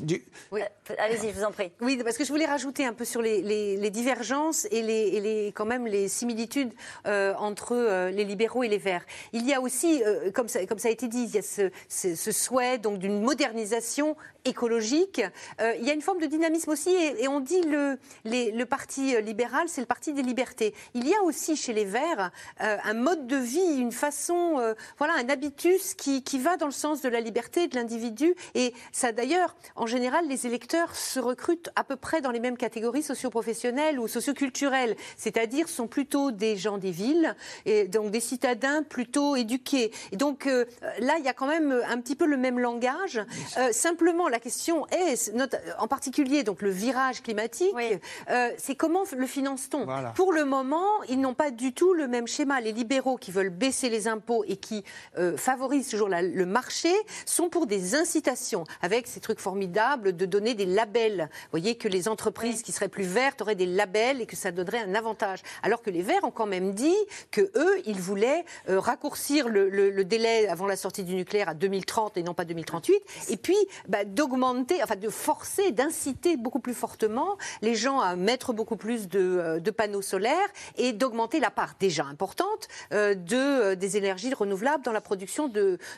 Du... 0.02 0.24
Oui. 0.50 0.60
Euh, 0.62 0.94
Allez-y, 0.98 1.28
je 1.28 1.38
vous 1.38 1.44
en 1.44 1.52
prie. 1.52 1.70
Oui, 1.80 1.98
parce 2.02 2.16
que 2.16 2.24
je 2.24 2.30
voulais 2.30 2.46
rajouter 2.46 2.84
un 2.84 2.92
peu 2.92 3.04
sur 3.04 3.22
les, 3.22 3.42
les, 3.42 3.76
les 3.76 3.90
divergences 3.90 4.66
et, 4.70 4.82
les, 4.82 5.08
et 5.08 5.20
les, 5.20 5.52
quand 5.54 5.64
même 5.66 5.86
les 5.86 6.08
similitudes 6.08 6.72
euh, 7.06 7.34
entre 7.38 7.74
euh, 7.74 8.10
les 8.10 8.24
libéraux 8.24 8.62
et 8.62 8.68
les 8.68 8.78
Verts. 8.78 9.04
Il 9.32 9.46
y 9.46 9.54
a 9.54 9.60
aussi, 9.60 10.02
comme, 10.34 10.48
ça, 10.48 10.64
comme 10.66 10.78
ça 10.78 10.88
a 10.88 10.90
été 10.90 11.08
dit, 11.08 11.24
il 11.24 11.34
y 11.34 11.38
a 11.38 11.42
ce, 11.42 11.70
ce, 11.88 12.14
ce 12.14 12.32
souhait 12.32 12.78
donc 12.78 12.98
d'une 12.98 13.20
modernisation 13.20 14.16
écologique. 14.44 15.20
Il 15.60 15.84
y 15.84 15.90
a 15.90 15.92
une 15.92 16.00
forme 16.00 16.20
de 16.20 16.26
dynamisme 16.26 16.70
aussi, 16.70 16.90
et, 16.90 17.24
et 17.24 17.28
on 17.28 17.40
dit 17.40 17.60
le, 17.62 17.98
le 18.24 18.64
parti 18.64 19.20
libéral, 19.20 19.68
c'est 19.68 19.80
le 19.80 19.86
parti 19.86 20.12
des 20.12 20.22
libertés. 20.22 20.74
Il 20.94 21.06
y 21.06 21.14
a 21.14 21.22
aussi 21.22 21.56
chez 21.56 21.72
les 21.72 21.84
Verts 21.84 22.30
un 22.58 22.94
mode 22.94 23.26
de 23.26 23.36
vie, 23.36 23.78
une 23.78 23.92
façon, 23.92 24.74
voilà, 24.98 25.14
un 25.14 25.28
habitus 25.28 25.94
qui, 25.94 26.22
qui 26.22 26.38
va 26.38 26.56
dans 26.56 26.66
le 26.66 26.72
sens 26.72 27.02
de 27.02 27.08
la 27.08 27.20
liberté 27.20 27.66
de 27.66 27.76
l'individu. 27.76 28.34
Et 28.54 28.72
ça, 28.92 29.12
d'ailleurs, 29.12 29.54
en 29.76 29.86
général, 29.88 30.28
les 30.28 30.46
électeurs 30.46 30.94
se 30.94 31.18
recrutent 31.18 31.70
à 31.74 31.82
peu 31.82 31.96
près 31.96 32.20
dans 32.20 32.30
les 32.30 32.40
mêmes 32.40 32.56
catégories 32.56 33.02
socioprofessionnelles 33.02 33.98
ou 33.98 34.06
socioculturelles, 34.06 34.96
c'est-à-dire 35.16 35.68
sont 35.68 35.86
plutôt 35.86 36.30
des 36.30 36.56
gens 36.56 36.78
des 36.78 36.90
villes, 36.90 37.34
et 37.66 37.88
donc 37.88 38.10
des 38.10 38.20
citadins 38.20 38.82
plutôt 38.82 39.36
éduqués. 39.36 39.90
Et 40.12 40.16
donc 40.16 40.46
euh, 40.46 40.64
là, 41.00 41.16
il 41.18 41.24
y 41.24 41.28
a 41.28 41.32
quand 41.32 41.46
même 41.46 41.72
un 41.88 42.00
petit 42.00 42.16
peu 42.16 42.26
le 42.26 42.36
même 42.36 42.58
langage. 42.58 43.20
Euh, 43.56 43.72
simplement, 43.72 44.28
la 44.28 44.40
question 44.40 44.86
est, 44.88 45.32
en 45.78 45.88
particulier, 45.88 46.42
donc 46.42 46.62
le 46.62 46.70
virage 46.70 47.22
climatique, 47.22 47.72
oui. 47.74 47.98
euh, 48.30 48.50
c'est 48.58 48.74
comment 48.74 49.04
le 49.16 49.26
finance-t-on? 49.26 49.84
Voilà. 49.84 50.10
Pour 50.10 50.32
le 50.32 50.44
moment, 50.44 51.02
ils 51.08 51.20
n'ont 51.20 51.34
pas 51.34 51.50
du 51.50 51.72
tout 51.72 51.94
le 51.94 52.08
même 52.08 52.26
schéma. 52.26 52.60
Les 52.60 52.72
libéraux 52.72 53.16
qui 53.16 53.30
veulent 53.30 53.48
baisser 53.50 53.88
les 53.88 54.08
impôts 54.08 54.44
et 54.46 54.56
qui 54.56 54.84
euh, 55.16 55.36
favorisent 55.36 55.88
toujours 55.88 56.08
la, 56.08 56.20
le 56.20 56.46
marché 56.46 56.92
sont 57.24 57.48
pour 57.48 57.66
des 57.66 57.94
incitations, 57.94 58.64
avec 58.82 59.06
ces 59.06 59.20
trucs 59.20 59.40
formidables 59.40 59.77
de 59.78 60.26
donner 60.26 60.54
des 60.54 60.66
labels. 60.66 61.28
Vous 61.30 61.58
voyez 61.58 61.76
que 61.76 61.88
les 61.88 62.08
entreprises 62.08 62.58
oui. 62.58 62.62
qui 62.62 62.72
seraient 62.72 62.88
plus 62.88 63.04
vertes 63.04 63.42
auraient 63.42 63.54
des 63.54 63.66
labels 63.66 64.20
et 64.20 64.26
que 64.26 64.36
ça 64.36 64.50
donnerait 64.50 64.80
un 64.80 64.94
avantage. 64.94 65.40
Alors 65.62 65.82
que 65.82 65.90
les 65.90 66.02
Verts 66.02 66.24
ont 66.24 66.30
quand 66.30 66.46
même 66.46 66.72
dit 66.72 66.96
que 67.30 67.40
eux, 67.56 67.80
ils 67.86 68.00
voulaient 68.00 68.44
euh, 68.68 68.80
raccourcir 68.80 69.48
le, 69.48 69.68
le, 69.68 69.90
le, 69.90 70.04
délai 70.04 70.48
avant 70.48 70.66
la 70.66 70.76
sortie 70.76 71.04
du 71.04 71.14
nucléaire 71.14 71.50
à 71.50 71.54
2030 71.54 72.16
et 72.16 72.22
non 72.22 72.34
pas 72.34 72.44
2038, 72.44 72.96
et 73.28 73.36
puis 73.36 73.56
bah, 73.88 74.04
d'augmenter, 74.04 74.82
enfin 74.82 74.96
de 74.96 75.08
forcer, 75.08 75.70
d'inciter 75.70 76.36
beaucoup 76.36 76.60
plus 76.60 76.74
fortement 76.74 77.36
les 77.62 77.74
gens 77.74 78.00
à 78.00 78.16
mettre 78.16 78.52
beaucoup 78.52 78.76
plus 78.76 79.08
de, 79.08 79.20
euh, 79.20 79.60
de 79.60 79.70
panneaux 79.70 80.02
solaires 80.02 80.48
et 80.76 80.92
d'augmenter 80.92 81.40
la 81.40 81.50
part 81.50 81.74
déjà 81.78 82.04
importante 82.04 82.68
euh, 82.92 83.14
de, 83.14 83.74
des 83.74 83.96
énergies 83.96 84.32
renouvelables 84.34 84.82
dans 84.82 84.92
la 84.92 85.00
production 85.00 85.50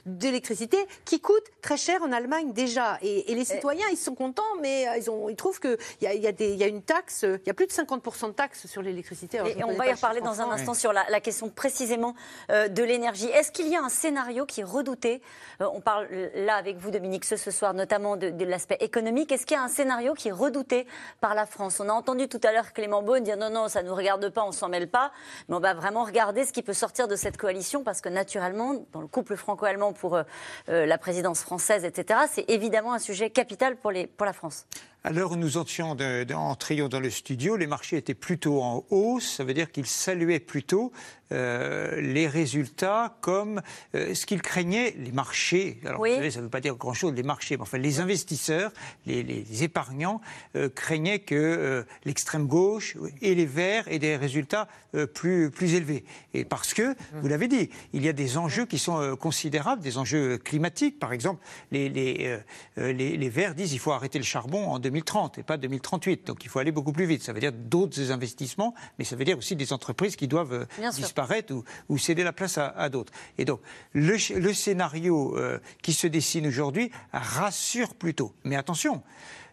d'électricité 0.06 0.76
qui 1.04 1.20
coûte 1.20 1.44
très 1.62 1.76
cher 1.76 2.02
en 2.02 2.12
Allemagne 2.12 2.52
déjà. 2.52 2.98
Et, 3.02 3.32
et 3.32 3.34
les 3.34 3.44
citoyens, 3.44 3.69
ils 3.72 3.96
sont 3.96 4.14
contents, 4.14 4.42
mais 4.60 4.88
euh, 4.88 4.96
ils, 4.96 5.10
ont, 5.10 5.28
ils 5.28 5.36
trouvent 5.36 5.60
qu'il 5.60 5.76
y 6.00 6.06
a, 6.06 6.14
y, 6.14 6.26
a 6.26 6.30
y 6.30 6.62
a 6.62 6.66
une 6.66 6.82
taxe, 6.82 7.22
il 7.22 7.46
y 7.46 7.50
a 7.50 7.54
plus 7.54 7.66
de 7.66 7.72
50% 7.72 8.28
de 8.28 8.32
taxes 8.32 8.66
sur 8.66 8.82
l'électricité. 8.82 9.38
Et 9.56 9.64
on 9.64 9.74
va 9.74 9.86
y 9.86 9.92
reparler 9.92 10.20
dans 10.20 10.40
un 10.40 10.50
instant 10.50 10.72
oui. 10.72 10.78
sur 10.78 10.92
la, 10.92 11.04
la, 11.08 11.20
question 11.20 11.48
précisément 11.48 12.14
euh, 12.50 12.68
de 12.68 12.82
l'énergie. 12.82 13.26
Est-ce 13.26 13.52
qu'il 13.52 13.68
y 13.68 13.76
a 13.76 13.82
un 13.82 13.88
scénario 13.88 14.46
qui 14.46 14.60
est 14.60 14.64
redouté? 14.64 15.22
Euh, 15.60 15.68
On 15.72 15.80
parle 15.80 16.08
là 16.34 16.56
avec 16.56 16.78
vous, 16.78 16.90
Dominique, 16.90 17.24
ce, 17.24 17.36
ce 17.36 17.50
soir 17.50 17.74
notamment 17.74 18.16
de, 18.16 18.30
de 18.30 18.44
l'aspect 18.44 18.78
économique. 18.80 19.32
Est-ce 19.32 19.46
qu'il 19.46 19.56
y 19.56 19.60
a 19.60 19.62
un 19.62 19.68
scénario 19.68 20.14
qui 20.14 20.28
est 20.28 20.32
redouté 20.32 20.86
par 21.20 21.34
la 21.34 21.46
France? 21.46 21.80
On 21.80 21.88
a 21.88 21.92
entendu 21.92 22.28
tout 22.28 22.40
à 22.42 22.52
l'heure 22.52 22.72
Clément 22.72 23.02
Beaune 23.02 23.22
dire 23.22 23.36
non, 23.36 23.50
non, 23.50 23.68
ça 23.68 23.82
ne 23.82 23.88
nous 23.88 23.94
regarde 23.94 24.28
pas, 24.30 24.44
on 24.44 24.52
s'en 24.52 24.68
mêle 24.68 24.88
pas. 24.88 25.12
Mais 25.48 25.56
on 25.56 25.60
va 25.60 25.74
vraiment 25.74 26.04
regarder 26.04 26.44
ce 26.44 26.52
qui 26.52 26.62
peut 26.62 26.72
sortir 26.72 27.08
de 27.08 27.16
cette 27.16 27.36
coalition 27.36 27.82
parce 27.84 28.00
que 28.00 28.08
naturellement, 28.08 28.74
dans 28.92 29.00
le 29.00 29.08
couple 29.08 29.36
franco-allemand 29.36 29.92
pour 29.92 30.16
euh, 30.16 30.24
la 30.66 30.98
présidence 30.98 31.40
française, 31.42 31.84
etc., 31.84 32.20
c'est 32.30 32.48
évidemment 32.48 32.92
un 32.92 32.98
sujet 32.98 33.30
capital 33.30 33.49
pour, 33.76 33.92
la 33.92 34.32
France. 34.32 34.66
À 35.02 35.12
l'heure 35.12 35.32
où 35.32 35.36
nous 35.36 35.56
entrions, 35.56 35.94
de, 35.94 36.24
de, 36.24 36.34
entrions 36.34 36.88
dans 36.88 37.00
le 37.00 37.08
studio, 37.08 37.56
les 37.56 37.66
marchés 37.66 37.96
étaient 37.96 38.12
plutôt 38.12 38.62
en 38.62 38.84
hausse. 38.90 39.36
Ça 39.36 39.44
veut 39.44 39.54
dire 39.54 39.72
qu'ils 39.72 39.86
saluaient 39.86 40.40
plutôt 40.40 40.92
euh, 41.32 42.00
les 42.00 42.26
résultats 42.26 43.16
comme 43.20 43.62
euh, 43.94 44.14
ce 44.14 44.26
qu'ils 44.26 44.42
craignaient, 44.42 44.94
les 44.98 45.12
marchés. 45.12 45.80
Alors, 45.86 46.00
oui. 46.00 46.10
vous 46.10 46.16
savez, 46.16 46.30
ça 46.32 46.40
ne 46.40 46.44
veut 46.44 46.50
pas 46.50 46.60
dire 46.60 46.74
grand-chose, 46.74 47.14
les 47.14 47.22
marchés, 47.22 47.56
mais 47.56 47.62
enfin, 47.62 47.78
les 47.78 48.00
investisseurs, 48.00 48.72
les, 49.06 49.22
les 49.22 49.62
épargnants 49.62 50.20
euh, 50.56 50.68
craignaient 50.68 51.20
que 51.20 51.86
l'extrême 52.04 52.46
gauche 52.46 52.96
et 53.22 53.34
les 53.34 53.46
Verts 53.46 53.86
aient 53.88 53.98
des 53.98 54.16
résultats 54.16 54.68
plus, 55.14 55.50
plus 55.50 55.74
élevés. 55.74 56.04
Et 56.34 56.44
parce 56.44 56.74
que, 56.74 56.96
vous 57.22 57.28
l'avez 57.28 57.46
dit, 57.46 57.70
il 57.92 58.04
y 58.04 58.08
a 58.08 58.12
des 58.12 58.36
enjeux 58.36 58.66
qui 58.66 58.78
sont 58.78 59.16
considérables, 59.16 59.82
des 59.82 59.98
enjeux 59.98 60.36
climatiques. 60.38 60.98
Par 60.98 61.12
exemple, 61.12 61.42
les, 61.70 61.88
les, 61.88 62.38
les, 62.76 63.16
les 63.16 63.28
Verts 63.28 63.54
disent 63.54 63.70
qu'il 63.70 63.78
faut 63.78 63.92
arrêter 63.92 64.18
le 64.18 64.24
charbon 64.24 64.66
en 64.66 64.78
2030 64.90 65.38
et 65.38 65.42
pas 65.42 65.56
2038. 65.56 66.26
Donc 66.26 66.44
il 66.44 66.50
faut 66.50 66.58
aller 66.58 66.72
beaucoup 66.72 66.92
plus 66.92 67.06
vite. 67.06 67.22
Ça 67.22 67.32
veut 67.32 67.40
dire 67.40 67.52
d'autres 67.52 68.10
investissements, 68.10 68.74
mais 68.98 69.04
ça 69.04 69.16
veut 69.16 69.24
dire 69.24 69.38
aussi 69.38 69.56
des 69.56 69.72
entreprises 69.72 70.16
qui 70.16 70.28
doivent 70.28 70.66
Bien 70.78 70.90
disparaître 70.90 71.54
ou, 71.54 71.64
ou, 71.88 71.98
céder 71.98 72.24
la 72.24 72.32
place 72.32 72.58
à, 72.58 72.68
à 72.68 72.88
d'autres. 72.88 73.12
Et 73.38 73.44
donc 73.44 73.60
le, 73.92 74.16
le 74.38 74.52
scénario 74.52 75.36
euh, 75.38 75.58
qui 75.82 75.92
se 75.92 76.06
dessine 76.06 76.46
aujourd'hui 76.46 76.90
rassure 77.12 77.94
plutôt. 77.94 78.34
Mais 78.44 78.56
attention, 78.56 79.02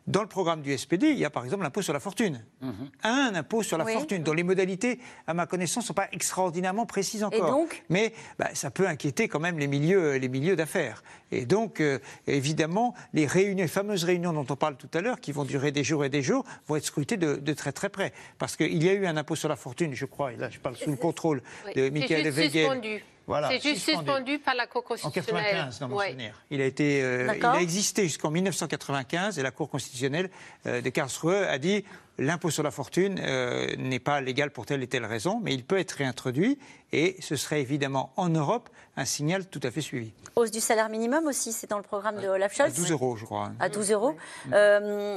dans 0.07 0.21
le 0.21 0.27
programme 0.27 0.61
du 0.61 0.75
SPD, 0.77 1.09
il 1.09 1.17
y 1.17 1.25
a 1.25 1.29
par 1.29 1.43
exemple 1.43 1.63
l'impôt 1.63 1.81
sur 1.81 1.93
la 1.93 1.99
fortune. 1.99 2.43
Mmh. 2.61 2.71
Un 3.03 3.31
impôt 3.35 3.61
sur 3.61 3.77
la 3.77 3.83
oui. 3.83 3.93
fortune, 3.93 4.23
dont 4.23 4.33
les 4.33 4.43
modalités, 4.43 4.99
à 5.27 5.33
ma 5.33 5.45
connaissance, 5.45 5.83
ne 5.83 5.87
sont 5.87 5.93
pas 5.93 6.07
extraordinairement 6.13 6.85
précises 6.85 7.23
encore. 7.23 7.47
Et 7.47 7.51
donc? 7.51 7.83
Mais 7.89 8.13
bah, 8.39 8.49
ça 8.53 8.71
peut 8.71 8.87
inquiéter 8.87 9.27
quand 9.27 9.39
même 9.39 9.59
les 9.59 9.67
milieux, 9.67 10.15
les 10.15 10.29
milieux 10.29 10.55
d'affaires. 10.55 11.03
Et 11.31 11.45
donc, 11.45 11.81
euh, 11.81 11.99
évidemment, 12.25 12.93
les 13.13 13.25
réunions, 13.25 13.63
les 13.63 13.67
fameuses 13.67 14.05
réunions 14.05 14.31
dont 14.31 14.45
on 14.49 14.55
parle 14.55 14.77
tout 14.77 14.89
à 14.93 15.01
l'heure, 15.01 15.19
qui 15.19 15.33
vont 15.33 15.43
durer 15.43 15.71
des 15.71 15.83
jours 15.83 16.05
et 16.05 16.09
des 16.09 16.21
jours, 16.21 16.45
vont 16.67 16.77
être 16.77 16.85
scrutées 16.85 17.17
de, 17.17 17.35
de 17.35 17.53
très 17.53 17.73
très 17.73 17.89
près. 17.89 18.13
Parce 18.37 18.55
qu'il 18.55 18.81
y 18.81 18.89
a 18.89 18.93
eu 18.93 19.05
un 19.05 19.17
impôt 19.17 19.35
sur 19.35 19.49
la 19.49 19.57
fortune, 19.57 19.93
je 19.93 20.05
crois, 20.05 20.31
et 20.31 20.37
là 20.37 20.49
je 20.49 20.59
parle 20.59 20.77
sous 20.77 20.89
le 20.89 20.95
contrôle 20.95 21.41
oui. 21.65 21.73
de 21.75 21.89
Michael 21.89 22.29
Weigel 22.29 23.01
Voilà. 23.27 23.49
C'est 23.49 23.61
juste 23.61 23.81
suspendu. 23.81 24.39
par 24.39 24.55
la 24.55 24.67
Cour 24.67 24.83
constitutionnelle. 24.85 25.43
En 25.43 25.67
95, 25.67 25.79
dans 25.79 25.89
mon 25.89 25.99
souvenir. 25.99 26.33
Il 26.49 26.61
a, 26.61 26.65
été, 26.65 27.03
euh, 27.03 27.33
il 27.35 27.45
a 27.45 27.61
existé 27.61 28.03
jusqu'en 28.03 28.31
1995 28.31 29.37
et 29.37 29.43
la 29.43 29.51
Cour 29.51 29.69
constitutionnelle 29.69 30.29
euh, 30.65 30.81
de 30.81 30.89
Karlsruhe 30.89 31.43
a 31.43 31.57
dit 31.57 31.83
l'impôt 32.17 32.49
sur 32.49 32.63
la 32.63 32.71
fortune 32.71 33.19
euh, 33.21 33.75
n'est 33.77 33.99
pas 33.99 34.21
légal 34.21 34.51
pour 34.51 34.65
telle 34.65 34.81
et 34.81 34.87
telle 34.87 35.05
raison, 35.05 35.39
mais 35.43 35.53
il 35.53 35.63
peut 35.63 35.77
être 35.77 35.91
réintroduit 35.91 36.57
et 36.91 37.17
ce 37.19 37.35
serait 37.35 37.61
évidemment 37.61 38.13
en 38.15 38.29
Europe 38.29 38.69
un 38.95 39.05
signal 39.05 39.45
tout 39.45 39.59
à 39.63 39.71
fait 39.71 39.81
suivi. 39.81 40.13
Hausse 40.35 40.51
du 40.51 40.59
salaire 40.59 40.89
minimum 40.89 41.27
aussi, 41.27 41.51
c'est 41.51 41.69
dans 41.69 41.77
le 41.77 41.83
programme 41.83 42.19
de 42.21 42.27
Olaf 42.27 42.55
Scholz 42.55 42.73
À 42.73 42.75
12 42.75 42.91
euros, 42.91 43.17
je 43.17 43.25
crois. 43.25 43.51
À 43.59 43.69
12 43.69 43.91
euros. 43.91 44.15
Euh, 44.53 45.15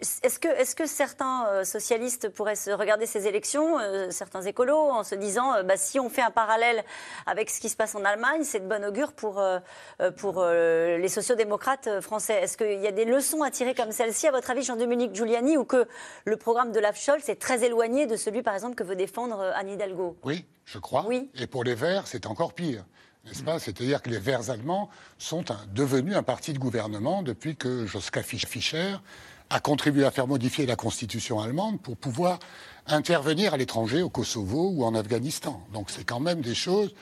est-ce 0.00 0.38
que, 0.38 0.48
est 0.48 0.74
que, 0.74 0.86
certains 0.86 1.46
euh, 1.48 1.64
socialistes 1.64 2.28
pourraient 2.30 2.56
se 2.56 2.70
regarder 2.70 3.06
ces 3.06 3.26
élections, 3.26 3.78
euh, 3.78 4.10
certains 4.10 4.42
écolos, 4.42 4.90
en 4.90 5.04
se 5.04 5.14
disant 5.14 5.54
euh, 5.54 5.62
bah, 5.62 5.76
si 5.76 6.00
on 6.00 6.08
fait 6.08 6.22
un 6.22 6.30
parallèle 6.30 6.84
avec 7.26 7.50
ce 7.50 7.60
qui 7.60 7.68
se 7.68 7.76
passe 7.76 7.94
en 7.94 8.04
Allemagne, 8.04 8.42
c'est 8.44 8.60
de 8.60 8.66
bon 8.66 8.84
augure 8.84 9.12
pour, 9.12 9.42
pour 10.16 10.44
les 10.44 11.08
sociodémocrates 11.08 12.00
français? 12.00 12.42
Est-ce 12.42 12.56
qu'il 12.56 12.80
y 12.80 12.86
a 12.86 12.92
des 12.92 13.04
leçons 13.04 13.42
à 13.42 13.50
tirer 13.50 13.74
comme 13.74 13.92
celle-ci, 13.92 14.26
à 14.26 14.30
votre 14.30 14.50
avis, 14.50 14.62
Jean-Dominique 14.62 15.14
Giuliani, 15.14 15.56
ou 15.56 15.64
que 15.64 15.86
le 16.24 16.36
programme 16.36 16.72
de 16.72 16.80
Scholz 16.94 17.28
est 17.28 17.40
très 17.40 17.64
éloigné 17.64 18.06
de 18.06 18.16
celui, 18.16 18.42
par 18.42 18.54
exemple, 18.54 18.74
que 18.74 18.84
veut 18.84 18.96
défendre 18.96 19.52
Anne 19.54 19.68
Hidalgo? 19.68 20.16
Oui, 20.24 20.44
je 20.64 20.78
crois. 20.78 21.04
Oui. 21.06 21.30
Et 21.34 21.46
pour 21.46 21.64
les 21.64 21.74
Verts, 21.74 22.06
c'est 22.06 22.26
encore 22.26 22.54
pire 22.54 22.84
n'est-ce 23.26 23.42
pas? 23.42 23.58
C'est-à-dire 23.58 24.00
que 24.00 24.08
les 24.08 24.18
Verts 24.18 24.48
allemands 24.48 24.88
sont 25.18 25.44
devenus 25.74 26.16
un 26.16 26.22
parti 26.22 26.54
de 26.54 26.58
gouvernement 26.58 27.22
depuis 27.22 27.54
que 27.54 27.84
Joschka 27.84 28.22
Fischer 28.22 28.96
a 29.50 29.60
contribué 29.60 30.04
à 30.04 30.10
faire 30.10 30.26
modifier 30.26 30.64
la 30.64 30.76
constitution 30.76 31.40
allemande 31.40 31.80
pour 31.80 31.96
pouvoir 31.96 32.38
intervenir 32.86 33.54
à 33.54 33.56
l'étranger, 33.56 34.02
au 34.02 34.08
Kosovo 34.08 34.70
ou 34.70 34.84
en 34.84 34.94
Afghanistan. 34.94 35.62
Donc 35.72 35.90
c'est 35.90 36.04
quand 36.04 36.20
même 36.20 36.40
des 36.40 36.54
choses. 36.54 36.94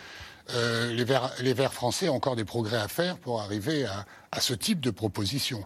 Euh, 0.54 0.94
les, 0.94 1.04
verts, 1.52 1.74
français 1.74 2.08
ont 2.08 2.14
encore 2.14 2.34
des 2.34 2.46
progrès 2.46 2.78
à 2.78 2.88
faire 2.88 3.18
pour 3.18 3.42
arriver 3.42 3.84
à, 3.84 4.40
ce 4.40 4.54
type 4.54 4.80
de 4.80 4.90
proposition. 4.90 5.62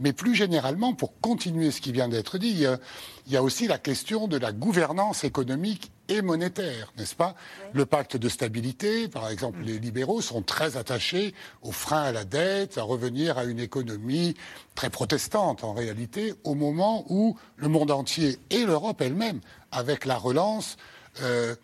Mais 0.00 0.14
plus 0.14 0.34
généralement, 0.34 0.94
pour 0.94 1.20
continuer 1.20 1.70
ce 1.70 1.82
qui 1.82 1.92
vient 1.92 2.08
d'être 2.08 2.38
dit, 2.38 2.48
il 2.48 3.32
y, 3.32 3.36
a, 3.36 3.42
aussi 3.42 3.66
la 3.66 3.78
question 3.78 4.28
de 4.28 4.38
la 4.38 4.52
gouvernance 4.52 5.24
économique 5.24 5.92
et 6.12 6.22
monétaire, 6.22 6.92
n'est-ce 6.98 7.14
pas 7.14 7.34
Le 7.72 7.86
pacte 7.86 8.16
de 8.16 8.28
stabilité, 8.28 9.08
par 9.08 9.30
exemple, 9.30 9.60
les 9.64 9.78
libéraux 9.78 10.20
sont 10.20 10.42
très 10.42 10.76
attachés 10.76 11.34
au 11.62 11.72
frein 11.72 12.02
à 12.02 12.12
la 12.12 12.24
dette, 12.24 12.76
à 12.76 12.82
revenir 12.82 13.38
à 13.38 13.44
une 13.44 13.58
économie 13.58 14.34
très 14.74 14.90
protestante 14.90 15.64
en 15.64 15.72
réalité, 15.72 16.34
au 16.44 16.54
moment 16.54 17.04
où 17.08 17.36
le 17.56 17.68
monde 17.68 17.90
entier 17.90 18.38
et 18.50 18.64
l'Europe 18.64 19.00
elle-même, 19.00 19.40
avec 19.70 20.04
la 20.04 20.18
relance, 20.18 20.76
euh, 21.22 21.54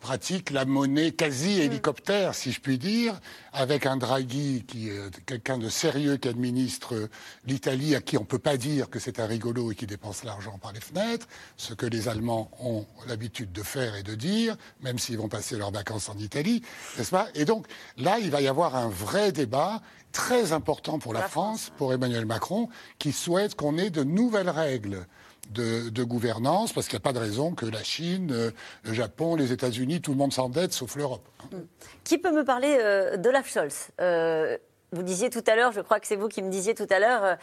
pratique 0.00 0.50
la 0.50 0.64
monnaie 0.64 1.12
quasi 1.12 1.60
hélicoptère, 1.60 2.34
si 2.34 2.52
je 2.52 2.60
puis 2.60 2.78
dire, 2.78 3.20
avec 3.52 3.86
un 3.86 3.96
Draghi 3.96 4.64
qui 4.66 4.88
est 4.88 5.24
quelqu'un 5.24 5.58
de 5.58 5.68
sérieux 5.68 6.16
qui 6.16 6.28
administre 6.28 7.08
l'Italie, 7.46 7.94
à 7.94 8.00
qui 8.00 8.16
on 8.16 8.22
ne 8.22 8.26
peut 8.26 8.38
pas 8.38 8.56
dire 8.56 8.90
que 8.90 8.98
c'est 8.98 9.20
un 9.20 9.26
rigolo 9.26 9.72
et 9.72 9.74
qui 9.74 9.86
dépense 9.86 10.24
l'argent 10.24 10.58
par 10.58 10.72
les 10.72 10.80
fenêtres, 10.80 11.26
ce 11.56 11.74
que 11.74 11.86
les 11.86 12.08
Allemands 12.08 12.50
ont 12.60 12.86
l'habitude 13.06 13.52
de 13.52 13.62
faire 13.62 13.96
et 13.96 14.02
de 14.02 14.14
dire, 14.14 14.56
même 14.80 14.98
s'ils 14.98 15.18
vont 15.18 15.28
passer 15.28 15.56
leurs 15.56 15.72
vacances 15.72 16.08
en 16.08 16.18
Italie, 16.18 16.62
n'est-ce 16.96 17.10
pas? 17.10 17.28
Et 17.34 17.44
donc 17.44 17.66
là, 17.96 18.18
il 18.18 18.30
va 18.30 18.40
y 18.40 18.48
avoir 18.48 18.76
un 18.76 18.88
vrai 18.88 19.32
débat 19.32 19.82
très 20.12 20.52
important 20.52 20.98
pour 20.98 21.12
la, 21.12 21.28
France, 21.28 21.70
pour 21.76 21.92
Emmanuel 21.92 22.24
Macron, 22.24 22.68
qui 22.98 23.12
souhaite 23.12 23.54
qu'on 23.54 23.76
ait 23.76 23.90
de 23.90 24.02
nouvelles 24.02 24.48
règles 24.48 25.06
de, 25.50 26.04
gouvernance, 26.04 26.72
parce 26.72 26.86
qu'il 26.86 26.96
n'y 26.96 27.02
a 27.02 27.04
pas 27.04 27.12
de 27.12 27.18
raison 27.18 27.54
que 27.54 27.66
la 27.66 27.82
Chine, 27.82 28.30
euh, 28.32 28.50
le 28.84 28.92
Japon, 28.92 29.36
les 29.36 29.52
États-Unis, 29.52 30.00
tout 30.00 30.12
le 30.12 30.16
monde 30.16 30.32
s'endette, 30.32 30.72
sauf 30.72 30.96
l'Europe. 30.96 31.26
Qui 32.04 32.18
peut 32.18 32.32
me 32.32 32.44
parler 32.44 32.76
euh, 32.80 33.16
d'Olaf 33.16 33.50
Scholz? 33.50 33.88
Euh, 34.00 34.56
vous 34.92 35.02
disiez 35.02 35.30
tout 35.30 35.42
à 35.46 35.56
l'heure, 35.56 35.72
je 35.72 35.80
crois 35.80 36.00
que 36.00 36.06
c'est 36.06 36.16
vous 36.16 36.28
qui 36.28 36.42
me 36.42 36.50
disiez 36.50 36.74
tout 36.74 36.86
à 36.90 36.98
l'heure, 36.98 37.36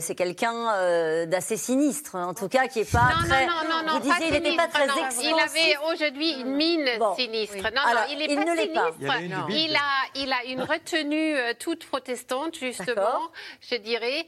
c'est 0.00 0.14
quelqu'un 0.14 1.26
d'assez 1.26 1.56
sinistre, 1.56 2.14
en 2.14 2.34
tout 2.34 2.48
cas, 2.48 2.68
qui 2.68 2.80
est 2.80 2.92
pas 2.92 3.10
non, 3.20 3.28
très. 3.28 3.46
Non, 3.46 3.52
non, 3.68 3.82
non, 3.86 3.92
vous 3.98 4.10
disiez, 4.10 4.28
il 4.28 4.32
n'était 4.34 4.56
pas 4.56 4.68
très 4.68 4.84
expansif. 4.84 5.30
Il 5.30 5.40
avait 5.40 5.76
aujourd'hui 5.92 6.32
une 6.40 6.54
mine 6.54 6.88
sinistre. 7.16 7.56
Non, 7.56 7.82
non, 7.94 8.00
il 8.10 8.18
n'est 8.18 8.34
pas 8.34 8.56
sinistre. 8.56 9.48
Il, 9.50 9.76
a, 9.76 10.20
il 10.22 10.32
a 10.32 10.44
une 10.46 10.62
retenue 10.62 11.36
toute 11.58 11.86
protestante, 11.86 12.58
justement, 12.58 13.30
je 13.60 13.76
dirais. 13.76 14.26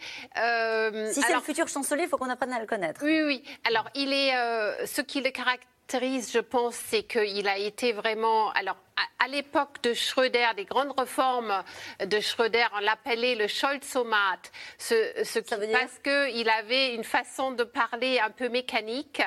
si 1.13 1.21
c'est 1.23 1.35
le 1.35 1.41
futur 1.41 1.69
chancelier, 1.69 2.05
il 2.05 2.09
faut 2.09 2.17
qu'on 2.17 2.31
apprenne 2.31 2.53
à 2.53 2.61
le 2.61 2.67
connaître. 2.67 3.01
Oui, 3.05 3.23
oui. 3.23 3.45
Alors, 3.67 3.89
il 3.95 4.13
est 4.13 4.33
ce 4.87 5.01
qui 5.01 5.21
le 5.21 5.31
caractérise 5.31 5.67
je 5.99 6.39
pense, 6.39 6.75
c'est 6.75 7.03
qu'il 7.03 7.49
a 7.49 7.59
été 7.59 7.93
vraiment. 7.93 8.51
Alors, 8.53 8.77
à, 9.19 9.29
l'époque 9.29 9.83
de 9.83 9.95
Schröder, 9.95 10.49
des 10.57 10.65
grandes 10.65 10.99
réformes 10.99 11.63
de 12.05 12.21
Schröder, 12.21 12.65
on 12.75 12.81
l'appelait 12.81 13.35
le 13.35 13.49
Scholzomat, 13.49 14.41
ce, 14.79 14.95
ce 15.25 15.39
qui, 15.39 15.55
parce 15.73 15.99
qu'il 16.03 16.49
avait 16.49 16.95
une 16.95 17.05
façon 17.05 17.53
de 17.53 17.65
parler 17.65 18.19
un 18.19 18.31
peu 18.31 18.49
mécanique 18.49 19.23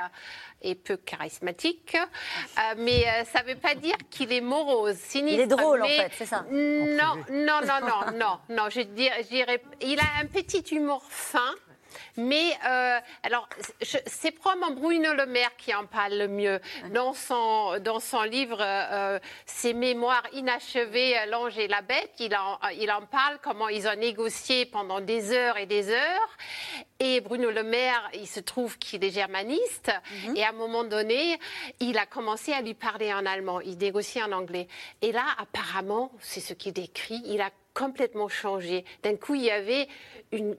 et 0.61 0.75
peu 0.75 0.97
charismatique, 0.97 1.95
euh, 1.95 2.73
mais 2.77 3.05
euh, 3.05 3.23
ça 3.25 3.43
ne 3.43 3.49
veut 3.49 3.59
pas 3.59 3.75
dire 3.75 3.95
qu'il 4.09 4.31
est 4.31 4.41
morose, 4.41 4.95
sinistre. 4.95 5.39
Il 5.39 5.41
est 5.41 5.47
drôle, 5.47 5.83
en 5.83 5.87
fait, 5.87 6.11
c'est 6.17 6.25
ça 6.25 6.45
Non, 6.49 7.15
non, 7.29 7.59
non, 7.61 7.79
non, 7.81 8.17
non, 8.17 8.39
non, 8.49 8.69
je 8.69 8.81
dirais, 8.81 9.61
il 9.81 9.99
a 9.99 10.21
un 10.21 10.25
petit 10.25 10.63
humour 10.75 11.03
fin, 11.07 11.53
mais 12.17 12.51
euh, 12.65 12.99
alors, 13.23 13.47
c'est 13.81 14.31
probablement 14.31 14.71
Bruno 14.71 15.13
Le 15.13 15.25
Maire 15.25 15.55
qui 15.57 15.73
en 15.73 15.85
parle 15.85 16.13
le 16.13 16.27
mieux. 16.27 16.59
Dans 16.93 17.13
son, 17.13 17.79
dans 17.79 17.99
son 17.99 18.21
livre 18.23 18.59
euh, 18.61 19.19
Ses 19.45 19.73
mémoires 19.73 20.23
inachevées, 20.33 21.15
L'ange 21.29 21.57
et 21.57 21.67
la 21.67 21.81
bête, 21.81 22.11
il 22.19 22.35
en, 22.35 22.59
il 22.79 22.91
en 22.91 23.05
parle, 23.05 23.39
comment 23.41 23.69
ils 23.69 23.87
ont 23.87 23.95
négocié 23.95 24.65
pendant 24.65 25.01
des 25.01 25.31
heures 25.31 25.57
et 25.57 25.65
des 25.65 25.89
heures. 25.89 26.37
Et 26.99 27.19
Bruno 27.21 27.49
Le 27.49 27.63
Maire, 27.63 28.09
il 28.13 28.27
se 28.27 28.39
trouve 28.39 28.77
qu'il 28.77 29.03
est 29.03 29.11
germaniste. 29.11 29.91
Mhm. 30.27 30.37
Et 30.37 30.43
à 30.43 30.49
un 30.49 30.53
moment 30.53 30.83
donné, 30.83 31.39
il 31.79 31.97
a 31.97 32.05
commencé 32.05 32.53
à 32.53 32.61
lui 32.61 32.75
parler 32.75 33.13
en 33.13 33.25
allemand. 33.25 33.59
Il 33.61 33.77
négociait 33.77 34.23
en 34.23 34.31
anglais. 34.31 34.67
Et 35.01 35.11
là, 35.11 35.25
apparemment, 35.37 36.11
c'est 36.19 36.39
ce 36.39 36.53
qu'il 36.53 36.73
décrit, 36.73 37.21
il 37.25 37.41
a 37.41 37.49
complètement 37.73 38.27
changé. 38.27 38.85
D'un 39.03 39.15
coup, 39.15 39.35
il 39.35 39.43
y 39.43 39.51
avait 39.51 39.87
une, 40.31 40.55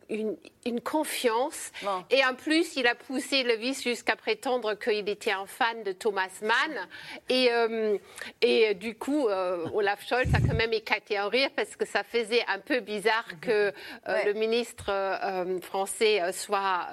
une, 0.64 0.80
confiance. 0.80 1.72
Et 2.10 2.24
en 2.24 2.34
plus, 2.34 2.76
il 2.76 2.86
a 2.86 2.94
poussé 2.94 3.42
le 3.42 3.54
vice 3.54 3.82
jusqu'à 3.82 4.16
prétendre 4.16 4.74
qu'il 4.74 5.08
était 5.08 5.32
un 5.32 5.46
fan 5.46 5.82
de 5.82 5.92
Thomas 5.92 6.30
Mann. 6.42 6.88
Et, 7.28 7.50
euh, 7.50 7.98
et 8.40 8.74
du 8.74 8.96
coup, 8.96 9.28
euh, 9.28 9.66
Olaf 9.72 10.06
Scholz 10.06 10.32
a 10.34 10.40
quand 10.40 10.54
même 10.54 10.72
éclaté 10.72 11.18
en 11.20 11.28
rire 11.28 11.50
parce 11.56 11.76
que 11.76 11.86
ça 11.86 12.02
faisait 12.04 12.44
un 12.48 12.58
peu 12.58 12.80
bizarre 12.80 13.26
que 13.40 13.72
euh, 14.08 14.24
le 14.24 14.32
ministre 14.34 14.90
français 15.62 16.32
soit 16.32 16.88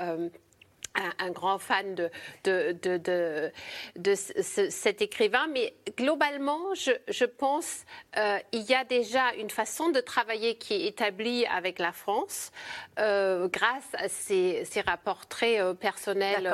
un, 0.95 1.31
grand 1.31 1.57
fan 1.57 1.95
de, 1.95 2.09
de, 2.43 2.73
de, 2.97 3.51
de, 3.95 4.15
cet 4.15 5.01
écrivain, 5.01 5.47
mais 5.47 5.73
globalement, 5.97 6.73
je, 6.75 6.91
je 7.07 7.25
pense 7.25 7.85
euh, 8.17 8.37
il 8.51 8.63
y 8.63 8.73
a 8.73 8.83
déjà 8.83 9.33
une 9.35 9.49
façon 9.49 9.89
de 9.89 9.99
travailler 10.01 10.55
qui 10.55 10.73
est 10.73 10.87
établie 10.87 11.45
avec 11.45 11.79
la 11.79 11.91
France 11.91 12.51
euh, 12.99 13.47
grâce 13.47 13.87
à 13.93 14.09
ces, 14.09 14.63
ces 14.69 14.81
rapports 14.81 15.25
très 15.27 15.61
euh, 15.61 15.73
personnels 15.73 16.53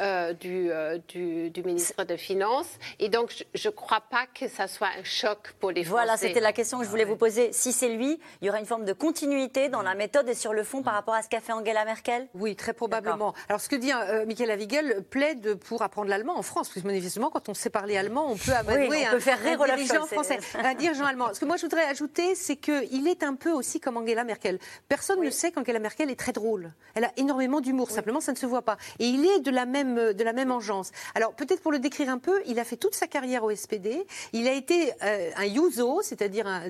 euh, 0.00 0.32
du, 0.34 0.70
du, 1.08 1.50
du, 1.50 1.62
ministre 1.62 2.04
des 2.04 2.16
Finances. 2.16 2.78
Et 2.98 3.08
donc, 3.08 3.44
je 3.54 3.68
ne 3.68 3.72
crois 3.72 4.00
pas 4.00 4.26
que 4.26 4.48
ça 4.48 4.68
soit 4.68 4.90
un 4.98 5.04
choc 5.04 5.54
pour 5.58 5.70
les 5.70 5.82
Français. 5.82 6.04
Voilà, 6.04 6.16
c'était 6.16 6.40
la 6.40 6.52
question 6.52 6.78
que 6.78 6.84
je 6.84 6.90
voulais 6.90 7.04
vous 7.04 7.16
poser. 7.16 7.52
Si 7.52 7.72
c'est 7.72 7.88
lui, 7.88 8.20
il 8.40 8.46
y 8.46 8.50
aura 8.50 8.60
une 8.60 8.66
forme 8.66 8.84
de 8.84 8.92
continuité 8.92 9.68
dans 9.68 9.82
la 9.82 9.94
méthode 9.94 10.28
et 10.28 10.34
sur 10.34 10.52
le 10.52 10.62
fond 10.62 10.82
par 10.82 10.94
rapport 10.94 11.14
à 11.14 11.22
ce 11.22 11.28
qu'a 11.28 11.40
fait 11.40 11.52
Angela 11.52 11.84
Merkel? 11.84 12.28
Oui, 12.34 12.54
très 12.54 12.72
probablement. 12.72 13.34
Alors, 13.48 13.60
ce 13.60 13.71
que 13.72 13.76
dit 13.76 13.90
euh, 13.90 14.26
Michael 14.26 14.50
Avigel 14.50 15.02
plaide 15.08 15.54
pour 15.54 15.80
apprendre 15.80 16.10
l'allemand 16.10 16.36
en 16.36 16.42
France, 16.42 16.68
parce 16.68 16.82
que 16.82 16.86
manifestement, 16.86 17.30
quand 17.30 17.48
on 17.48 17.54
sait 17.54 17.70
parler 17.70 17.96
allemand, 17.96 18.26
on 18.30 18.36
peut 18.36 18.52
amadouer 18.52 18.88
oui, 18.90 19.04
on 19.08 19.12
peut 19.12 19.18
faire 19.18 19.40
rire 19.42 19.62
un 19.62 19.76
dirigeant 19.76 20.06
français, 20.06 20.38
un 20.62 20.74
dirigeant 20.74 21.06
allemand. 21.06 21.32
Ce 21.32 21.40
que 21.40 21.46
moi, 21.46 21.56
je 21.56 21.62
voudrais 21.62 21.86
ajouter, 21.86 22.34
c'est 22.34 22.56
qu'il 22.56 23.08
est 23.08 23.22
un 23.22 23.34
peu 23.34 23.50
aussi 23.50 23.80
comme 23.80 23.96
Angela 23.96 24.24
Merkel. 24.24 24.58
Personne 24.90 25.22
ne 25.22 25.30
sait 25.30 25.52
qu'Angela 25.52 25.78
Merkel 25.78 26.10
est 26.10 26.18
très 26.18 26.32
drôle. 26.32 26.72
Elle 26.94 27.04
a 27.04 27.12
énormément 27.16 27.62
d'humour, 27.62 27.90
simplement, 27.90 28.20
ça 28.20 28.32
ne 28.32 28.36
se 28.36 28.44
voit 28.44 28.60
pas. 28.60 28.76
Et 28.98 29.06
il 29.06 29.24
est 29.24 29.40
de 29.40 29.50
la 29.50 29.64
même, 29.64 30.12
de 30.12 30.24
la 30.24 30.34
même 30.34 30.52
engeance. 30.52 30.90
Alors, 31.14 31.32
peut-être 31.32 31.62
pour 31.62 31.72
le 31.72 31.78
décrire 31.78 32.10
un 32.10 32.18
peu, 32.18 32.42
il 32.44 32.58
a 32.58 32.64
fait 32.64 32.76
toute 32.76 32.94
sa 32.94 33.06
carrière 33.06 33.42
au 33.42 33.54
SPD. 33.54 34.06
Il 34.34 34.48
a 34.48 34.52
été 34.52 34.92
euh, 35.02 35.30
un 35.36 35.46
yuzo, 35.46 36.02
c'est-à-dire 36.02 36.46
un, 36.46 36.64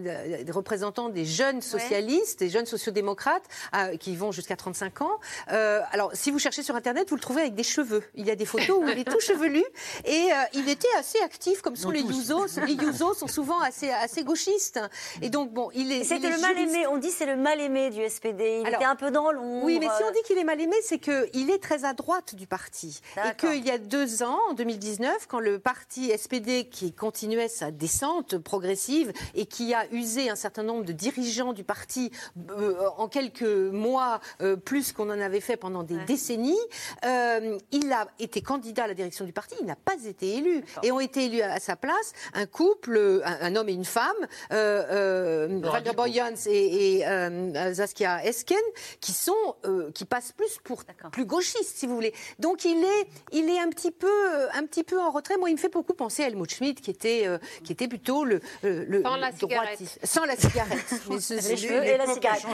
représentant 0.52 1.08
des 1.08 1.24
jeunes 1.24 1.62
socialistes, 1.62 2.38
des 2.38 2.48
jeunes 2.48 2.66
sociodémocrates, 2.66 3.48
euh, 3.74 3.96
qui 3.96 4.14
vont 4.14 4.30
jusqu'à 4.30 4.54
35 4.54 5.02
ans. 5.02 5.18
alors, 5.48 6.10
si 6.14 6.30
vous 6.30 6.38
cherchez 6.38 6.62
sur 6.62 6.76
Internet, 6.76 6.91
Internet, 6.92 7.08
vous 7.08 7.16
le 7.16 7.22
trouvez 7.22 7.40
avec 7.40 7.54
des 7.54 7.62
cheveux. 7.62 8.02
Il 8.14 8.26
y 8.26 8.30
a 8.30 8.36
des 8.36 8.44
photos 8.44 8.78
où 8.78 8.86
il 8.86 8.98
est 8.98 9.10
tout 9.10 9.18
chevelu 9.18 9.64
et 10.04 10.28
il 10.52 10.68
était 10.68 10.92
assez 10.98 11.18
actif, 11.20 11.62
comme 11.62 11.74
sont 11.74 11.90
les 11.90 12.02
Yusos. 12.02 12.60
Les 12.66 12.74
Yusos 12.74 13.14
sont 13.14 13.28
souvent 13.28 13.60
assez, 13.60 13.88
assez 13.88 14.24
gauchistes. 14.24 14.78
Et 15.22 15.30
donc, 15.30 15.54
bon, 15.54 15.70
il 15.74 15.90
est. 15.90 16.04
C'était 16.04 16.28
le 16.28 16.38
mal 16.38 16.58
aimé. 16.58 16.86
On 16.86 16.98
dit 16.98 17.10
c'est 17.10 17.24
le 17.24 17.36
mal 17.36 17.60
aimé 17.60 17.88
du 17.88 18.06
SPD. 18.06 18.60
Il 18.60 18.68
était 18.68 18.84
un 18.84 18.94
peu 18.94 19.10
dans 19.10 19.32
l'ombre. 19.32 19.64
Oui, 19.64 19.78
mais 19.80 19.86
si 19.86 20.04
on 20.06 20.10
dit 20.10 20.20
qu'il 20.26 20.36
est 20.36 20.44
mal 20.44 20.60
aimé, 20.60 20.76
c'est 20.82 20.98
qu'il 20.98 21.50
est 21.50 21.62
très 21.62 21.86
à 21.86 21.94
droite 21.94 22.34
du 22.34 22.46
parti. 22.46 23.00
Et 23.16 23.34
qu'il 23.36 23.64
y 23.66 23.70
a 23.70 23.78
deux 23.78 24.22
ans, 24.22 24.38
en 24.50 24.52
2019, 24.52 25.26
quand 25.28 25.40
le 25.40 25.58
parti 25.58 26.12
SPD, 26.16 26.68
qui 26.68 26.92
continuait 26.92 27.48
sa 27.48 27.70
descente 27.70 28.36
progressive 28.36 29.14
et 29.34 29.46
qui 29.46 29.72
a 29.72 29.86
usé 29.92 30.28
un 30.28 30.36
certain 30.36 30.62
nombre 30.62 30.84
de 30.84 30.92
dirigeants 30.92 31.54
du 31.54 31.64
parti 31.64 32.10
euh, 32.50 32.74
en 32.98 33.08
quelques 33.08 33.42
mois, 33.42 34.20
euh, 34.42 34.56
plus 34.56 34.92
qu'on 34.92 35.08
en 35.08 35.20
avait 35.20 35.40
fait 35.40 35.56
pendant 35.56 35.84
des 35.84 35.96
décennies, 36.04 36.58
euh, 37.04 37.58
il 37.70 37.92
a 37.92 38.08
été 38.18 38.42
candidat 38.42 38.84
à 38.84 38.86
la 38.88 38.94
direction 38.94 39.24
du 39.24 39.32
parti, 39.32 39.54
il 39.60 39.66
n'a 39.66 39.76
pas 39.76 39.96
été 40.04 40.36
élu. 40.36 40.64
Et 40.82 40.92
ont 40.92 41.00
été 41.00 41.26
élus 41.26 41.42
à, 41.42 41.60
sa 41.60 41.76
place 41.76 42.12
un 42.34 42.46
couple, 42.46 43.22
un, 43.24 43.56
homme 43.56 43.68
et 43.68 43.72
une 43.72 43.84
femme, 43.84 44.16
Walter 44.50 45.92
Boyans 45.94 46.34
et, 46.46 46.98
et 46.98 47.74
Zaskia 47.74 48.24
Esken, 48.24 48.56
qui 49.00 49.12
sont, 49.12 49.56
qui 49.94 50.04
passent 50.04 50.32
plus 50.32 50.58
pour 50.64 50.84
plus 51.12 51.24
gauchistes, 51.24 51.76
si 51.76 51.86
vous 51.86 51.94
voulez. 51.94 52.14
Donc 52.38 52.64
il 52.64 52.84
est, 52.84 53.06
il 53.32 53.48
est 53.50 53.60
un 53.60 53.68
petit 53.68 53.90
peu, 53.90 54.48
un 54.54 54.64
petit 54.66 54.84
peu 54.84 55.00
en 55.00 55.10
retrait. 55.10 55.36
Moi, 55.36 55.50
il 55.50 55.54
me 55.54 55.58
fait 55.58 55.72
beaucoup 55.72 55.94
penser 55.94 56.24
à 56.24 56.28
Helmut 56.28 56.50
Schmidt, 56.50 56.80
qui 56.80 56.90
était, 56.90 57.26
qui 57.64 57.72
était 57.72 57.88
plutôt 57.88 58.24
le, 58.24 58.40
le 58.62 59.02
sans 59.02 59.16
la 59.16 59.32
cigarette. 59.32 59.78
Sans 60.04 60.24
la 60.24 60.36
cigarette. 60.36 60.94
Mais 61.08 61.16
les 61.16 61.56
cheveux 61.56 61.84
et 61.84 61.96
la 61.96 62.06
cigarette. 62.06 62.44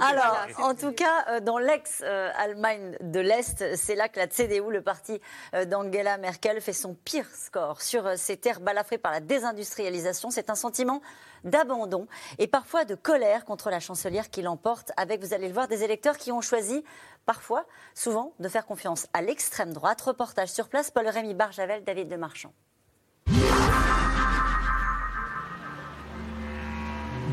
Alors, 0.00 0.46
en 0.58 0.74
tout 0.74 0.92
cas, 0.92 1.24
euh, 1.28 1.40
dans 1.40 1.58
l'ex-Allemagne 1.58 2.96
de 3.00 3.20
l'Est, 3.20 3.63
c'est 3.76 3.94
là 3.94 4.08
que 4.08 4.18
la 4.18 4.28
CDU, 4.28 4.70
le 4.70 4.82
parti 4.82 5.20
euh, 5.54 5.64
d'Angela 5.64 6.18
Merkel, 6.18 6.60
fait 6.60 6.72
son 6.72 6.94
pire 6.94 7.28
score 7.34 7.82
sur 7.82 8.06
euh, 8.06 8.14
ces 8.16 8.36
terres 8.36 8.60
balafrées 8.60 8.98
par 8.98 9.12
la 9.12 9.20
désindustrialisation. 9.20 10.30
C'est 10.30 10.50
un 10.50 10.54
sentiment 10.54 11.00
d'abandon 11.44 12.06
et 12.38 12.46
parfois 12.46 12.84
de 12.84 12.94
colère 12.94 13.44
contre 13.44 13.70
la 13.70 13.80
chancelière 13.80 14.30
qui 14.30 14.42
l'emporte 14.42 14.92
avec, 14.96 15.20
vous 15.20 15.34
allez 15.34 15.48
le 15.48 15.54
voir, 15.54 15.68
des 15.68 15.84
électeurs 15.84 16.16
qui 16.16 16.32
ont 16.32 16.40
choisi 16.40 16.84
parfois, 17.26 17.66
souvent, 17.94 18.32
de 18.38 18.48
faire 18.48 18.66
confiance 18.66 19.06
à 19.12 19.22
l'extrême 19.22 19.72
droite. 19.72 20.00
Reportage 20.00 20.48
sur 20.48 20.68
place, 20.68 20.90
Paul-Rémy 20.90 21.34
Barjavel, 21.34 21.84
David 21.84 22.08
de 22.08 22.16
Marchand. 22.16 22.52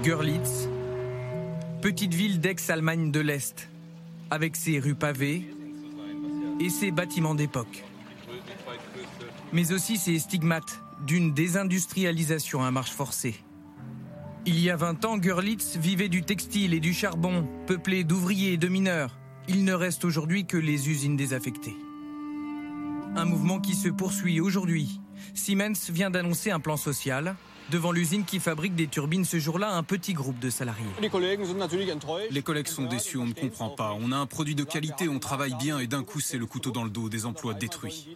Görlitz, 0.04 0.68
petite 1.82 2.14
ville 2.14 2.40
d'ex-Allemagne 2.40 3.12
de 3.12 3.20
l'Est, 3.20 3.70
avec 4.32 4.56
ses 4.56 4.80
rues 4.80 4.96
pavées 4.96 5.46
et 6.62 6.70
ses 6.70 6.92
bâtiments 6.92 7.36
d'époque. 7.36 7.84
Mais 9.52 9.72
aussi 9.74 9.98
ses 9.98 10.20
stigmates 10.20 10.80
d'une 11.06 11.34
désindustrialisation 11.34 12.64
à 12.64 12.72
marche 12.72 12.92
forcée. 12.92 13.36
Il 14.46 14.60
y 14.60 14.70
a 14.70 14.76
20 14.76 15.06
ans, 15.06 15.18
Görlitz 15.18 15.78
vivait 15.78 16.10
du 16.10 16.24
textile 16.24 16.74
et 16.74 16.80
du 16.80 16.94
charbon, 16.94 17.48
peuplé 17.68 18.04
d'ouvriers 18.04 18.54
et 18.54 18.58
de 18.58 18.68
mineurs. 18.68 19.18
Il 19.48 19.66
ne 19.66 19.74
reste 19.74 20.06
aujourd'hui 20.06 20.46
que 20.46 20.58
les 20.58 20.90
usines 20.90 21.16
désaffectées. 21.16 21.76
Un 23.16 23.26
mouvement 23.26 23.60
qui 23.60 23.76
se 23.76 23.90
poursuit 23.90 24.40
aujourd'hui. 24.40 25.02
Siemens 25.34 25.90
vient 25.90 26.10
d'annoncer 26.10 26.52
un 26.52 26.60
plan 26.60 26.78
social 26.78 27.36
Devant 27.72 27.94
l'usine 27.94 28.26
qui 28.26 28.42
fabrique 28.42 28.76
des 28.76 28.88
turbines 28.88 29.24
ce 29.24 29.40
jour-là, 29.40 29.72
un 29.72 29.84
petit 29.84 30.12
groupe 30.12 30.38
de 30.40 30.50
salariés. 30.50 30.84
Les 31.02 31.10
collègues 32.42 32.68
sont 32.68 32.84
déçus, 32.84 33.16
on 33.16 33.26
ne 33.26 33.34
comprend 33.34 33.70
pas. 33.70 33.96
On 33.98 34.12
a 34.12 34.18
un 34.18 34.26
produit 34.26 34.56
de 34.56 34.66
qualité, 34.66 35.08
on 35.08 35.20
travaille 35.20 35.56
bien 35.56 35.80
et 35.80 35.88
d'un 35.88 36.04
coup 36.04 36.20
c'est 36.20 36.38
le 36.38 36.46
couteau 36.46 36.72
dans 36.72 36.84
le 36.84 36.90
dos, 36.90 37.08
des 37.08 37.26
emplois 37.26 37.54
détruits. 37.54 38.14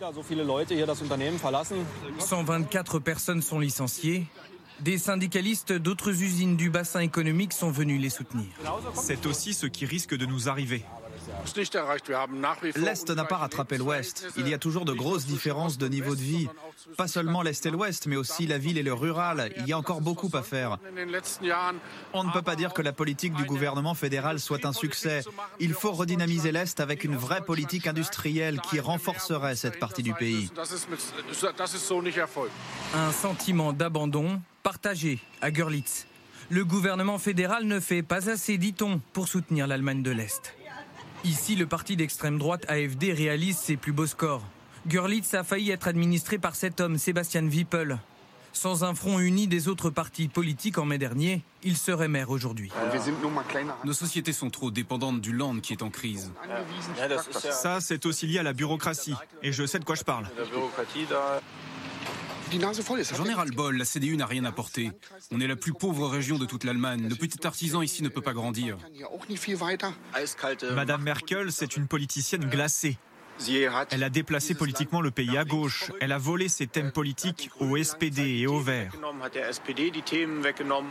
124 2.20 3.00
personnes 3.00 3.42
sont 3.42 3.60
licenciées. 3.60 4.26
Des 4.82 4.98
syndicalistes 4.98 5.72
d'autres 5.72 6.22
usines 6.22 6.58
du 6.58 6.70
bassin 6.70 7.00
économique 7.00 7.54
sont 7.54 7.72
venus 7.72 8.02
les 8.02 8.10
soutenir. 8.10 8.48
C'est 8.94 9.26
aussi 9.26 9.54
ce 9.54 9.68
qui 9.68 9.86
risque 9.86 10.18
de 10.18 10.26
nous 10.26 10.50
arriver. 10.50 10.84
L'Est 12.76 13.10
n'a 13.10 13.26
pas 13.26 13.38
rattrapé 13.38 13.78
l'Ouest. 13.78 14.28
Il 14.38 14.48
y 14.48 14.54
a 14.54 14.58
toujours 14.58 14.86
de 14.86 14.94
grosses 14.94 15.26
différences 15.26 15.78
de 15.78 15.88
niveau 15.88 16.16
de 16.16 16.22
vie. 16.22 16.48
Pas 16.98 17.08
seulement 17.08 17.42
l'Est 17.42 17.66
et 17.66 17.72
l'Ouest, 17.72 18.08
mais 18.08 18.16
aussi 18.16 18.48
la 18.48 18.58
ville 18.58 18.78
et 18.78 18.84
le 18.84 18.94
rural. 18.94 19.52
Il 19.58 19.68
y 19.68 19.74
a 19.74 19.78
encore 19.78 20.02
beaucoup 20.02 20.30
à 20.34 20.42
faire. 20.42 20.78
On 22.14 22.24
ne 22.24 22.32
peut 22.32 22.42
pas 22.42 22.56
dire 22.56 22.74
que 22.74 22.82
la 22.82 22.94
politique 22.94 23.34
du 23.34 23.46
gouvernement 23.46 23.96
fédéral 23.96 24.40
soit 24.40 24.66
un 24.66 24.74
succès. 24.74 25.24
Il 25.60 25.74
faut 25.74 25.92
redynamiser 25.92 26.52
l'Est 26.52 26.80
avec 26.80 27.04
une 27.04 27.16
vraie 27.16 27.42
politique 27.42 27.88
industrielle 27.88 28.62
qui 28.62 28.80
renforcerait 28.80 29.56
cette 29.56 29.80
partie 29.80 30.04
du 30.04 30.14
pays. 30.14 30.50
Un 32.94 33.12
sentiment 33.12 33.74
d'abandon 33.74 34.42
partagé 34.64 35.20
à 35.42 35.52
Görlitz. 35.52 36.08
Le 36.50 36.64
gouvernement 36.64 37.18
fédéral 37.18 37.66
ne 37.66 37.80
fait 37.80 38.04
pas 38.04 38.30
assez, 38.30 38.58
dit-on, 38.58 39.02
pour 39.14 39.28
soutenir 39.28 39.66
l'Allemagne 39.66 40.04
de 40.04 40.12
l'Est. 40.12 40.56
Ici, 41.26 41.56
le 41.56 41.66
parti 41.66 41.96
d'extrême 41.96 42.38
droite 42.38 42.66
AFD 42.68 43.12
réalise 43.12 43.58
ses 43.58 43.78
plus 43.78 43.92
beaux 43.92 44.06
scores. 44.06 44.44
Görlitz 44.86 45.34
a 45.34 45.44
failli 45.44 45.72
être 45.72 45.88
administré 45.88 46.38
par 46.38 46.56
cet 46.56 46.80
homme, 46.80 47.00
Sébastien 47.00 47.44
Wippel. 47.48 47.98
Sans 48.54 48.84
un 48.84 48.94
front 48.94 49.20
uni 49.20 49.48
des 49.48 49.68
autres 49.68 49.90
partis 49.90 50.28
politiques 50.28 50.78
en 50.78 50.86
mai 50.86 51.00
dernier, 51.00 51.42
il 51.64 51.78
serait 51.78 52.08
maire 52.08 52.30
aujourd'hui. 52.30 52.72
Nos 53.84 53.94
sociétés 53.94 54.34
sont 54.34 54.52
trop 54.52 54.70
dépendantes 54.70 55.20
du 55.20 55.34
land 55.34 55.60
qui 55.62 55.74
est 55.74 55.82
en 55.82 55.90
crise. 55.90 56.32
Ça, 57.34 57.82
c'est 57.82 58.06
aussi 58.06 58.28
lié 58.28 58.38
à 58.38 58.44
la 58.44 58.54
bureaucratie. 58.54 59.16
Et 59.42 59.52
je 59.52 59.66
sais 59.66 59.80
de 59.80 59.84
quoi 59.84 59.96
je 59.96 60.04
parle. 60.04 60.28
J'en 62.60 63.26
ai 63.26 63.34
ras-le-bol, 63.34 63.78
la 63.78 63.86
CDU 63.86 64.18
n'a 64.18 64.26
rien 64.26 64.46
apporté. 64.46 64.92
On 65.32 65.40
est 65.40 65.48
la 65.48 65.56
plus 65.56 65.74
pauvre 65.74 66.08
région 66.08 66.38
de 66.38 66.46
toute 66.46 66.64
l'Allemagne. 66.64 67.08
Le 67.10 67.16
petit 67.16 67.46
artisan 67.46 67.82
ici 67.82 68.04
ne 68.04 68.10
peut 68.10 68.22
pas 68.22 68.34
grandir. 68.34 68.78
Madame 70.74 71.04
Merkel, 71.04 71.52
c'est 71.52 71.76
une 71.76 71.88
politicienne 71.88 72.46
glacée. 72.46 72.98
Elle 73.92 74.04
a 74.04 74.10
déplacé 74.10 74.54
politiquement 74.54 75.02
le 75.02 75.12
pays 75.12 75.38
à 75.38 75.44
gauche. 75.44 75.92
Elle 76.00 76.12
a 76.12 76.18
volé 76.18 76.48
ses 76.48 76.68
thèmes 76.68 76.92
politiques 76.92 77.50
au 77.60 77.82
SPD 77.82 78.40
et 78.40 78.48
au 78.48 78.60
Vert. 78.60 78.94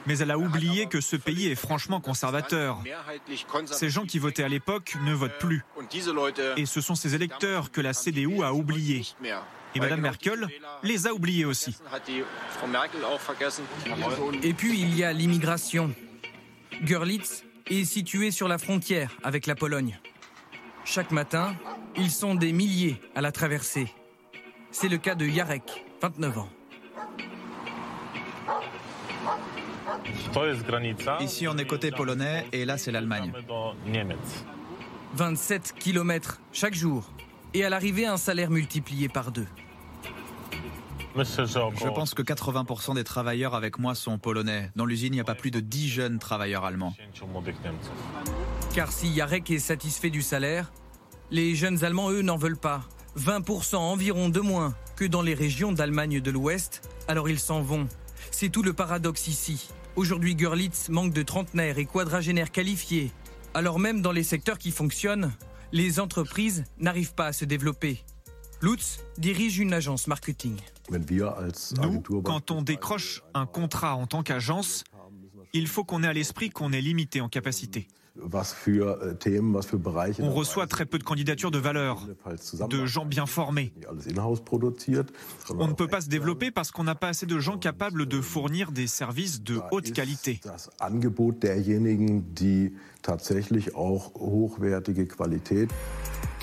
Mais 0.07 0.19
elle 0.19 0.31
a 0.31 0.39
oublié 0.39 0.87
que 0.87 1.01
ce 1.01 1.17
pays 1.17 1.49
est 1.49 1.55
franchement 1.55 2.01
conservateur. 2.01 2.83
Ces 3.67 3.91
gens 3.91 4.05
qui 4.05 4.19
votaient 4.19 4.43
à 4.43 4.49
l'époque 4.49 4.97
ne 5.05 5.15
votent 5.15 5.39
plus. 5.39 5.65
Et 6.57 6.67
ce 6.67 6.81
sont 6.81 6.95
ces 6.95 7.15
électeurs 7.15 7.71
que 7.71 7.81
la 7.81 7.95
CDU 7.95 8.43
a 8.43 8.53
oubliés. 8.53 9.07
Et 9.75 9.81
Mme 9.81 10.01
Merkel 10.01 10.49
les 10.83 11.07
a 11.07 11.13
oubliés 11.13 11.45
aussi. 11.45 11.77
Et 14.43 14.55
puis 14.55 14.81
il 14.81 14.97
y 14.97 15.05
a 15.05 15.13
l'immigration. 15.13 15.93
Görlitz 16.83 17.45
est 17.67 17.85
situé 17.85 18.31
sur 18.31 18.49
la 18.49 18.59
frontière 18.59 19.11
avec 19.23 19.47
la 19.47 19.55
Pologne. 19.55 19.99
Chaque 20.85 21.11
matin, 21.11 21.55
ils 21.97 22.11
sont 22.11 22.35
des 22.35 22.53
milliers 22.53 23.01
à 23.15 23.21
la 23.21 23.33
traverser. 23.33 23.89
C'est 24.71 24.89
le 24.89 24.99
cas 24.99 25.15
de 25.15 25.27
Jarek, 25.27 25.85
29 26.03 26.39
ans. 26.39 26.49
Ici, 31.21 31.49
on 31.49 31.57
est 31.57 31.67
côté 31.67 31.91
polonais 31.91 32.47
et 32.53 32.65
là, 32.65 32.77
c'est 32.77 32.93
l'Allemagne. 32.93 33.33
27 35.15 35.75
kilomètres 35.79 36.41
chaque 36.53 36.75
jour. 36.75 37.09
Et 37.55 37.65
à 37.65 37.71
l'arrivée, 37.71 38.07
un 38.07 38.17
salaire 38.17 38.51
multiplié 38.51 39.09
par 39.09 39.31
deux. 39.31 39.47
Je 41.17 41.89
pense 41.89 42.15
que 42.15 42.23
80% 42.23 42.95
des 42.95 43.05
travailleurs 43.05 43.55
avec 43.55 43.79
moi 43.79 43.95
sont 43.95 44.19
polonais. 44.19 44.71
Dans 44.75 44.85
l'usine, 44.85 45.13
il 45.13 45.17
n'y 45.17 45.21
a 45.21 45.25
pas 45.25 45.35
plus 45.35 45.51
de 45.51 45.61
10 45.61 45.89
jeunes 45.89 46.19
travailleurs 46.19 46.65
allemands. 46.65 46.95
Car 48.75 48.91
si 48.91 49.09
Yarek 49.09 49.51
est 49.51 49.59
satisfait 49.59 50.11
du 50.11 50.23
salaire, 50.23 50.73
les 51.31 51.55
jeunes 51.55 51.85
Allemands, 51.85 52.11
eux, 52.11 52.23
n'en 52.23 52.37
veulent 52.37 52.59
pas. 52.59 52.83
20% 53.19 53.77
environ 53.77 54.29
de 54.29 54.41
moins 54.41 54.75
que 54.97 55.05
dans 55.05 55.23
les 55.23 55.35
régions 55.35 55.73
d'Allemagne 55.73 56.21
de 56.21 56.31
l'Ouest, 56.31 56.89
alors 57.07 57.29
ils 57.29 57.39
s'en 57.39 57.63
vont. 57.63 57.89
C'est 58.31 58.49
tout 58.49 58.63
le 58.63 58.73
paradoxe 58.73 59.29
ici. 59.29 59.69
Aujourd'hui, 59.97 60.35
Görlitz 60.35 60.89
manque 60.89 61.13
de 61.13 61.23
trentenaires 61.23 61.79
et 61.79 61.85
quadragénaires 61.85 62.51
qualifiés. 62.51 63.13
Alors 63.55 63.79
même 63.79 64.03
dans 64.03 64.11
les 64.11 64.25
secteurs 64.25 64.59
qui 64.59 64.73
fonctionnent, 64.73 65.33
les 65.71 66.01
entreprises 66.01 66.65
n'arrivent 66.79 67.15
pas 67.15 67.27
à 67.27 67.33
se 67.33 67.45
développer. 67.45 68.03
Lutz 68.61 69.01
dirige 69.19 69.59
une 69.59 69.73
agence 69.73 70.09
marketing. 70.09 70.57
Nous, 70.91 72.01
quand 72.23 72.51
on 72.51 72.63
décroche 72.63 73.23
un 73.35 73.47
contrat 73.47 73.97
en 73.97 74.07
tant 74.07 74.23
qu'agence, 74.23 74.85
il 75.53 75.67
faut 75.67 75.85
qu'on 75.85 76.03
ait 76.03 76.09
à 76.09 76.13
l'esprit 76.13 76.51
qu'on 76.51 76.73
est 76.73 76.81
limité 76.81 77.21
en 77.21 77.29
capacité. 77.29 77.89
On 80.21 80.31
reçoit 80.31 80.67
très 80.69 80.87
peu 80.87 80.99
de 80.99 81.03
candidatures 81.03 81.51
de 81.51 81.59
valeur, 81.59 82.07
de 82.71 82.87
gens 82.87 83.07
bien 83.07 83.27
formés. 83.27 83.73
On 85.51 85.67
ne 85.67 85.73
peut 85.73 85.89
pas 85.89 86.01
se 86.01 86.09
développer 86.09 86.53
parce 86.53 86.71
qu'on 86.71 86.85
n'a 86.85 86.95
pas 86.95 87.09
assez 87.09 87.27
de 87.27 87.39
gens 87.41 87.59
capables 87.59 88.07
de 88.07 88.21
fournir 88.21 88.71
des 88.71 88.87
services 88.87 89.43
de 89.43 89.61
haute 89.73 89.93
qualité. 89.93 90.41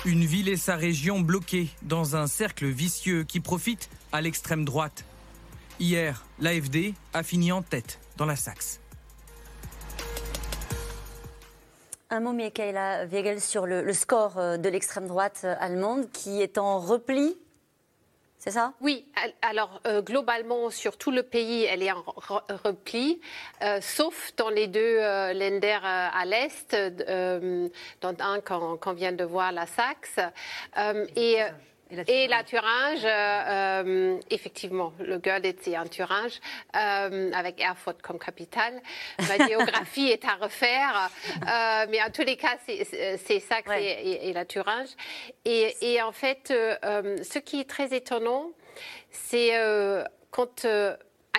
Une 0.04 0.24
ville 0.24 0.48
et 0.48 0.56
sa 0.56 0.76
région 0.76 1.20
bloquées 1.20 1.70
dans 1.82 2.16
un 2.16 2.26
cercle 2.26 2.66
vicieux 2.66 3.24
qui 3.24 3.40
profite 3.40 3.88
à 4.12 4.20
l'extrême 4.20 4.64
droite. 4.64 5.04
Hier, 5.80 6.24
l'AFD 6.38 6.94
a 7.14 7.22
fini 7.22 7.50
en 7.50 7.62
tête 7.62 7.98
dans 8.16 8.26
la 8.26 8.36
Saxe. 8.36 8.78
Un 12.10 12.20
mot, 12.20 12.32
Michaela 12.32 13.06
Wegel, 13.06 13.40
sur 13.40 13.66
le, 13.66 13.90
score 13.94 14.38
euh, 14.38 14.56
de 14.58 14.68
l'extrême 14.68 15.06
droite 15.06 15.40
euh, 15.44 15.54
allemande 15.58 16.10
qui 16.12 16.42
est 16.42 16.58
en 16.58 16.78
repli 16.78 17.36
c'est 18.44 18.50
ça? 18.50 18.72
Oui, 18.80 19.06
alors 19.40 19.80
euh, 19.86 20.02
globalement 20.02 20.68
sur 20.68 20.96
tout 20.96 21.12
le 21.12 21.22
pays, 21.22 21.62
elle 21.62 21.80
est 21.80 21.92
en 21.92 22.04
repli, 22.64 23.20
sauf 23.80 24.32
dans 24.36 24.50
les 24.50 24.66
deux 24.66 24.80
euh, 24.80 25.32
lenders 25.32 25.84
à 25.84 26.24
l'est, 26.24 26.74
dans 28.00 28.14
un 28.18 28.40
qu'on 28.40 28.92
vient 28.94 29.12
de 29.12 29.22
voir, 29.22 29.52
la 29.52 29.66
Saxe. 29.66 30.18
et 31.14 31.38
et 32.06 32.26
la 32.28 32.42
Thuringe, 32.42 33.04
euh, 33.04 33.08
euh, 33.48 34.20
effectivement, 34.30 34.92
le 34.98 35.18
Görlitz 35.18 35.58
c'est 35.62 35.76
un 35.76 35.86
Thuringe, 35.86 36.40
euh, 36.74 37.30
avec 37.32 37.60
Erfurt 37.60 38.00
comme 38.02 38.18
capitale. 38.18 38.80
Ma 39.18 39.46
géographie 39.48 40.08
est 40.08 40.24
à 40.24 40.34
refaire, 40.34 41.10
mais 41.90 42.02
en 42.02 42.10
tous 42.10 42.22
les 42.22 42.36
cas, 42.36 42.56
c'est 42.66 43.40
ça 43.40 43.58
et, 43.78 44.32
la 44.32 44.44
Thuringe. 44.44 44.90
Et, 45.44 45.74
et 45.80 46.02
en 46.02 46.12
fait, 46.12 46.48
ce 46.48 47.38
qui 47.38 47.60
est 47.60 47.68
très 47.68 47.94
étonnant, 47.94 48.50
c'est 49.10 49.52
quand 50.30 50.66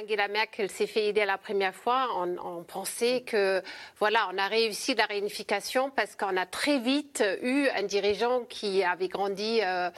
Angela 0.02 0.28
Merkel 0.28 0.72
s'est 0.72 0.88
fait 0.88 1.06
aider 1.10 1.24
la 1.24 1.38
première 1.38 1.76
fois, 1.76 2.10
on, 2.18 2.64
pensait 2.64 3.22
que 3.22 3.62
voilà, 4.00 4.28
on 4.34 4.38
a 4.40 4.48
réussi 4.48 4.96
la 4.96 5.06
réunification 5.06 5.92
parce 5.92 6.16
qu'on 6.16 6.36
a 6.36 6.48
très 6.48 6.80
vite 6.80 7.24
eu 7.44 7.68
un 7.76 7.84
dirigeant 7.84 8.44
qui 8.46 8.84
avait 8.84 9.08
grandi 9.08 9.60
euh, 9.62 9.92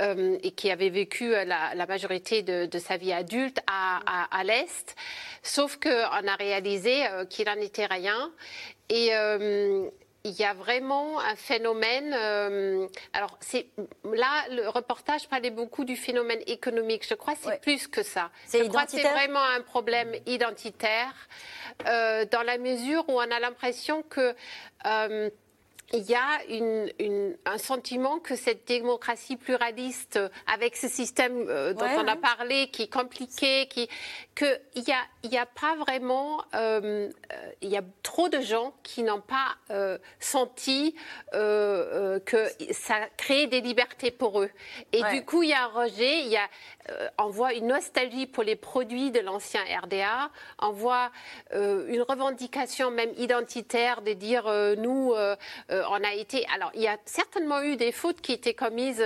euh, 0.00 0.36
et 0.42 0.50
qui 0.50 0.70
avait 0.70 0.90
vécu 0.90 1.30
la, 1.30 1.86
majorité 1.86 2.42
de, 2.42 2.78
sa 2.78 2.98
vie 2.98 3.12
adulte 3.12 3.58
à, 3.66 4.44
l'Est. 4.44 4.94
Sauf 5.42 5.78
qu'on 5.78 5.88
a 5.88 6.36
réalisé 6.38 7.06
euh, 7.06 7.24
qu'il 7.24 7.46
n'en 7.46 7.58
était 7.58 7.86
rien. 7.86 8.30
Et, 8.90 9.12
il 10.28 10.38
y 10.38 10.44
a 10.44 10.54
vraiment 10.54 11.18
un 11.20 11.36
phénomène. 11.36 12.14
Euh, 12.14 12.86
alors, 13.12 13.36
c'est 13.40 13.66
là, 14.04 14.44
le 14.50 14.68
reportage 14.68 15.28
parlait 15.28 15.50
beaucoup 15.50 15.84
du 15.84 15.96
phénomène 15.96 16.40
économique. 16.46 17.06
Je 17.08 17.14
crois 17.14 17.34
que 17.34 17.40
c'est 17.44 17.60
plus 17.60 17.88
que 17.88 18.02
ça. 18.02 18.30
Je 18.52 18.64
crois 18.68 18.84
que 18.84 18.92
c'est 18.92 19.02
vraiment 19.02 19.42
un 19.42 19.62
problème 19.62 20.12
identitaire, 20.26 21.14
euh, 21.86 22.24
dans 22.26 22.42
la 22.42 22.58
mesure 22.58 23.08
où 23.08 23.12
on 23.12 23.30
a 23.30 23.40
l'impression 23.40 24.02
que. 24.02 24.34
Euh, 24.86 25.30
il 25.92 26.02
y 26.02 26.14
a 26.14 26.44
une, 26.50 27.36
un 27.46 27.58
sentiment 27.58 28.18
que 28.18 28.36
cette 28.36 28.66
démocratie 28.66 29.36
pluraliste, 29.36 30.18
avec 30.46 30.76
ce 30.76 30.86
système 30.86 31.46
euh, 31.48 31.72
dont 31.72 31.86
on 31.86 32.06
a 32.06 32.16
parlé, 32.16 32.68
qui 32.68 32.82
est 32.82 32.92
compliqué, 32.92 33.66
qui, 33.68 33.88
qu'il 34.34 34.60
n'y 34.76 34.92
a, 34.92 35.30
y 35.30 35.38
a 35.38 35.46
pas 35.46 35.76
vraiment, 35.76 36.44
euh, 36.54 37.08
euh, 37.32 37.50
il 37.62 37.70
y 37.70 37.76
a 37.78 37.82
trop 38.02 38.28
de 38.28 38.40
gens 38.40 38.74
qui 38.82 39.02
n'ont 39.02 39.22
pas 39.22 39.56
senti 40.20 40.94
que 41.32 42.48
ça 42.72 42.96
crée 43.16 43.46
des 43.46 43.60
libertés 43.60 44.10
pour 44.10 44.42
eux. 44.42 44.50
Et 44.92 45.02
du 45.12 45.24
coup, 45.24 45.42
il 45.42 45.50
y 45.50 45.52
a 45.52 45.64
un 45.64 45.68
rejet, 45.68 46.20
il 46.20 46.28
y 46.28 46.36
a, 46.36 46.48
on 47.18 47.28
voit 47.28 47.54
une 47.54 47.68
nostalgie 47.68 48.26
pour 48.26 48.42
les 48.42 48.56
produits 48.56 49.10
de 49.10 49.20
l'ancien 49.20 49.60
RDA, 49.82 50.30
on 50.60 50.70
voit 50.70 51.10
une 51.52 52.04
revendication 52.08 52.90
même 52.90 53.12
identitaire 53.16 54.02
de 54.02 54.12
dire 54.12 54.44
nous 54.78 55.14
euh, 55.78 55.84
on 55.90 56.04
a 56.04 56.14
été. 56.14 56.46
Alors, 56.54 56.70
il 56.74 56.82
y 56.82 56.88
a 56.88 56.96
certainement 57.04 57.62
eu 57.62 57.76
des 57.76 57.92
fautes 57.92 58.20
qui 58.20 58.32
étaient 58.32 58.54
commises 58.54 59.02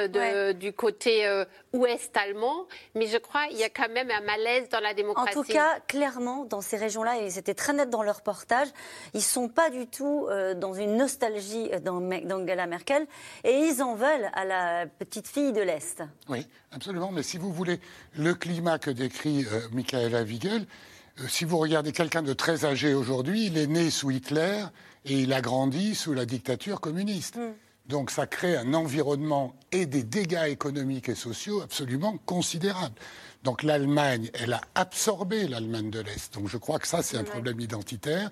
du 0.59 0.73
côté 0.73 1.27
euh, 1.27 1.45
ouest 1.73 2.17
allemand, 2.17 2.67
mais 2.95 3.07
je 3.07 3.19
crois 3.19 3.47
qu'il 3.49 3.59
y 3.59 3.65
a 3.65 3.71
quand 3.71 3.89
même 3.89 4.11
un 4.11 4.21
malaise 4.21 4.69
dans 4.69 4.81
la 4.81 4.95
démocratie. 4.95 5.39
En 5.39 5.43
tout 5.43 5.53
cas, 5.53 5.81
clairement, 5.87 6.45
dans 6.45 6.61
ces 6.61 6.77
régions-là, 6.77 7.19
et 7.21 7.31
c'était 7.31 7.55
très 7.55 7.73
net 7.73 7.91
dans 7.91 8.03
leur 8.03 8.17
reportage, 8.17 8.69
ils 9.15 9.19
ne 9.19 9.23
sont 9.23 9.49
pas 9.49 9.71
du 9.71 9.87
tout 9.87 10.27
euh, 10.29 10.55
dans 10.55 10.75
une 10.75 10.97
nostalgie 10.97 11.71
d'Angela 11.81 12.67
Merkel 12.67 13.07
et 13.45 13.53
ils 13.53 13.83
en 13.83 13.95
veulent 13.95 14.31
à 14.33 14.45
la 14.45 14.87
petite 14.87 15.29
fille 15.29 15.53
de 15.53 15.61
l'Est. 15.61 16.03
Oui, 16.29 16.47
absolument. 16.73 17.11
Mais 17.13 17.23
si 17.23 17.39
vous 17.39 17.53
voulez, 17.53 17.81
le 18.17 18.35
climat 18.35 18.79
que 18.79 18.91
décrit 18.91 19.47
Michaela 19.73 20.23
Wiegel, 20.23 20.67
si 21.29 21.45
vous 21.45 21.59
regardez 21.59 21.93
quelqu'un 21.93 22.23
de 22.23 22.33
très 22.33 22.65
âgé 22.65 22.95
aujourd'hui, 22.95 23.47
il 23.47 23.59
est 23.59 23.67
né 23.67 23.91
sous 23.91 24.11
Hitler 24.11 24.65
et 25.05 25.21
il 25.21 25.33
a 25.33 25.41
grandi 25.41 25.95
sous 25.95 26.13
la 26.13 26.27
dictature 26.27 26.81
communiste. 26.81 27.37
Mm. 27.37 27.53
Donc 27.89 28.11
ça 28.11 28.27
crée 28.27 28.57
un 28.57 28.75
environnement 28.75 29.55
et 29.73 29.87
des 29.87 30.05
dégâts 30.05 30.47
économiques 30.49 31.09
et 31.09 31.15
sociaux 31.15 31.61
absolument 31.63 32.17
considérables. 32.27 32.95
Donc 33.43 33.65
l'Allemagne, 33.65 34.31
elle 34.35 34.53
a 34.53 34.61
absorbé 34.77 35.49
l'Allemagne 35.49 35.91
de 35.91 35.99
l'Est. 35.99 36.33
Donc 36.35 36.49
je 36.49 36.57
crois 36.57 36.79
que 36.79 36.87
ça, 36.87 37.03
c'est 37.03 37.17
un 37.17 37.25
problème 37.25 37.59
identitaire. 37.59 38.31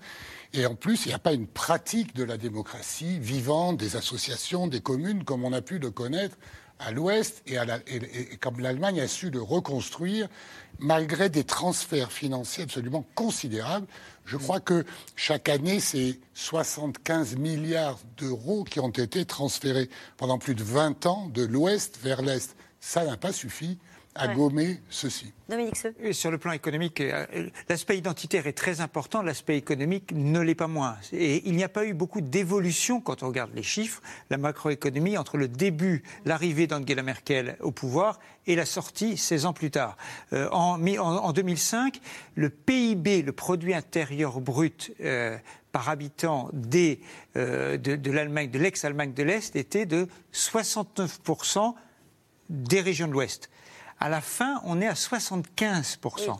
Et 0.52 0.66
en 0.66 0.76
plus, 0.76 1.04
il 1.04 1.08
n'y 1.08 1.14
a 1.14 1.18
pas 1.18 1.32
une 1.32 1.48
pratique 1.48 2.14
de 2.14 2.22
la 2.22 2.36
démocratie 2.36 3.18
vivante, 3.18 3.76
des 3.76 3.96
associations, 3.96 4.68
des 4.68 4.80
communes, 4.80 5.24
comme 5.24 5.44
on 5.44 5.52
a 5.52 5.62
pu 5.62 5.78
le 5.78 5.90
connaître 5.90 6.36
à 6.80 6.90
l'Ouest, 6.90 7.42
et, 7.46 7.56
et, 7.56 8.36
comme 8.38 8.60
l'Allemagne 8.60 9.00
a 9.00 9.08
su 9.08 9.30
le 9.30 9.42
reconstruire, 9.42 10.28
malgré 10.78 11.28
des 11.28 11.44
transferts 11.44 12.10
financiers 12.10 12.64
absolument 12.64 13.04
considérables. 13.14 13.86
Je 14.24 14.36
crois 14.36 14.60
que 14.60 14.84
chaque 15.14 15.48
année, 15.48 15.80
c'est 15.80 16.18
75 16.34 17.36
milliards 17.36 17.98
d'euros 18.16 18.64
qui 18.64 18.80
ont 18.80 18.90
été 18.90 19.24
transférés 19.24 19.90
pendant 20.16 20.38
plus 20.38 20.54
de 20.54 20.62
20 20.62 21.06
ans 21.06 21.28
de 21.28 21.42
l'Ouest 21.42 21.98
vers 22.02 22.22
l'Est. 22.22 22.56
Ça 22.80 23.04
n'a 23.04 23.16
pas 23.16 23.32
suffi 23.32 23.78
à 24.14 24.28
gommer 24.34 24.80
ceci. 24.88 25.32
Dominique 25.48 25.76
Sur 26.12 26.30
le 26.30 26.38
plan 26.38 26.52
économique, 26.52 27.00
euh, 27.00 27.48
l'aspect 27.68 27.96
identitaire 27.96 28.46
est 28.46 28.52
très 28.52 28.80
important, 28.80 29.22
l'aspect 29.22 29.56
économique 29.56 30.12
ne 30.12 30.40
l'est 30.40 30.54
pas 30.54 30.66
moins. 30.66 30.96
Et 31.12 31.48
il 31.48 31.54
n'y 31.54 31.64
a 31.64 31.68
pas 31.68 31.84
eu 31.84 31.94
beaucoup 31.94 32.20
d'évolution 32.20 33.00
quand 33.00 33.22
on 33.22 33.28
regarde 33.28 33.52
les 33.54 33.62
chiffres, 33.62 34.02
la 34.28 34.36
macroéconomie, 34.36 35.16
entre 35.16 35.36
le 35.36 35.48
début, 35.48 36.02
l'arrivée 36.24 36.66
d'Angela 36.66 37.02
Merkel 37.02 37.56
au 37.60 37.70
pouvoir 37.70 38.18
et 38.46 38.56
la 38.56 38.66
sortie 38.66 39.16
16 39.16 39.46
ans 39.46 39.52
plus 39.52 39.70
tard. 39.70 39.96
Euh, 40.32 40.48
en, 40.50 40.84
en, 40.98 41.32
2005, 41.32 42.00
le 42.34 42.50
PIB, 42.50 43.22
le 43.22 43.32
produit 43.32 43.74
intérieur 43.74 44.40
brut, 44.40 44.92
euh, 45.00 45.36
par 45.70 45.88
habitant 45.88 46.50
des, 46.52 46.98
de 47.36 48.10
l'Allemagne, 48.10 48.50
de 48.50 48.58
l'ex-Allemagne 48.58 49.12
de 49.14 49.22
l'Est, 49.22 49.54
était 49.54 49.86
de 49.86 50.08
69% 50.34 51.74
des 52.48 52.80
régions 52.80 53.06
de 53.06 53.12
l'Ouest. 53.12 53.50
À 54.00 54.08
la 54.08 54.22
fin, 54.22 54.62
on 54.64 54.80
est 54.80 54.86
à 54.86 54.94
75%. 54.94 56.38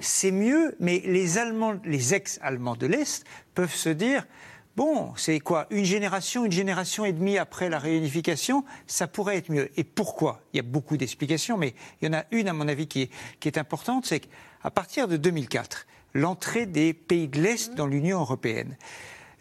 C'est 0.00 0.30
mieux, 0.30 0.74
mais 0.80 1.02
les 1.04 1.36
Allemands, 1.36 1.74
les 1.84 2.14
ex-Allemands 2.14 2.76
de 2.76 2.86
l'Est 2.86 3.24
peuvent 3.54 3.74
se 3.74 3.90
dire 3.90 4.26
Bon, 4.74 5.12
c'est 5.16 5.38
quoi 5.38 5.66
Une 5.68 5.84
génération, 5.84 6.46
une 6.46 6.52
génération 6.52 7.04
et 7.04 7.12
demie 7.12 7.36
après 7.36 7.68
la 7.68 7.78
réunification, 7.78 8.64
ça 8.86 9.06
pourrait 9.06 9.36
être 9.36 9.50
mieux. 9.50 9.70
Et 9.76 9.84
pourquoi? 9.84 10.40
Il 10.54 10.56
y 10.56 10.60
a 10.60 10.62
beaucoup 10.62 10.96
d'explications, 10.96 11.58
mais 11.58 11.74
il 12.00 12.06
y 12.06 12.08
en 12.08 12.14
a 12.14 12.24
une, 12.30 12.48
à 12.48 12.54
mon 12.54 12.66
avis, 12.66 12.86
qui 12.86 13.02
est, 13.02 13.10
qui 13.38 13.48
est 13.48 13.58
importante 13.58 14.06
c'est 14.06 14.20
qu'à 14.20 14.70
partir 14.70 15.08
de 15.08 15.18
2004, 15.18 15.86
l'entrée 16.14 16.64
des 16.64 16.94
pays 16.94 17.28
de 17.28 17.42
l'Est 17.42 17.74
dans 17.74 17.86
l'Union 17.86 18.20
européenne, 18.20 18.78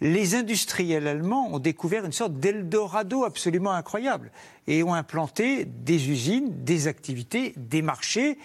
les 0.02 0.34
industriels 0.34 1.08
allemands 1.08 1.54
ont 1.54 1.60
découvert 1.60 2.06
une 2.06 2.12
sorte 2.12 2.34
d'Eldorado 2.39 3.24
absolument 3.24 3.72
incroyable 3.72 4.32
et 4.68 4.84
ont 4.84 4.95
implanté 4.95 5.66
des 5.66 6.10
usines, 6.10 6.64
des 6.64 6.88
activités, 6.88 7.54
des 7.56 7.84
marchés 7.84 8.38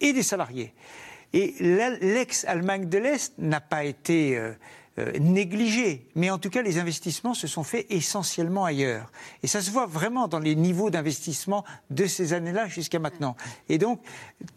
et 0.00 0.12
des 0.12 0.22
salariés. 0.22 0.72
Et 1.32 1.54
l'ex-Allemagne 1.60 2.88
de 2.88 2.98
l'Est 2.98 3.34
n'a 3.38 3.60
pas 3.60 3.84
été 3.84 4.36
euh, 4.36 4.52
euh, 4.98 5.18
négligé. 5.18 6.06
Mais 6.14 6.28
en 6.28 6.38
tout 6.38 6.50
cas, 6.50 6.60
les 6.60 6.78
investissements 6.78 7.32
se 7.32 7.46
sont 7.46 7.64
faits 7.64 7.86
essentiellement 7.88 8.66
ailleurs. 8.66 9.10
Et 9.42 9.46
ça 9.46 9.62
se 9.62 9.70
voit 9.70 9.86
vraiment 9.86 10.28
dans 10.28 10.38
les 10.38 10.54
niveaux 10.54 10.90
d'investissement 10.90 11.64
de 11.88 12.04
ces 12.04 12.34
années-là 12.34 12.68
jusqu'à 12.68 12.98
maintenant. 12.98 13.34
Et 13.70 13.78
donc, 13.78 14.02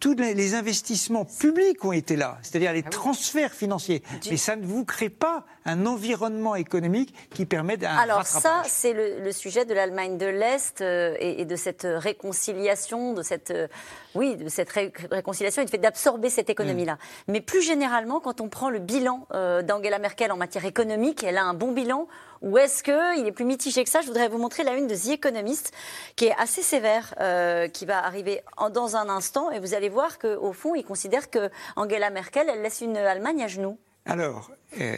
tous 0.01 0.15
les 0.15 0.53
investissements 0.53 1.23
publics 1.23 1.83
ont 1.85 1.93
été 1.93 2.17
là, 2.17 2.37
c'est-à-dire 2.41 2.73
les 2.73 2.83
ah 2.85 2.89
transferts 2.89 3.53
financiers. 3.53 4.03
Mais 4.29 4.35
ça 4.35 4.57
ne 4.57 4.65
vous 4.65 4.83
crée 4.83 5.09
pas 5.09 5.45
un 5.65 5.85
environnement 5.85 6.55
économique 6.55 7.13
qui 7.31 7.45
permet 7.45 7.77
d'un 7.77 7.95
Alors 7.95 8.25
ça, 8.25 8.61
c'est 8.65 8.93
le, 8.93 9.31
sujet 9.31 9.65
de 9.65 9.73
l'Allemagne 9.73 10.17
de 10.17 10.27
l'Est 10.27 10.81
euh, 10.81 11.15
et, 11.19 11.45
de 11.45 11.55
cette 11.55 11.87
réconciliation, 11.89 13.13
de 13.13 13.21
cette, 13.21 13.51
euh, 13.51 13.67
oui, 14.13 14.35
de 14.35 14.47
cette 14.49 14.69
réconciliation 14.69 15.61
et 15.61 15.65
du 15.65 15.71
fait 15.71 15.77
d'absorber 15.77 16.29
cette 16.29 16.49
économie-là. 16.49 16.93
Mm. 16.93 17.31
Mais 17.31 17.41
plus 17.41 17.61
généralement, 17.61 18.19
quand 18.19 18.41
on 18.41 18.49
prend 18.49 18.69
le 18.69 18.79
bilan 18.79 19.27
d'Angela 19.31 19.99
Merkel 19.99 20.31
en 20.31 20.37
matière 20.37 20.65
économique 20.65 21.23
Elle 21.23 21.37
a 21.37 21.43
un 21.43 21.53
bon 21.53 21.71
bilan 21.71 22.07
ou 22.41 22.57
est-ce 22.57 22.83
qu'il 22.83 23.25
est 23.25 23.31
plus 23.31 23.43
mitigé 23.43 23.83
que 23.83 23.89
ça? 23.89 24.01
Je 24.01 24.07
voudrais 24.07 24.27
vous 24.27 24.37
montrer 24.37 24.63
la 24.63 24.75
une 24.75 24.87
de 24.87 24.95
The 24.95 25.13
Economist, 25.13 25.73
qui 26.15 26.25
est 26.25 26.35
assez 26.37 26.61
sévère, 26.61 27.15
euh, 27.19 27.67
qui 27.67 27.85
va 27.85 28.05
arriver 28.05 28.41
dans 28.71 28.95
un 28.95 29.09
instant. 29.09 29.51
Et 29.51 29.59
vous 29.59 29.73
allez 29.73 29.89
voir 29.89 30.19
qu'au 30.19 30.53
fond, 30.53 30.75
il 30.75 30.83
considère 30.83 31.29
que 31.29 31.49
Angela 31.75 32.09
Merkel, 32.11 32.47
elle 32.49 32.61
laisse 32.61 32.81
une 32.81 32.97
Allemagne 32.97 33.43
à 33.43 33.47
genoux. 33.47 33.77
Alors, 34.05 34.51
euh, 34.79 34.97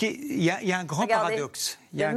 il 0.00 0.42
y, 0.42 0.50
a 0.50 0.78
un 0.78 0.84
grand 0.84 1.06
paradoxe. 1.06 1.78
Il 1.92 2.00
y 2.00 2.04
a 2.04 2.14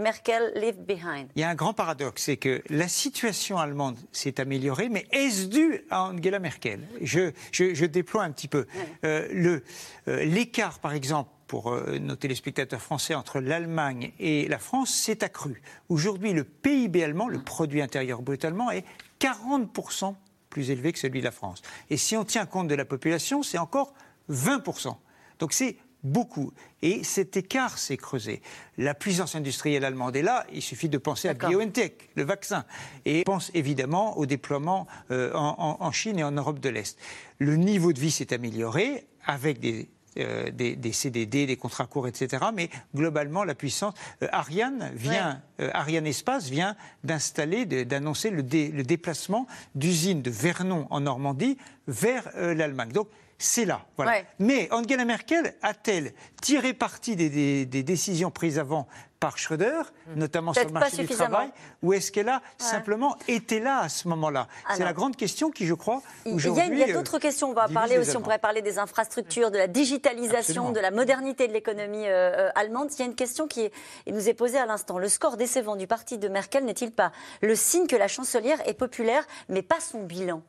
Merkel 0.00 0.52
leave 0.54 0.78
behind. 0.78 1.28
Il 1.34 1.40
y 1.40 1.42
a 1.42 1.48
un 1.48 1.56
grand 1.56 1.74
paradoxe, 1.74 2.22
c'est 2.22 2.36
que 2.36 2.62
la 2.70 2.86
situation 2.86 3.58
allemande 3.58 3.98
s'est 4.12 4.40
améliorée, 4.40 4.88
mais 4.88 5.08
est-ce 5.10 5.46
dû 5.46 5.80
à 5.90 6.04
Angela 6.04 6.38
Merkel? 6.38 6.86
Je, 7.00 7.32
je, 7.50 7.84
déploie 7.84 8.22
un 8.22 8.30
petit 8.30 8.46
peu. 8.46 8.68
Euh, 9.02 9.58
euh, 10.06 10.24
l'écart, 10.24 10.78
par 10.78 10.92
exemple, 10.92 11.30
pour 11.48 11.74
nos 11.98 12.14
téléspectateurs 12.14 12.82
français 12.82 13.14
entre 13.14 13.40
l'Allemagne 13.40 14.12
et 14.20 14.46
la 14.48 14.58
France 14.58 14.94
s'est 14.94 15.24
accru. 15.24 15.62
Aujourd'hui, 15.88 16.32
le 16.34 16.44
PIB 16.44 17.02
allemand, 17.02 17.26
le 17.26 17.42
produit 17.42 17.80
intérieur 17.80 18.20
brut 18.20 18.44
allemand, 18.44 18.70
est 18.70 18.84
40% 19.18 20.14
plus 20.50 20.70
élevé 20.70 20.92
que 20.92 20.98
celui 20.98 21.20
de 21.20 21.24
la 21.24 21.30
France. 21.32 21.62
Et 21.90 21.96
si 21.96 22.16
on 22.16 22.24
tient 22.24 22.44
compte 22.46 22.68
de 22.68 22.74
la 22.74 22.84
population, 22.84 23.42
c'est 23.42 23.58
encore 23.58 23.94
20%. 24.30 24.94
Donc 25.38 25.52
c'est 25.52 25.76
beaucoup. 26.02 26.52
Et 26.82 27.02
cet 27.02 27.36
écart 27.36 27.78
s'est 27.78 27.96
creusé. 27.96 28.42
La 28.76 28.94
puissance 28.94 29.34
industrielle 29.34 29.84
allemande 29.84 30.16
est 30.16 30.22
là, 30.22 30.46
il 30.52 30.62
suffit 30.62 30.88
de 30.88 30.98
penser 30.98 31.28
à 31.28 31.34
BioNTech, 31.34 32.10
le 32.14 32.24
vaccin. 32.24 32.64
Et 33.04 33.20
on 33.26 33.32
pense 33.32 33.50
évidemment 33.54 34.16
au 34.16 34.26
déploiement 34.26 34.86
euh, 35.10 35.32
en, 35.34 35.90
Chine 35.92 36.18
et 36.18 36.24
en 36.24 36.32
Europe 36.32 36.60
de 36.60 36.68
l'Est. 36.68 36.98
Le 37.38 37.56
niveau 37.56 37.92
de 37.92 38.00
vie 38.00 38.10
s'est 38.10 38.32
amélioré 38.32 39.06
avec 39.24 39.60
des 39.60 39.88
euh, 40.16 40.50
des, 40.50 40.92
CDD, 40.92 41.46
des 41.46 41.56
contrats 41.56 41.86
courts, 41.86 42.08
etc. 42.08 42.46
Mais 42.52 42.70
globalement, 42.92 43.44
la 43.44 43.54
puissance. 43.54 43.94
Euh, 44.24 44.28
Ariane 44.32 44.90
vient, 44.94 45.40
Ariane 45.74 46.08
Espace 46.08 46.48
vient 46.48 46.74
d'installer, 47.04 47.66
d'annoncer 47.66 48.30
le, 48.30 48.38
le, 48.38 48.82
déplacement 48.82 49.46
d'usines 49.76 50.22
de 50.22 50.30
Vernon 50.30 50.88
en 50.90 51.00
Normandie 51.00 51.56
vers 51.86 52.28
l'Allemagne. 52.34 52.90
Donc 52.90 53.08
c'est 53.38 53.64
là. 53.64 53.82
Voilà. 53.96 54.22
Mais 54.40 54.68
Angela 54.72 55.04
Merkel 55.04 55.54
a-t-elle 55.62 56.12
tiré 56.42 56.74
parti 56.74 57.14
des, 57.14 57.66
décisions 57.66 58.30
prises 58.30 58.58
avant 58.58 58.88
par 59.20 59.36
Schröder, 59.36 59.82
hmm. 60.06 60.18
notamment 60.18 60.52
sur 60.52 60.64
le 60.64 60.70
marché 60.70 61.04
du 61.04 61.08
travail, 61.08 61.50
ou 61.82 61.92
est-ce 61.92 62.12
qu'elle 62.12 62.28
a 62.28 62.40
simplement 62.56 63.16
été 63.26 63.58
là 63.58 63.80
à 63.80 63.88
ce 63.88 64.06
moment-là? 64.08 64.46
Ah 64.68 64.74
C'est 64.76 64.84
la 64.84 64.92
grande 64.92 65.16
question 65.16 65.50
qui, 65.50 65.66
je 65.66 65.74
crois, 65.74 66.02
aujourd'hui. 66.24 66.68
Il 66.70 66.78
y 66.78 66.84
a, 66.84 66.92
d'autres 66.92 67.18
questions. 67.18 67.50
On 67.50 67.54
va 67.54 67.68
parler 67.68 67.98
aussi. 67.98 68.16
On 68.16 68.20
pourrait 68.20 68.38
parler 68.38 68.62
des 68.62 68.78
infrastructures, 68.78 69.50
de 69.50 69.58
la 69.58 69.66
digitalisation, 69.66 70.70
de 70.70 70.80
la 70.80 70.90
modernité 70.90 71.48
de 71.48 71.52
l'économie 71.52 72.06
euh, 72.06 72.48
euh, 72.48 72.50
allemande. 72.54 72.90
Il 72.92 72.98
y 73.00 73.02
a 73.02 73.06
une 73.06 73.16
question 73.16 73.48
qui 73.48 73.70
nous 74.08 74.28
est 74.28 74.34
posée 74.34 74.58
à 74.58 74.66
l'instant. 74.66 74.98
Le 74.98 75.08
score 75.08 75.36
décevant 75.36 75.76
du 75.76 75.86
parti 75.86 76.18
de 76.18 76.28
Merkel 76.28 76.64
n'est-il 76.64 76.92
pas 76.92 77.12
le 77.40 77.54
signe 77.56 77.86
que 77.86 77.96
la 77.96 78.08
chancelière 78.08 78.60
est 78.68 78.74
populaire, 78.74 79.24
mais 79.48 79.62
pas 79.62 79.80
son 79.80 80.02
bilan? 80.02 80.42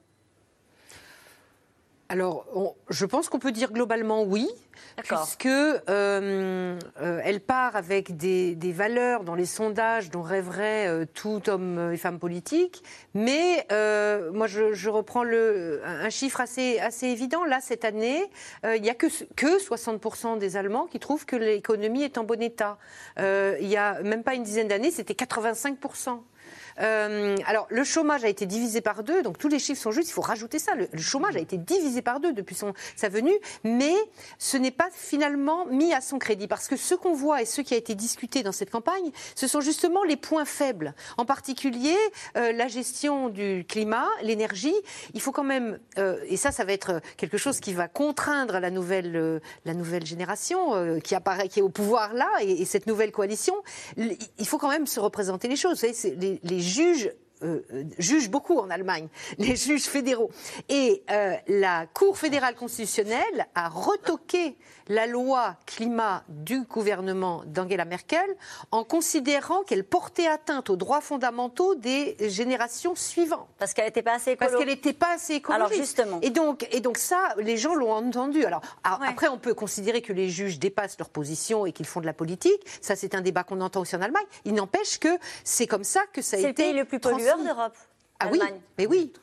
Alors, 2.11 2.47
je 2.89 3.05
pense 3.05 3.29
qu'on 3.29 3.37
peut 3.37 3.51
dire 3.51 3.71
globalement 3.71 4.23
oui, 4.23 4.49
puisque 5.03 5.45
euh, 5.45 5.79
euh, 5.89 7.21
elle 7.23 7.39
part 7.39 7.75
avec 7.75 8.17
des, 8.17 8.55
valeurs 8.73 9.23
dans 9.23 9.35
les 9.35 9.45
sondages 9.45 10.09
dont 10.09 10.23
rêverait 10.23 10.87
euh, 10.87 11.05
tout 11.13 11.47
homme 11.49 11.91
et 11.93 11.97
femme 11.97 12.17
politique. 12.17 12.83
Mais 13.13 13.67
moi, 14.33 14.47
je, 14.47 14.89
reprends 14.89 15.23
le, 15.23 15.81
un 15.85 16.09
chiffre 16.09 16.41
assez, 16.41 16.79
assez 16.79 17.05
évident. 17.05 17.45
Là, 17.45 17.59
cette 17.61 17.85
année, 17.85 18.23
il 18.63 18.81
n'y 18.81 18.89
a 18.89 18.95
que, 18.95 19.05
que 19.35 19.61
60% 19.61 20.39
des 20.39 20.57
Allemands 20.57 20.87
qui 20.87 20.99
trouvent 20.99 21.27
que 21.27 21.35
l'économie 21.35 22.01
est 22.01 22.17
en 22.17 22.23
bon 22.23 22.41
état. 22.41 22.79
il 23.17 23.67
n'y 23.67 23.77
a 23.77 24.01
même 24.01 24.23
pas 24.23 24.33
une 24.33 24.43
dizaine 24.43 24.67
d'années, 24.67 24.89
c'était 24.89 25.13
85%. 25.13 26.21
Euh, 26.81 27.35
alors, 27.45 27.67
le 27.69 27.83
chômage 27.83 28.23
a 28.23 28.29
été 28.29 28.45
divisé 28.45 28.81
par 28.81 29.03
deux, 29.03 29.21
donc 29.21 29.37
tous 29.37 29.47
les 29.47 29.59
chiffres 29.59 29.81
sont 29.81 29.91
justes, 29.91 30.09
il 30.09 30.13
faut 30.13 30.21
rajouter 30.21 30.59
ça. 30.59 30.73
Le, 30.75 30.87
chômage 30.97 31.35
a 31.35 31.39
été 31.39 31.57
divisé 31.57 32.01
par 32.01 32.19
deux 32.19 32.33
depuis 32.33 32.55
son, 32.55 32.73
sa 32.95 33.09
venue, 33.09 33.37
mais 33.63 33.93
ce 34.37 34.57
n'est 34.57 34.71
pas 34.71 34.89
finalement 34.93 35.65
mis 35.65 35.93
à 35.93 36.01
son 36.01 36.19
crédit, 36.19 36.47
parce 36.47 36.67
que 36.67 36.77
ce 36.77 36.95
qu'on 36.95 37.13
voit 37.13 37.41
et 37.41 37.45
ce 37.45 37.61
qui 37.61 37.73
a 37.73 37.77
été 37.77 37.95
discuté 37.95 38.43
dans 38.43 38.51
cette 38.51 38.69
campagne, 38.69 39.11
ce 39.35 39.47
sont 39.47 39.61
justement 39.61 40.03
les 40.03 40.17
points 40.17 40.45
faibles, 40.45 40.93
en 41.17 41.25
particulier 41.25 41.95
euh, 42.37 42.51
la 42.51 42.67
gestion 42.67 43.29
du 43.29 43.65
climat, 43.67 44.07
l'énergie. 44.21 44.75
Il 45.13 45.21
faut 45.21 45.31
quand 45.31 45.43
même, 45.43 45.79
euh, 45.97 46.23
et 46.27 46.37
ça, 46.37 46.51
ça 46.51 46.63
va 46.63 46.73
être 46.73 47.01
quelque 47.17 47.37
chose 47.37 47.59
qui 47.59 47.73
va 47.73 47.87
contraindre 47.87 48.59
la 48.59 48.71
nouvelle, 48.71 49.41
la 49.65 49.73
nouvelle 49.73 50.05
génération 50.05 50.99
qui 51.01 51.15
apparaît, 51.15 51.49
qui 51.49 51.59
est 51.59 51.63
au 51.63 51.69
pouvoir 51.69 52.13
là, 52.13 52.29
et, 52.41 52.65
cette 52.65 52.87
nouvelle 52.87 53.11
coalition. 53.11 53.55
Il 53.97 54.45
faut 54.47 54.57
quand 54.57 54.69
même 54.69 54.85
se 54.85 54.99
représenter 54.99 55.47
les 55.47 55.55
choses. 55.55 55.83
Vous 55.83 55.93
savez, 55.93 56.15
les, 56.15 56.39
les 56.43 56.59
juges 56.69 57.11
euh, 57.41 57.61
euh, 57.71 57.83
jugent 57.97 58.29
beaucoup 58.29 58.57
en 58.57 58.69
Allemagne, 58.69 59.07
les 59.37 59.55
juges 59.55 59.85
fédéraux. 59.85 60.29
Et 60.67 61.03
euh, 61.09 61.35
la 61.47 61.87
Cour 61.87 62.17
fédérale 62.17 62.55
constitutionnelle 62.55 63.47
a 63.55 63.69
retoqué 63.69 64.57
la 64.89 65.05
loi 65.07 65.55
climat 65.65 66.23
du 66.27 66.63
gouvernement 66.63 67.43
d'Angela 67.45 67.85
Merkel 67.85 68.35
en 68.71 68.83
considérant 68.83 69.63
qu'elle 69.63 69.83
portait 69.83 70.27
atteinte 70.27 70.69
aux 70.69 70.75
droits 70.75 70.99
fondamentaux 70.99 71.75
des 71.75 72.17
générations 72.29 72.95
suivantes. 72.95 73.47
Parce 73.59 73.73
qu'elle 73.73 73.85
n'était 73.85 74.01
pas 74.01 74.15
assez 74.15 74.31
écologique. 74.31 74.51
Parce 74.51 74.65
qu'elle 74.65 74.75
n'était 74.75 74.93
pas 74.93 75.13
assez 75.13 75.33
écologique. 75.35 75.65
Alors 75.65 75.73
justement. 75.73 76.19
Et 76.21 76.31
donc, 76.31 76.67
et 76.71 76.81
donc 76.81 76.97
ça, 76.97 77.35
les 77.37 77.55
gens 77.55 77.75
l'ont 77.75 77.93
entendu. 77.93 78.43
Alors, 78.43 78.61
après, 78.83 79.27
on 79.27 79.37
peut 79.37 79.53
considérer 79.53 80.01
que 80.01 80.11
les 80.11 80.29
juges 80.29 80.59
dépassent 80.59 80.97
leur 80.97 81.09
position 81.09 81.65
et 81.65 81.71
qu'ils 81.71 81.85
font 81.85 82.01
de 82.01 82.07
la 82.07 82.13
politique. 82.13 82.61
Ça, 82.81 82.95
c'est 82.95 83.13
un 83.13 83.21
débat 83.21 83.43
qu'on 83.43 83.61
entend 83.61 83.81
aussi 83.81 83.95
en 83.95 84.01
Allemagne. 84.01 84.25
Il 84.45 84.55
n'empêche 84.55 84.97
que 84.97 85.09
c'est 85.43 85.67
comme 85.67 85.83
ça 85.83 86.01
que 86.11 86.21
ça 86.21 86.37
a 86.37 86.39
été. 86.39 86.47
C'est 86.47 86.49
le 86.49 86.71
pays 86.71 86.79
le 86.79 86.85
plus 86.85 86.99
pollueur 86.99 87.37
d'Europe. 87.37 87.77
Ah 88.19 88.27
oui, 88.31 88.41
mais 88.77 88.87
oui. 88.87 89.13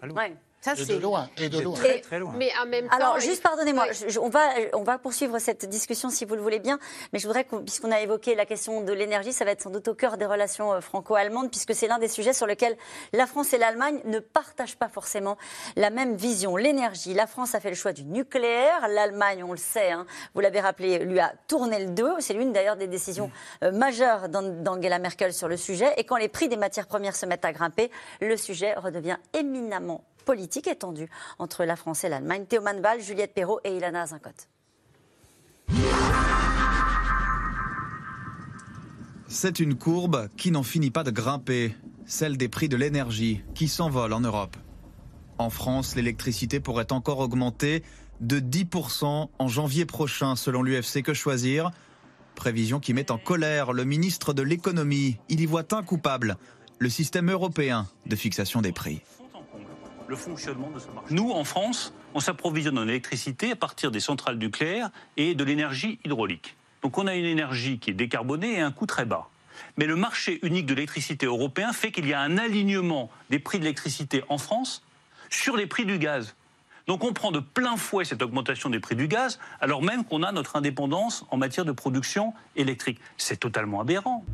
Ça, 0.74 0.82
et 0.82 0.84
de 0.84 0.96
loin, 0.96 1.28
et 1.38 1.48
de 1.48 1.60
loin. 1.60 1.76
Très, 2.02 2.18
loin. 2.18 2.32
Mais 2.36 2.50
en 2.60 2.66
même 2.66 2.88
temps, 2.88 2.96
Alors, 2.96 3.20
juste 3.20 3.42
pardonnez-moi, 3.42 3.86
on, 4.20 4.28
va, 4.28 4.48
on 4.72 4.82
va 4.82 4.98
poursuivre 4.98 5.38
cette 5.38 5.68
discussion 5.68 6.10
si 6.10 6.24
vous 6.24 6.34
le 6.34 6.42
voulez 6.42 6.58
bien, 6.58 6.78
mais 7.12 7.20
je 7.20 7.26
voudrais, 7.26 7.44
puisqu'on 7.44 7.92
a 7.92 8.00
évoqué 8.00 8.34
la 8.34 8.46
question 8.46 8.82
de 8.82 8.92
l'énergie, 8.92 9.32
ça 9.32 9.44
va 9.44 9.52
être 9.52 9.62
sans 9.62 9.70
doute 9.70 9.86
au 9.88 9.94
cœur 9.94 10.16
des 10.16 10.26
relations 10.26 10.72
euh, 10.72 10.80
franco-allemandes, 10.80 11.50
puisque 11.50 11.74
c'est 11.74 11.86
l'un 11.86 11.98
des 11.98 12.08
sujets 12.08 12.32
sur 12.32 12.46
lesquels 12.46 12.76
la 13.12 13.26
France 13.26 13.52
et 13.52 13.58
l'Allemagne 13.58 14.00
ne 14.04 14.18
partagent 14.18 14.76
pas 14.76 14.88
forcément 14.88 15.36
la 15.76 15.90
même 15.90 16.16
vision. 16.16 16.56
L'énergie, 16.56 17.14
la 17.14 17.26
France 17.26 17.54
a 17.54 17.60
fait 17.60 17.70
le 17.70 17.76
choix 17.76 17.92
du 17.92 18.04
nucléaire, 18.04 18.88
l'Allemagne, 18.88 19.44
on 19.44 19.52
le 19.52 19.58
sait, 19.58 19.90
hein, 19.90 20.06
vous 20.34 20.40
l'avez 20.40 20.60
rappelé, 20.60 20.98
lui 20.98 21.20
a 21.20 21.32
tourné 21.48 21.84
le 21.84 21.90
dos. 21.90 22.16
C'est 22.20 22.34
l'une 22.34 22.52
d'ailleurs 22.52 22.76
des 22.76 22.88
décisions 22.88 23.30
euh, 23.62 23.72
majeures 23.72 24.28
d'Angela 24.28 24.98
Merkel 24.98 25.32
sur 25.32 25.48
le 25.48 25.56
sujet. 25.56 25.92
Et 25.96 26.04
quand 26.04 26.16
les 26.16 26.28
prix 26.28 26.48
des 26.48 26.56
matières 26.56 26.86
premières 26.86 27.16
se 27.16 27.26
mettent 27.26 27.44
à 27.44 27.52
grimper, 27.52 27.90
le 28.20 28.36
sujet 28.36 28.74
redevient 28.74 29.16
éminemment 29.32 30.04
politique 30.26 30.66
étendue 30.66 31.08
entre 31.38 31.64
la 31.64 31.76
France 31.76 32.04
et 32.04 32.10
l'Allemagne. 32.10 32.44
Théo 32.46 32.60
Manval, 32.60 33.00
Juliette 33.00 33.32
Perrault 33.32 33.60
et 33.64 33.74
Ilana 33.74 34.06
Zincotte. 34.06 34.48
C'est 39.28 39.60
une 39.60 39.76
courbe 39.76 40.28
qui 40.36 40.50
n'en 40.50 40.62
finit 40.62 40.90
pas 40.90 41.04
de 41.04 41.10
grimper, 41.10 41.74
celle 42.06 42.36
des 42.36 42.48
prix 42.48 42.68
de 42.68 42.76
l'énergie 42.76 43.42
qui 43.54 43.68
s'envole 43.68 44.12
en 44.12 44.20
Europe. 44.20 44.56
En 45.38 45.50
France, 45.50 45.96
l'électricité 45.96 46.60
pourrait 46.60 46.92
encore 46.92 47.18
augmenter 47.20 47.82
de 48.20 48.40
10% 48.40 49.28
en 49.38 49.48
janvier 49.48 49.84
prochain 49.84 50.36
selon 50.36 50.62
l'UFC 50.62 51.02
Que 51.02 51.14
Choisir. 51.14 51.70
Prévision 52.34 52.80
qui 52.80 52.94
met 52.94 53.10
en 53.10 53.18
colère 53.18 53.72
le 53.72 53.84
ministre 53.84 54.32
de 54.32 54.42
l'économie. 54.42 55.18
Il 55.28 55.40
y 55.40 55.46
voit 55.46 55.74
un 55.74 55.82
coupable, 55.82 56.36
le 56.78 56.88
système 56.88 57.30
européen 57.30 57.86
de 58.06 58.16
fixation 58.16 58.60
des 58.62 58.72
prix 58.72 59.02
le 60.08 60.16
fonctionnement 60.16 60.70
de 60.70 60.78
ce 60.78 60.88
marché. 60.88 61.14
Nous, 61.14 61.30
en 61.30 61.44
France, 61.44 61.92
on 62.14 62.20
s'approvisionne 62.20 62.78
en 62.78 62.88
électricité 62.88 63.52
à 63.52 63.56
partir 63.56 63.90
des 63.90 64.00
centrales 64.00 64.36
nucléaires 64.36 64.90
et 65.16 65.34
de 65.34 65.44
l'énergie 65.44 65.98
hydraulique. 66.04 66.56
Donc 66.82 66.98
on 66.98 67.06
a 67.06 67.14
une 67.14 67.24
énergie 67.24 67.78
qui 67.78 67.90
est 67.90 67.94
décarbonée 67.94 68.54
et 68.54 68.60
un 68.60 68.72
coût 68.72 68.86
très 68.86 69.04
bas. 69.04 69.28
Mais 69.76 69.86
le 69.86 69.96
marché 69.96 70.38
unique 70.42 70.66
de 70.66 70.74
l'électricité 70.74 71.26
européen 71.26 71.72
fait 71.72 71.90
qu'il 71.90 72.06
y 72.06 72.12
a 72.12 72.20
un 72.20 72.38
alignement 72.38 73.10
des 73.30 73.38
prix 73.38 73.58
de 73.58 73.64
l'électricité 73.64 74.22
en 74.28 74.38
France 74.38 74.84
sur 75.30 75.56
les 75.56 75.66
prix 75.66 75.84
du 75.84 75.98
gaz. 75.98 76.36
Donc 76.86 77.02
on 77.02 77.12
prend 77.12 77.32
de 77.32 77.40
plein 77.40 77.76
fouet 77.76 78.04
cette 78.04 78.22
augmentation 78.22 78.70
des 78.70 78.78
prix 78.78 78.94
du 78.94 79.08
gaz, 79.08 79.40
alors 79.60 79.82
même 79.82 80.04
qu'on 80.04 80.22
a 80.22 80.30
notre 80.30 80.54
indépendance 80.56 81.24
en 81.30 81.36
matière 81.36 81.64
de 81.64 81.72
production 81.72 82.32
électrique. 82.54 83.00
C'est 83.16 83.40
totalement 83.40 83.80
aberrant. 83.80 84.24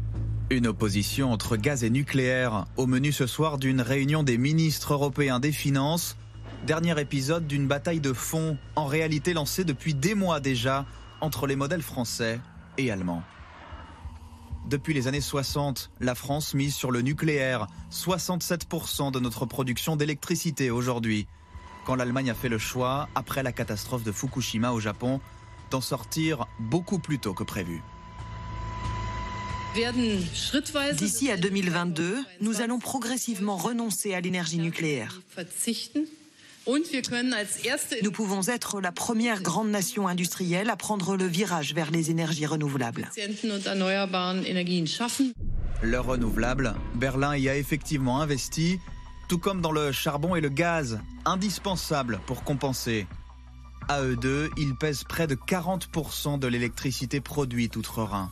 Une 0.53 0.67
opposition 0.67 1.33
entre 1.33 1.57
gaz 1.57 1.83
et 1.83 1.89
nucléaire 1.89 2.67
au 2.77 2.87
menu 2.87 3.11
ce 3.11 3.27
soir 3.27 3.57
d'une 3.57 3.81
réunion 3.81 4.23
des 4.23 4.37
ministres 4.37 4.93
européens 4.93 5.41
des 5.41 5.51
Finances. 5.51 6.19
Dernier 6.67 7.01
épisode 7.01 7.47
d'une 7.47 7.67
bataille 7.67 8.01
de 8.01 8.13
fond, 8.13 8.59
en 8.77 8.85
réalité 8.85 9.33
lancée 9.33 9.65
depuis 9.65 9.95
des 9.95 10.15
mois 10.15 10.41
déjà, 10.41 10.85
entre 11.23 11.47
les 11.47 11.57
modèles 11.57 11.81
français 11.81 12.39
et 12.77 12.91
allemands. 12.91 13.23
Depuis 14.69 14.93
les 14.93 15.09
années 15.09 15.23
60, 15.23 15.91
la 16.01 16.15
France 16.15 16.53
mise 16.53 16.75
sur 16.75 16.91
le 16.91 17.01
nucléaire, 17.01 17.67
67% 17.91 19.11
de 19.11 19.21
notre 19.21 19.47
production 19.47 19.97
d'électricité 19.97 20.71
aujourd'hui. 20.71 21.27
Quand 21.87 21.95
l'Allemagne 21.95 22.29
a 22.29 22.35
fait 22.35 22.51
le 22.51 22.59
choix, 22.59 23.09
après 23.15 23.43
la 23.43 23.53
catastrophe 23.53 24.05
de 24.05 24.13
Fukushima 24.13 24.73
au 24.73 24.81
Japon, 24.81 25.19
d'en 25.71 25.81
sortir 25.81 26.45
beaucoup 26.61 26.99
plus 26.99 27.19
tôt 27.19 27.33
que 27.33 27.43
prévu. 27.43 27.83
D'ici 29.75 31.31
à 31.31 31.39
2022, 31.39 32.19
nous 32.43 32.61
allons 32.61 32.79
progressivement 32.79 33.57
renoncer 33.57 34.13
à 34.13 34.21
l'énergie 34.21 34.59
nucléaire. 34.59 35.23
Nous 38.03 38.13
pouvons 38.13 38.43
être 38.49 38.83
la 38.83 38.93
première 38.93 39.41
grande 39.41 39.71
nation 39.71 40.07
industrielle 40.09 40.69
à 40.69 40.77
prendre 40.77 41.17
le 41.17 41.25
virage 41.25 41.73
vers 41.73 41.91
les 41.91 42.11
énergies 42.11 42.45
renouvelables. 42.45 43.09
Le 45.83 45.99
renouvelable, 45.99 46.75
Berlin 46.95 47.37
y 47.39 47.49
a 47.49 47.57
effectivement 47.57 48.21
investi, 48.21 48.79
tout 49.29 49.39
comme 49.39 49.63
dans 49.63 49.73
le 49.73 49.91
charbon 49.91 50.37
et 50.37 50.43
le 50.43 50.51
gaz, 50.51 51.01
indispensables 51.25 52.21
pour 52.27 52.45
compenser. 52.45 53.07
À 53.89 54.03
eux 54.03 54.17
deux, 54.17 54.51
ils 54.59 54.77
pèsent 54.77 55.05
près 55.05 55.27
de 55.27 55.35
40% 55.35 56.39
de 56.39 56.47
l'électricité 56.47 57.23
produite 57.23 57.77
outre-Rhin. 57.77 58.31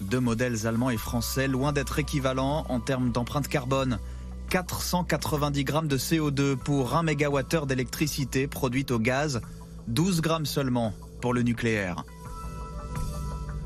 Deux 0.00 0.20
modèles 0.20 0.66
allemands 0.66 0.90
et 0.90 0.96
français 0.96 1.46
loin 1.46 1.72
d'être 1.72 1.98
équivalents 1.98 2.64
en 2.68 2.80
termes 2.80 3.12
d'empreinte 3.12 3.48
carbone. 3.48 3.98
490 4.48 5.64
grammes 5.64 5.88
de 5.88 5.98
CO2 5.98 6.56
pour 6.56 6.96
1 6.96 7.04
MWh 7.04 7.66
d'électricité 7.66 8.46
produite 8.46 8.90
au 8.90 8.98
gaz, 8.98 9.40
12 9.88 10.22
grammes 10.22 10.46
seulement 10.46 10.92
pour 11.20 11.34
le 11.34 11.42
nucléaire. 11.42 12.04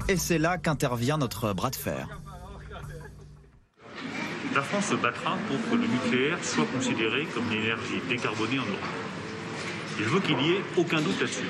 Et 0.08 0.16
c'est 0.16 0.38
là 0.38 0.58
qu'intervient 0.58 1.16
notre 1.16 1.52
bras 1.54 1.70
de 1.70 1.76
fer. 1.76 2.08
La 4.54 4.62
France 4.62 4.86
se 4.86 4.94
battra 4.94 5.36
pour 5.48 5.56
que 5.70 5.76
le 5.76 5.86
nucléaire 5.86 6.38
soit 6.44 6.66
considéré 6.66 7.26
comme 7.34 7.50
une 7.50 7.62
énergie 7.62 8.00
décarbonée 8.08 8.58
en 8.58 8.64
Europe. 8.64 8.78
je 9.98 10.04
veux 10.04 10.20
qu'il 10.20 10.36
n'y 10.36 10.50
ait 10.50 10.64
aucun 10.76 11.00
doute 11.00 11.18
là-dessus. 11.20 11.48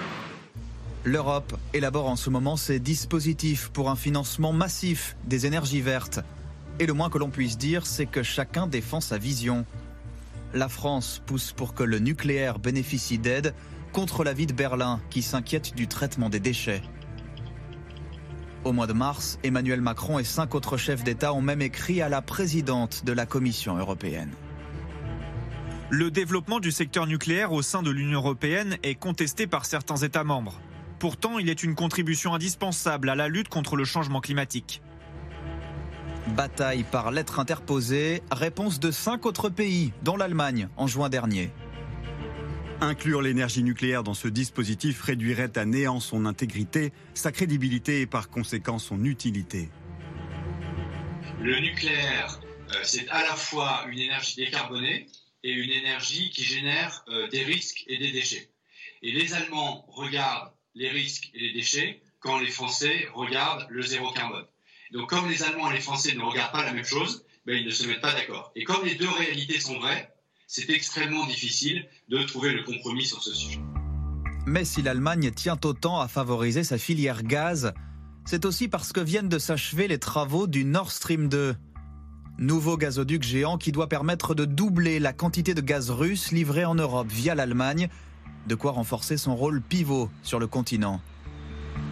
L'Europe 1.06 1.58
élabore 1.74 2.08
en 2.08 2.16
ce 2.16 2.30
moment 2.30 2.56
ses 2.56 2.80
dispositifs 2.80 3.68
pour 3.68 3.90
un 3.90 3.96
financement 3.96 4.54
massif 4.54 5.16
des 5.26 5.44
énergies 5.44 5.82
vertes. 5.82 6.20
Et 6.78 6.86
le 6.86 6.94
moins 6.94 7.10
que 7.10 7.18
l'on 7.18 7.28
puisse 7.28 7.58
dire, 7.58 7.84
c'est 7.84 8.06
que 8.06 8.22
chacun 8.22 8.66
défend 8.66 9.02
sa 9.02 9.18
vision. 9.18 9.66
La 10.54 10.70
France 10.70 11.20
pousse 11.26 11.52
pour 11.52 11.74
que 11.74 11.82
le 11.82 11.98
nucléaire 11.98 12.58
bénéficie 12.58 13.18
d'aide 13.18 13.54
contre 13.92 14.24
la 14.24 14.32
vie 14.32 14.46
de 14.46 14.54
Berlin 14.54 14.98
qui 15.10 15.20
s'inquiète 15.20 15.74
du 15.74 15.88
traitement 15.88 16.30
des 16.30 16.40
déchets. 16.40 16.80
Au 18.64 18.72
mois 18.72 18.86
de 18.86 18.94
mars, 18.94 19.38
Emmanuel 19.42 19.82
Macron 19.82 20.18
et 20.18 20.24
cinq 20.24 20.54
autres 20.54 20.78
chefs 20.78 21.04
d'État 21.04 21.34
ont 21.34 21.42
même 21.42 21.60
écrit 21.60 22.00
à 22.00 22.08
la 22.08 22.22
présidente 22.22 23.04
de 23.04 23.12
la 23.12 23.26
Commission 23.26 23.76
européenne. 23.76 24.30
Le 25.90 26.10
développement 26.10 26.60
du 26.60 26.72
secteur 26.72 27.06
nucléaire 27.06 27.52
au 27.52 27.60
sein 27.60 27.82
de 27.82 27.90
l'Union 27.90 28.20
européenne 28.20 28.78
est 28.82 28.94
contesté 28.94 29.46
par 29.46 29.66
certains 29.66 29.98
États 29.98 30.24
membres. 30.24 30.58
Pourtant, 30.98 31.38
il 31.38 31.50
est 31.50 31.62
une 31.62 31.74
contribution 31.74 32.34
indispensable 32.34 33.08
à 33.08 33.14
la 33.14 33.28
lutte 33.28 33.48
contre 33.48 33.76
le 33.76 33.84
changement 33.84 34.20
climatique. 34.20 34.82
Bataille 36.28 36.84
par 36.84 37.10
lettre 37.10 37.38
interposée, 37.38 38.22
réponse 38.32 38.80
de 38.80 38.90
cinq 38.90 39.26
autres 39.26 39.50
pays, 39.50 39.92
dont 40.02 40.16
l'Allemagne, 40.16 40.68
en 40.76 40.86
juin 40.86 41.10
dernier. 41.10 41.50
Inclure 42.80 43.22
l'énergie 43.22 43.62
nucléaire 43.62 44.02
dans 44.02 44.14
ce 44.14 44.28
dispositif 44.28 45.02
réduirait 45.02 45.56
à 45.56 45.64
néant 45.64 46.00
son 46.00 46.26
intégrité, 46.26 46.92
sa 47.12 47.30
crédibilité 47.30 48.00
et 48.00 48.06
par 48.06 48.30
conséquent 48.30 48.78
son 48.78 49.04
utilité. 49.04 49.68
Le 51.40 51.60
nucléaire, 51.60 52.40
euh, 52.70 52.74
c'est 52.82 53.08
à 53.10 53.22
la 53.22 53.36
fois 53.36 53.84
une 53.90 53.98
énergie 53.98 54.36
décarbonée 54.36 55.06
et 55.42 55.52
une 55.52 55.70
énergie 55.70 56.30
qui 56.30 56.42
génère 56.42 57.04
euh, 57.08 57.28
des 57.28 57.44
risques 57.44 57.84
et 57.86 57.98
des 57.98 58.12
déchets. 58.12 58.50
Et 59.02 59.12
les 59.12 59.34
Allemands 59.34 59.84
regardent 59.88 60.53
les 60.74 60.90
risques 60.90 61.30
et 61.34 61.40
les 61.40 61.52
déchets 61.52 62.00
quand 62.20 62.38
les 62.38 62.50
Français 62.50 63.08
regardent 63.14 63.66
le 63.70 63.82
zéro 63.82 64.10
carbone. 64.10 64.44
Donc 64.92 65.08
comme 65.08 65.28
les 65.28 65.42
Allemands 65.42 65.70
et 65.70 65.74
les 65.74 65.80
Français 65.80 66.14
ne 66.14 66.22
regardent 66.22 66.52
pas 66.52 66.64
la 66.64 66.72
même 66.72 66.84
chose, 66.84 67.24
ben, 67.46 67.56
ils 67.56 67.66
ne 67.66 67.70
se 67.70 67.86
mettent 67.86 68.00
pas 68.00 68.12
d'accord. 68.12 68.52
Et 68.56 68.64
comme 68.64 68.84
les 68.84 68.94
deux 68.94 69.08
réalités 69.08 69.60
sont 69.60 69.78
vraies, 69.78 70.10
c'est 70.46 70.70
extrêmement 70.70 71.26
difficile 71.26 71.86
de 72.08 72.22
trouver 72.22 72.52
le 72.52 72.62
compromis 72.62 73.04
sur 73.04 73.22
ce 73.22 73.34
sujet. 73.34 73.60
Mais 74.46 74.64
si 74.64 74.82
l'Allemagne 74.82 75.30
tient 75.30 75.58
autant 75.64 76.00
à 76.00 76.08
favoriser 76.08 76.64
sa 76.64 76.78
filière 76.78 77.22
gaz, 77.22 77.72
c'est 78.24 78.44
aussi 78.44 78.68
parce 78.68 78.92
que 78.92 79.00
viennent 79.00 79.28
de 79.28 79.38
s'achever 79.38 79.88
les 79.88 79.98
travaux 79.98 80.46
du 80.46 80.64
Nord 80.64 80.90
Stream 80.90 81.28
2. 81.28 81.56
Nouveau 82.38 82.76
gazoduc 82.76 83.22
géant 83.22 83.58
qui 83.58 83.72
doit 83.72 83.88
permettre 83.88 84.34
de 84.34 84.44
doubler 84.44 84.98
la 84.98 85.12
quantité 85.12 85.54
de 85.54 85.60
gaz 85.60 85.90
russe 85.90 86.32
livré 86.32 86.64
en 86.64 86.74
Europe 86.74 87.08
via 87.10 87.34
l'Allemagne, 87.34 87.88
de 88.46 88.54
quoi 88.54 88.72
renforcer 88.72 89.16
son 89.16 89.34
rôle 89.36 89.60
pivot 89.60 90.10
sur 90.22 90.38
le 90.38 90.46
continent. 90.46 91.00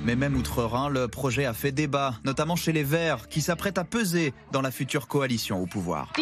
Mais 0.05 0.17
même 0.17 0.37
outre-Rhin, 0.37 0.89
le 0.89 1.09
projet 1.09 1.45
a 1.45 1.53
fait 1.53 1.73
débat, 1.73 2.15
notamment 2.25 2.57
chez 2.57 2.73
les 2.73 2.83
Verts, 2.83 3.29
qui 3.29 3.41
s'apprêtent 3.41 3.79
à 3.79 3.85
peser 3.85 4.35
dans 4.51 4.63
la 4.63 4.71
future 4.71 5.07
coalition 5.07 5.63
au 5.63 5.67
pouvoir. 5.67 6.13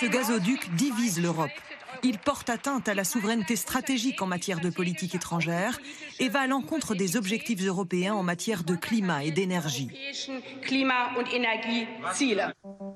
Ce 0.00 0.06
gazoduc 0.06 0.74
divise 0.74 1.20
l'Europe. 1.20 1.50
Il 2.02 2.18
porte 2.18 2.50
atteinte 2.50 2.88
à 2.88 2.94
la 2.94 3.04
souveraineté 3.04 3.56
stratégique 3.56 4.20
en 4.20 4.26
matière 4.26 4.60
de 4.60 4.70
politique 4.70 5.14
étrangère 5.14 5.78
et 6.18 6.28
va 6.28 6.40
à 6.40 6.46
l'encontre 6.46 6.94
des 6.94 7.16
objectifs 7.16 7.62
européens 7.64 8.14
en 8.14 8.22
matière 8.22 8.64
de 8.64 8.74
climat 8.74 9.24
et 9.24 9.30
d'énergie. 9.30 9.88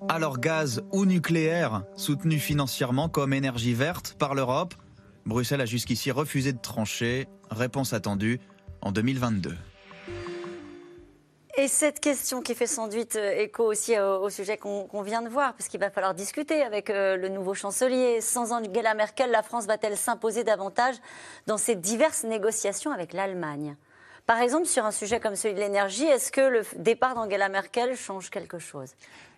Alors 0.09 0.39
gaz 0.39 0.83
ou 0.93 1.07
nucléaire, 1.07 1.83
soutenu 1.97 2.39
financièrement 2.39 3.09
comme 3.09 3.33
énergie 3.33 3.75
verte 3.75 4.17
par 4.19 4.35
l'Europe, 4.35 4.75
Bruxelles 5.27 5.61
a 5.61 5.67
jusqu'ici 5.67 6.11
refusé 6.11 6.53
de 6.53 6.61
trancher. 6.61 7.29
Réponse 7.51 7.93
attendue 7.93 8.41
en 8.83 8.93
2022. 8.93 9.57
Et 11.57 11.69
cette 11.69 12.01
question 12.01 12.43
qui 12.43 12.55
fait 12.55 12.67
sans 12.67 12.89
doute 12.89 13.17
euh, 13.17 13.43
écho 13.43 13.65
aussi 13.65 13.99
au, 13.99 14.31
sujet 14.31 14.57
qu'on 14.57 15.03
vient 15.03 15.21
de 15.21 15.29
voir, 15.29 15.53
parce 15.55 15.69
qu'il 15.69 15.81
va 15.81 15.91
falloir 15.91 16.15
discuter 16.15 16.63
avec 16.63 16.91
euh, 16.91 17.17
le 17.17 17.29
nouveau 17.29 17.55
chancelier. 17.55 18.21
Sans 18.21 18.53
Angela 18.53 18.95
Merkel, 18.95 19.31
la 19.31 19.43
France 19.43 19.67
va-t-elle 19.67 19.97
s'imposer 19.97 20.45
davantage 20.45 20.95
dans 21.47 21.59
ces 21.59 21.75
diverses 21.75 22.25
négociations 22.25 22.93
avec 22.93 23.13
l'Allemagne? 23.13 23.77
Par 24.27 24.41
exemple, 24.41 24.67
sur 24.67 24.85
un 24.85 24.93
sujet 24.93 25.19
comme 25.19 25.35
celui 25.35 25.55
de 25.55 25.61
l'énergie, 25.61 26.05
est-ce 26.05 26.31
que 26.31 26.41
le 26.41 26.63
départ 26.77 27.15
d'Angela 27.15 27.49
Merkel 27.49 27.97
change 27.97 28.31
quelque 28.31 28.59
chose? 28.59 28.91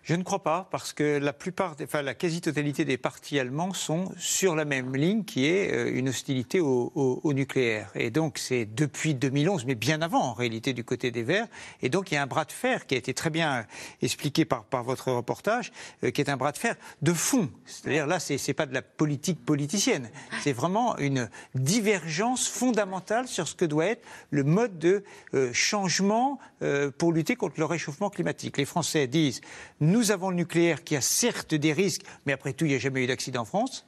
Je 0.02 0.16
ne 0.16 0.24
crois 0.24 0.42
pas, 0.42 0.66
parce 0.72 0.92
que 0.92 1.18
la 1.18 1.32
plupart, 1.32 1.76
enfin 1.80 2.02
la 2.02 2.14
quasi-totalité 2.14 2.84
des 2.84 2.96
partis 2.96 3.38
allemands 3.38 3.72
sont 3.72 4.10
sur 4.18 4.56
la 4.56 4.64
même 4.64 4.96
ligne, 4.96 5.22
qui 5.22 5.46
est 5.46 5.72
euh, 5.72 5.96
une 5.96 6.08
hostilité 6.08 6.58
au, 6.60 7.20
nucléaire. 7.32 7.90
Et 7.94 8.10
donc 8.10 8.38
c'est 8.38 8.64
depuis 8.64 9.14
2011, 9.14 9.64
mais 9.64 9.76
bien 9.76 10.02
avant 10.02 10.22
en 10.22 10.32
réalité 10.32 10.72
du 10.72 10.82
côté 10.82 11.12
des 11.12 11.22
Verts. 11.22 11.46
Et 11.82 11.88
donc 11.88 12.10
il 12.10 12.14
y 12.14 12.16
a 12.16 12.22
un 12.22 12.26
bras 12.26 12.44
de 12.44 12.52
fer 12.52 12.86
qui 12.86 12.96
a 12.96 12.98
été 12.98 13.14
très 13.14 13.30
bien 13.30 13.64
expliqué 14.00 14.44
par, 14.44 14.64
votre 14.82 15.12
reportage, 15.12 15.72
euh, 16.02 16.10
qui 16.10 16.20
est 16.20 16.28
un 16.28 16.36
bras 16.36 16.50
de 16.50 16.58
fer 16.58 16.74
de 17.00 17.12
fond. 17.12 17.48
C'est-à-dire 17.64 18.08
là, 18.08 18.18
c'est 18.18 18.36
n'est 18.48 18.54
pas 18.54 18.66
de 18.66 18.74
la 18.74 18.82
politique 18.82 19.44
politicienne, 19.44 20.10
c'est 20.42 20.52
vraiment 20.52 20.98
une 20.98 21.30
divergence 21.54 22.48
fondamentale 22.48 23.28
sur 23.28 23.46
ce 23.46 23.54
que 23.54 23.64
doit 23.64 23.86
être 23.86 24.04
le 24.30 24.42
mode 24.42 24.78
de 24.78 25.04
euh, 25.34 25.52
changement 25.52 26.40
pour 26.98 27.12
lutter 27.12 27.34
contre 27.34 27.56
le 27.58 27.64
réchauffement 27.64 28.08
climatique. 28.08 28.56
Les 28.56 28.64
Français 28.64 29.08
disent 29.08 29.40
nous 29.92 30.10
avons 30.10 30.30
le 30.30 30.36
nucléaire 30.36 30.82
qui 30.82 30.96
a 30.96 31.00
certes 31.00 31.54
des 31.54 31.72
risques, 31.72 32.02
mais 32.26 32.32
après 32.32 32.54
tout, 32.54 32.64
il 32.64 32.68
n'y 32.68 32.74
a 32.74 32.78
jamais 32.78 33.04
eu 33.04 33.06
d'accident 33.06 33.42
en 33.42 33.44
France. 33.44 33.86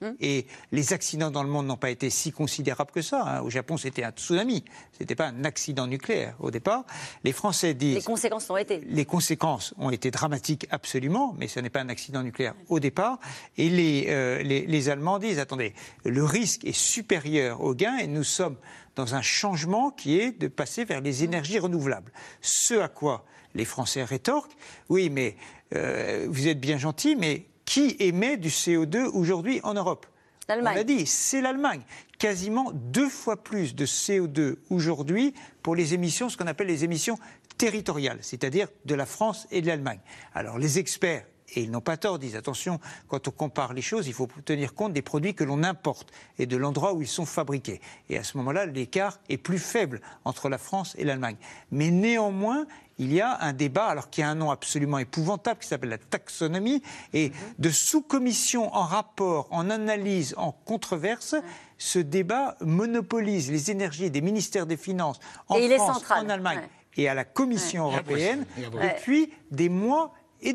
Hmm. 0.00 0.12
Et 0.20 0.46
les 0.72 0.92
accidents 0.92 1.30
dans 1.30 1.42
le 1.42 1.48
monde 1.48 1.66
n'ont 1.66 1.76
pas 1.76 1.90
été 1.90 2.10
si 2.10 2.30
considérables 2.30 2.90
que 2.90 3.00
ça. 3.00 3.22
Hein. 3.22 3.40
Au 3.40 3.50
Japon, 3.50 3.76
c'était 3.76 4.04
un 4.04 4.10
tsunami. 4.10 4.64
Ce 4.92 5.02
n'était 5.02 5.14
pas 5.14 5.28
un 5.28 5.44
accident 5.44 5.86
nucléaire 5.86 6.36
au 6.38 6.50
départ. 6.50 6.84
Les 7.24 7.32
Français 7.32 7.72
disent. 7.72 7.96
Les 7.96 8.02
conséquences 8.02 8.50
ont 8.50 8.56
été. 8.56 8.80
Les 8.86 9.04
conséquences 9.04 9.74
ont 9.78 9.90
été 9.90 10.10
dramatiques, 10.10 10.66
absolument, 10.70 11.34
mais 11.38 11.48
ce 11.48 11.60
n'est 11.60 11.70
pas 11.70 11.80
un 11.80 11.88
accident 11.88 12.22
nucléaire 12.22 12.54
au 12.68 12.78
départ. 12.78 13.18
Et 13.56 13.70
les, 13.70 14.06
euh, 14.08 14.42
les, 14.42 14.66
les 14.66 14.88
Allemands 14.88 15.18
disent 15.18 15.38
attendez, 15.38 15.72
le 16.04 16.24
risque 16.24 16.64
est 16.64 16.76
supérieur 16.76 17.62
au 17.62 17.74
gain 17.74 17.96
et 17.96 18.06
nous 18.06 18.24
sommes 18.24 18.56
dans 18.96 19.14
un 19.14 19.22
changement 19.22 19.90
qui 19.90 20.18
est 20.18 20.32
de 20.32 20.48
passer 20.48 20.84
vers 20.84 21.00
les 21.00 21.24
énergies 21.24 21.58
renouvelables. 21.58 22.12
Ce 22.40 22.74
à 22.74 22.88
quoi 22.88 23.24
les 23.54 23.64
Français 23.64 24.04
rétorquent 24.04 24.56
Oui, 24.88 25.10
mais 25.10 25.36
euh, 25.74 26.26
vous 26.28 26.48
êtes 26.48 26.60
bien 26.60 26.78
gentil, 26.78 27.16
mais 27.16 27.46
qui 27.66 27.96
émet 27.98 28.38
du 28.38 28.48
CO2 28.48 29.04
aujourd'hui 29.04 29.60
en 29.62 29.74
Europe? 29.74 30.06
On 30.48 30.62
l'a 30.62 30.84
dit, 30.84 31.06
c'est 31.06 31.40
l'Allemagne. 31.40 31.82
Quasiment 32.18 32.70
deux 32.72 33.08
fois 33.08 33.42
plus 33.42 33.74
de 33.74 33.84
CO2 33.84 34.56
aujourd'hui 34.70 35.34
pour 35.62 35.74
les 35.74 35.92
émissions, 35.92 36.28
ce 36.28 36.36
qu'on 36.36 36.46
appelle 36.46 36.68
les 36.68 36.84
émissions 36.84 37.18
territoriales, 37.58 38.18
c'est-à-dire 38.22 38.68
de 38.84 38.94
la 38.94 39.06
France 39.06 39.46
et 39.50 39.60
de 39.60 39.66
l'Allemagne. 39.66 39.98
Alors 40.34 40.56
les 40.56 40.78
experts 40.78 41.26
et 41.54 41.62
ils 41.62 41.70
n'ont 41.70 41.80
pas 41.80 41.96
tort, 41.96 42.18
disent 42.18 42.36
attention, 42.36 42.80
quand 43.08 43.28
on 43.28 43.30
compare 43.30 43.72
les 43.72 43.82
choses, 43.82 44.06
il 44.08 44.14
faut 44.14 44.28
tenir 44.44 44.74
compte 44.74 44.92
des 44.92 45.02
produits 45.02 45.34
que 45.34 45.44
l'on 45.44 45.62
importe 45.62 46.12
et 46.38 46.46
de 46.46 46.56
l'endroit 46.56 46.92
où 46.92 47.02
ils 47.02 47.08
sont 47.08 47.26
fabriqués. 47.26 47.80
Et 48.08 48.18
à 48.18 48.24
ce 48.24 48.36
moment-là, 48.38 48.66
l'écart 48.66 49.18
est 49.28 49.36
plus 49.36 49.58
faible 49.58 50.00
entre 50.24 50.48
la 50.48 50.58
France 50.58 50.94
et 50.98 51.04
l'Allemagne. 51.04 51.36
Mais 51.70 51.90
néanmoins, 51.90 52.66
il 52.98 53.12
y 53.12 53.20
a 53.20 53.38
un 53.42 53.52
débat, 53.52 53.86
alors 53.86 54.10
qui 54.10 54.22
a 54.22 54.28
un 54.28 54.34
nom 54.34 54.50
absolument 54.50 54.98
épouvantable, 54.98 55.60
qui 55.60 55.68
s'appelle 55.68 55.90
la 55.90 55.98
taxonomie, 55.98 56.82
et 57.12 57.30
de 57.58 57.70
sous-commission 57.70 58.74
en 58.74 58.84
rapport, 58.84 59.48
en 59.50 59.70
analyse, 59.70 60.34
en 60.38 60.52
controverse, 60.52 61.36
ce 61.78 61.98
débat 61.98 62.56
monopolise 62.60 63.50
les 63.50 63.70
énergies 63.70 64.10
des 64.10 64.22
ministères 64.22 64.66
des 64.66 64.78
Finances 64.78 65.20
en 65.48 65.56
France, 65.58 66.02
en 66.10 66.28
Allemagne 66.28 66.68
et 66.96 67.08
à 67.08 67.14
la 67.14 67.24
Commission 67.24 67.86
européenne 67.86 68.46
depuis 68.56 69.30
des 69.50 69.68
mois 69.68 70.12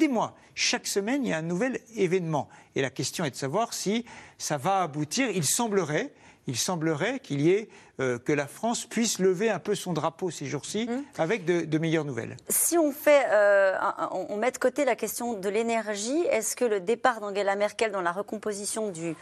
mois. 0.09 0.35
Chaque 0.55 0.87
semaine, 0.87 1.23
il 1.25 1.29
y 1.29 1.33
a 1.33 1.37
un 1.37 1.43
nouvel 1.43 1.79
événement. 1.95 2.49
Et 2.75 2.81
la 2.81 2.89
question 2.89 3.25
est 3.25 3.31
de 3.31 3.35
savoir 3.35 3.73
si 3.73 4.05
ça 4.37 4.57
va 4.57 4.81
aboutir. 4.81 5.29
Il 5.29 5.45
semblerait, 5.45 6.13
il 6.47 6.57
semblerait 6.57 7.19
qu'il 7.19 7.41
y 7.41 7.51
ait 7.51 7.69
euh, 7.99 8.17
que 8.17 8.33
la 8.33 8.47
France 8.47 8.85
puisse 8.85 9.19
lever 9.19 9.49
un 9.49 9.59
peu 9.59 9.75
son 9.75 9.93
drapeau 9.93 10.31
ces 10.31 10.45
jours-ci 10.45 10.87
mmh. 10.87 11.21
avec 11.21 11.45
de, 11.45 11.77
meilleures 11.77 12.05
nouvelles. 12.05 12.37
Si 12.49 12.77
on 12.77 12.91
fait, 12.91 13.25
euh, 13.31 13.75
on 14.11 14.37
met 14.37 14.51
de 14.51 14.57
côté 14.57 14.85
la 14.85 14.95
question 14.95 15.33
de 15.33 15.49
l'énergie, 15.49 16.21
est-ce 16.31 16.55
que 16.55 16.65
le 16.65 16.79
départ 16.79 17.21
d'Angela 17.21 17.55
Merkel 17.55 17.91
dans 17.91 18.01
la 18.01 18.11
recomposition 18.11 18.89
du 18.89 19.15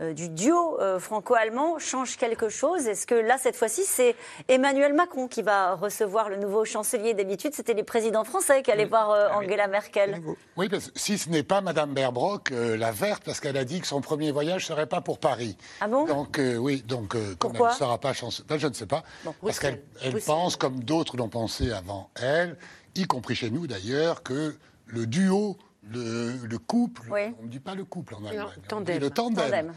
du 0.00 0.28
duo 0.28 0.80
euh, 0.80 0.98
franco-allemand 0.98 1.78
change 1.78 2.16
quelque 2.16 2.48
chose. 2.48 2.86
Est-ce 2.86 3.06
que 3.06 3.14
là, 3.14 3.38
cette 3.38 3.56
fois-ci, 3.56 3.82
c'est 3.84 4.16
Emmanuel 4.48 4.92
Macron 4.92 5.28
qui 5.28 5.42
va 5.42 5.74
recevoir 5.74 6.28
le 6.28 6.36
nouveau 6.36 6.64
chancelier 6.64 7.14
D'habitude, 7.14 7.54
c'était 7.54 7.74
les 7.74 7.84
présidents 7.84 8.24
français 8.24 8.62
qui 8.62 8.72
allaient 8.72 8.86
voir 8.86 9.10
euh, 9.10 9.28
ah 9.30 9.38
Angela 9.38 9.68
Merkel. 9.68 10.20
Oui, 10.56 10.68
parce 10.68 10.90
si 10.96 11.16
ce 11.18 11.28
n'est 11.30 11.42
pas 11.42 11.60
Madame 11.60 11.94
Berbrock, 11.94 12.50
la 12.50 12.90
verte, 12.90 13.22
parce 13.24 13.40
qu'elle 13.40 13.56
a 13.56 13.64
dit 13.64 13.80
que 13.80 13.86
son 13.86 14.00
premier 14.00 14.32
voyage 14.32 14.62
ne 14.64 14.74
serait 14.74 14.86
pas 14.86 15.00
pour 15.00 15.18
Paris. 15.18 15.56
Ah 15.80 15.88
bon? 15.88 16.06
Donc, 16.06 16.40
oui, 16.58 16.82
donc, 16.86 17.16
comme 17.38 17.52
elle 17.54 17.62
ne 17.62 17.70
sera 17.70 17.98
pas 17.98 18.12
chancelière, 18.12 18.48
ben, 18.48 18.58
je 18.58 18.66
ne 18.66 18.72
sais 18.72 18.86
pas, 18.86 19.04
parce 19.42 19.58
qu'elle 19.58 19.80
pense, 20.26 20.56
comme 20.56 20.82
d'autres 20.82 21.16
l'ont 21.16 21.28
pensé 21.28 21.70
avant 21.72 22.10
elle, 22.20 22.56
y 22.96 23.04
compris 23.06 23.34
chez 23.34 23.50
nous 23.50 23.66
d'ailleurs, 23.66 24.22
que 24.22 24.56
le 24.86 25.06
duo 25.06 25.56
le, 25.92 26.56
couple, 26.58 27.10
on 27.10 27.42
ne 27.44 27.48
dit 27.48 27.60
pas 27.60 27.74
le 27.74 27.84
couple 27.84 28.14
en 28.14 28.24
Allemagne, 28.24 29.00
le 29.00 29.10
tandem, 29.10 29.72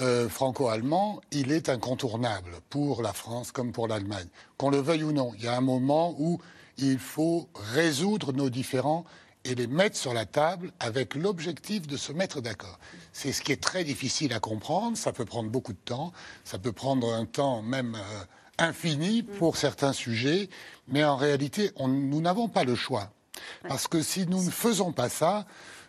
euh, 0.00 0.28
franco-allemand, 0.28 1.20
il 1.32 1.50
est 1.50 1.68
incontournable 1.68 2.50
pour 2.68 3.02
la 3.02 3.12
France 3.12 3.52
comme 3.52 3.72
pour 3.72 3.88
l'Allemagne. 3.88 4.28
Qu'on 4.56 4.70
le 4.70 4.78
veuille 4.78 5.02
ou 5.02 5.12
non, 5.12 5.32
il 5.36 5.44
y 5.44 5.48
a 5.48 5.56
un 5.56 5.62
moment 5.62 6.14
où 6.18 6.38
il 6.76 6.98
faut 6.98 7.48
résoudre 7.54 8.32
nos 8.32 8.50
différends 8.50 9.04
et 9.44 9.54
les 9.54 9.66
mettre 9.66 9.96
sur 9.96 10.12
la 10.12 10.26
table 10.26 10.72
avec 10.78 11.14
l'objectif 11.14 11.86
de 11.86 11.96
se 11.96 12.12
mettre 12.12 12.40
d'accord. 12.40 12.78
C'est 13.12 13.32
ce 13.32 13.42
qui 13.42 13.52
est 13.52 13.62
très 13.62 13.82
difficile 13.82 14.32
à 14.34 14.40
comprendre, 14.40 14.96
ça 14.96 15.12
peut 15.12 15.24
prendre 15.24 15.48
beaucoup 15.48 15.72
de 15.72 15.78
temps, 15.78 16.12
ça 16.44 16.58
peut 16.58 16.72
prendre 16.72 17.12
un 17.14 17.24
temps 17.24 17.62
même 17.62 17.94
euh, 17.94 18.24
infini 18.58 19.22
pour 19.22 19.56
certains 19.56 19.92
sujets, 19.92 20.50
mais 20.86 21.04
en 21.04 21.16
réalité, 21.16 21.70
nous 21.78 22.20
n'avons 22.20 22.48
pas 22.48 22.64
le 22.64 22.74
choix. 22.74 23.10
Parce 23.66 23.88
que 23.88 24.02
si 24.02 24.26
nous 24.26 24.44
ne 24.44 24.50
faisons 24.50 24.92
pas 24.92 25.08
ça, 25.08 25.46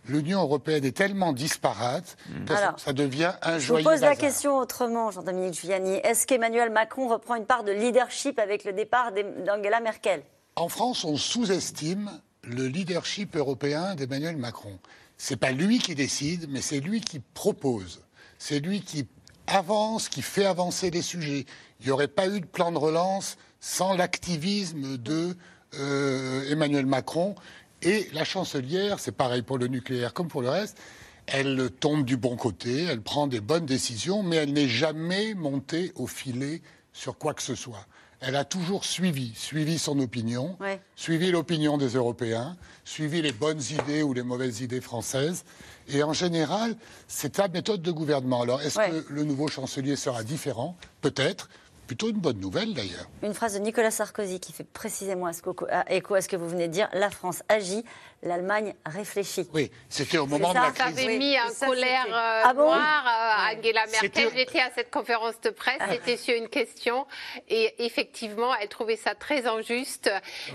l'Union 0.08 0.42
européenne 0.42 0.86
est 0.86 0.96
tellement 0.96 1.34
disparate 1.34 2.18
que 2.46 2.54
ça 2.78 2.94
devient 2.94 3.34
un 3.42 3.60
Je 3.60 3.74
vous 3.74 3.84
pose 3.84 4.02
la 4.02 4.16
question 4.16 4.58
autrement, 4.58 5.12
Jean-Dominique 5.12 5.60
Giuliani. 5.60 5.96
Est-ce 6.04 6.26
qu'Emmanuel 6.26 6.72
Macron 6.72 7.08
reprend 7.08 7.36
une 7.36 7.46
part 7.46 7.64
de 7.64 7.72
leadership 7.72 8.40
avec 8.40 8.64
le 8.64 8.74
départ 8.74 9.12
d'Angela 9.12 9.80
Merkel? 9.82 10.24
En 10.56 10.70
France, 10.70 11.04
on 11.04 11.16
sous-estime 11.16 12.10
le 12.44 12.68
leadership 12.68 13.36
européen 13.36 13.96
d'Emmanuel 13.96 14.38
Macron. 14.38 14.80
C'est 15.18 15.38
pas 15.38 15.52
lui 15.52 15.80
qui 15.80 15.96
décide, 15.96 16.48
mais 16.50 16.62
c'est 16.62 16.80
lui 16.80 17.02
qui 17.02 17.20
propose. 17.20 18.02
C'est 18.38 18.60
lui 18.60 18.82
qui 18.82 19.06
avance, 19.48 20.10
qui 20.10 20.22
fait 20.22 20.46
avancer 20.46 20.92
les 20.92 21.02
sujets. 21.02 21.46
Il 21.80 21.86
n'y 21.86 21.92
aurait 21.92 22.08
pas 22.08 22.28
eu 22.28 22.40
de 22.40 22.46
plan 22.46 22.72
de 22.72 22.78
relance 22.78 23.38
sans 23.60 23.96
l'activisme 23.96 24.98
de 24.98 25.36
euh, 25.76 26.50
Emmanuel 26.50 26.86
Macron. 26.86 27.36
Et 27.82 28.10
la 28.14 28.24
chancelière, 28.24 29.00
c'est 29.00 29.12
pareil 29.12 29.42
pour 29.42 29.58
le 29.58 29.68
nucléaire 29.68 30.14
comme 30.14 30.28
pour 30.28 30.42
le 30.42 30.50
reste, 30.50 30.78
elle 31.28 31.70
tombe 31.80 32.04
du 32.04 32.18
bon 32.18 32.36
côté, 32.36 32.84
elle 32.84 33.02
prend 33.02 33.28
des 33.28 33.40
bonnes 33.40 33.66
décisions, 33.66 34.24
mais 34.24 34.38
elle 34.38 34.54
n'est 34.54 34.68
jamais 34.68 35.34
montée 35.36 35.92
au 35.96 36.08
filet 36.08 36.62
sur 36.92 37.18
quoi 37.18 37.34
que 37.34 37.44
ce 37.44 37.56
soit. 37.56 37.86
Elle 38.22 38.36
a 38.36 38.44
toujours 38.44 38.84
suivi, 38.84 39.34
suivi 39.36 39.80
son 39.80 39.98
opinion, 40.00 40.58
suivi 40.98 41.32
l'opinion 41.32 41.78
des 41.78 41.90
Européens, 41.90 42.58
suivi 42.84 43.22
les 43.22 43.32
bonnes 43.32 43.62
idées 43.72 44.04
ou 44.04 44.14
les 44.14 44.24
mauvaises 44.24 44.60
idées 44.60 44.82
françaises. 44.82 45.46
Et 45.88 46.04
en 46.04 46.12
général, 46.12 46.76
c'est 47.08 47.38
la 47.38 47.48
méthode 47.48 47.82
de 47.82 47.92
gouvernement. 47.92 48.42
Alors, 48.42 48.62
est-ce 48.62 48.78
que 48.78 49.06
le 49.10 49.24
nouveau 49.24 49.48
chancelier 49.48 49.96
sera 49.96 50.24
différent? 50.24 50.76
Peut-être 51.00 51.48
plutôt 51.90 52.10
une 52.10 52.20
bonne 52.20 52.40
nouvelle 52.40 52.76
d'ailleurs. 52.76 53.08
Une 53.24 53.34
phrase 53.34 53.56
de 53.56 53.60
Nicolas 53.60 53.90
Sarkozy 53.90 54.40
qui 54.40 54.54
fait 54.54 54.64
précisément 54.64 55.28
écho 55.90 56.14
à 56.14 56.22
ce 56.22 56.30
que 56.30 56.36
vous 56.36 56.48
venez 56.48 56.68
de 56.68 56.72
dire. 56.72 56.88
La 56.94 57.10
France 57.10 57.42
agit, 57.50 57.84
l'Allemagne 58.22 58.76
réfléchit. 58.86 59.50
Oui, 59.56 59.72
c'était 59.90 60.20
au 60.20 60.28
moment 60.28 60.50
de 60.50 60.54
la 60.54 60.70
crise. 60.70 60.96
Ça 60.96 61.02
avait 61.02 61.18
mis 61.18 61.36
un 61.36 61.52
colère 61.66 62.06
euh, 62.06 62.42
ah 62.46 62.54
noir 62.54 63.04
à 63.08 63.54
Angela 63.56 63.88
Merkel. 63.88 64.30
J'étais 64.36 64.60
à 64.60 64.70
cette 64.76 64.92
conférence 64.92 65.42
de 65.42 65.50
presse, 65.50 65.80
ah. 65.80 65.88
c'était 65.90 66.18
sur 66.18 66.36
une 66.36 66.48
question. 66.48 67.08
Et 67.48 67.74
effectivement, 67.84 68.54
elle 68.54 68.70
trouvait 68.70 68.96
ça 68.96 69.16
très 69.16 69.48
injuste. 69.48 70.12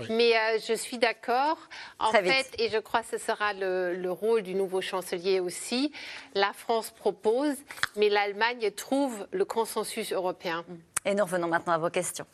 Mais 0.09 0.37
euh, 0.37 0.59
je 0.65 0.73
suis 0.73 0.99
d'accord. 0.99 1.57
En 1.99 2.13
fait, 2.13 2.49
et 2.59 2.69
je 2.69 2.77
crois 2.77 3.01
que 3.01 3.17
ce 3.17 3.17
sera 3.17 3.51
le, 3.51 3.93
le 3.93 4.09
rôle 4.09 4.41
du 4.41 4.55
nouveau 4.55 4.79
chancelier 4.79 5.41
aussi, 5.41 5.91
la 6.33 6.53
France 6.53 6.91
propose, 6.91 7.57
mais 7.97 8.07
l'Allemagne 8.07 8.71
trouve 8.71 9.27
le 9.33 9.43
consensus 9.43 10.13
européen. 10.13 10.63
Et 11.05 11.13
nous 11.13 11.23
revenons 11.23 11.47
maintenant 11.47 11.73
à 11.73 11.77
vos 11.77 11.89
questions. 11.89 12.25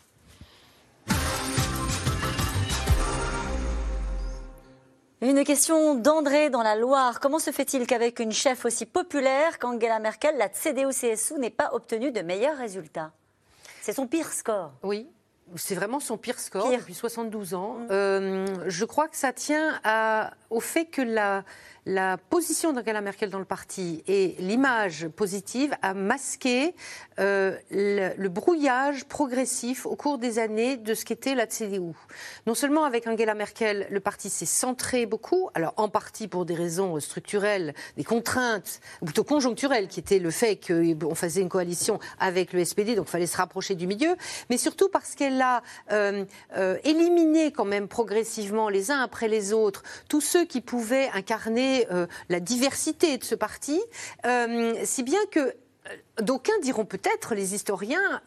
Une 5.22 5.43
question 5.43 5.93
d'André 5.95 6.49
dans 6.49 6.63
la 6.63 6.76
Loire. 6.76 7.19
Comment 7.19 7.38
se 7.38 7.51
fait-il 7.51 7.86
qu'avec 7.86 8.19
une 8.19 8.32
chef 8.32 8.65
aussi 8.65 8.88
populaire 8.88 9.59
qu'Angela 9.59 9.99
Merkel, 9.99 10.36
la 10.38 10.47
CDU-CSU 10.49 11.38
n'ait 11.38 11.51
pas 11.51 11.69
obtenu 11.74 12.11
de 12.11 12.22
meilleurs 12.22 12.57
résultats? 12.57 13.11
C'est 13.82 13.93
son 13.93 14.07
pire 14.07 14.32
score. 14.32 14.72
Oui, 14.82 15.07
c'est 15.55 15.76
vraiment 15.76 15.99
son 15.99 16.17
pire 16.17 16.39
score 16.39 16.72
depuis 16.72 16.93
72 16.93 17.53
ans. 17.53 17.74
Mm. 17.74 17.88
Euh, 17.91 18.45
je 18.67 18.86
crois 18.86 19.07
que 19.07 19.17
ça 19.17 19.34
tient 19.34 19.80
à, 19.84 20.32
au 20.49 20.59
fait 20.59 20.86
que 20.86 21.01
la, 21.01 21.43
la 21.86 22.18
position 22.18 22.74
d'Angela 22.74 23.02
Merkel 23.02 23.30
dans 23.32 23.40
le 23.40 23.46
parti 23.46 24.04
et 24.08 24.36
l'image 24.40 25.08
positive 25.08 25.74
a 25.82 25.94
masqué 25.94 26.76
euh, 27.20 27.58
le, 27.72 28.28
brouillage 28.28 29.06
progressif 29.06 29.86
au 29.86 29.96
cours 29.96 30.20
des 30.20 30.38
années 30.38 30.78
de 30.78 30.94
ce 30.94 31.06
qu'était 31.06 31.34
la 31.34 31.48
CDU. 31.48 31.94
Non 32.46 32.54
seulement 32.54 32.84
avec 32.84 33.08
Angela 33.08 33.34
Merkel, 33.34 33.88
le 33.90 34.00
parti 34.00 34.30
s'est 34.30 34.46
centré 34.46 35.06
beaucoup, 35.06 35.50
alors 35.56 35.74
en 35.78 35.90
partie 35.90 36.28
pour 36.28 36.46
des 36.46 36.54
raisons 36.54 37.00
structurelles, 37.00 37.74
des 37.98 38.04
contraintes, 38.04 38.80
plutôt 39.04 39.24
conjoncturelles, 39.24 39.88
qui 39.88 40.00
étaient 40.00 40.20
le 40.20 40.32
fait 40.32 40.58
qu'on 40.58 41.16
faisait 41.16 41.42
une 41.42 41.50
coalition 41.50 42.00
avec 42.20 42.54
le 42.54 42.64
SPD, 42.64 42.96
donc 42.96 43.08
il 43.08 43.12
fallait 43.12 43.28
se 43.28 43.38
rapprocher 43.38 43.74
du 43.74 43.88
milieu, 43.88 44.16
mais 44.50 44.58
surtout 44.58 44.90
parce 44.90 45.16
qu'elle 45.16 45.42
a 45.42 45.64
euh, 45.92 46.26
euh, 46.58 46.78
éliminé 46.84 47.52
quand 47.52 47.66
même 47.66 47.88
progressivement 47.88 48.70
les 48.70 48.92
uns 48.92 49.02
après 49.02 49.28
les 49.28 49.52
autres 49.52 49.84
tous 50.10 50.22
ceux 50.22 50.46
qui 50.46 50.62
pouvaient 50.62 51.10
incarner 51.14 51.70
euh, 51.91 52.07
la 52.30 52.39
diversité 52.39 53.17
de 53.17 53.24
ce 53.24 53.36
parti, 53.36 53.82
euh, 54.26 54.74
si 54.84 55.03
bien 55.03 55.19
que 55.32 55.39
euh, 55.39 55.51
d'aucuns 56.22 56.59
diront 56.61 56.86
peut-être, 56.86 57.36
les 57.36 57.55
historiens, 57.55 58.22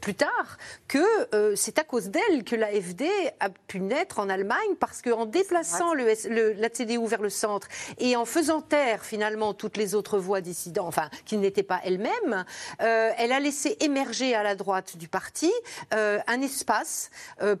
plus 0.00 0.14
tard 0.14 0.58
que 0.88 0.98
euh, 1.34 1.54
c'est 1.56 1.78
à 1.78 1.84
cause 1.84 2.08
d'elle 2.08 2.44
que 2.44 2.56
l'AFD 2.56 3.04
a 3.40 3.48
pu 3.50 3.80
naître 3.80 4.18
en 4.18 4.28
Allemagne 4.28 4.74
parce 4.80 5.02
qu'en 5.02 5.26
déplaçant 5.26 5.94
le, 5.94 6.52
la 6.52 6.68
CDU 6.68 7.06
vers 7.06 7.22
le 7.22 7.30
centre 7.30 7.68
et 7.98 8.16
en 8.16 8.24
faisant 8.24 8.60
taire 8.60 9.04
finalement 9.04 9.54
toutes 9.54 9.76
les 9.76 9.94
autres 9.94 10.18
voix 10.18 10.40
dissidentes, 10.40 10.86
enfin 10.86 11.10
qui 11.24 11.36
n'étaient 11.36 11.62
pas 11.62 11.80
elles-mêmes, 11.84 12.44
euh, 12.80 13.10
elle 13.16 13.32
a 13.32 13.40
laissé 13.40 13.76
émerger 13.80 14.34
à 14.34 14.42
la 14.42 14.54
droite 14.54 14.96
du 14.96 15.08
parti 15.08 15.52
euh, 15.92 16.18
un 16.26 16.40
espace 16.42 17.10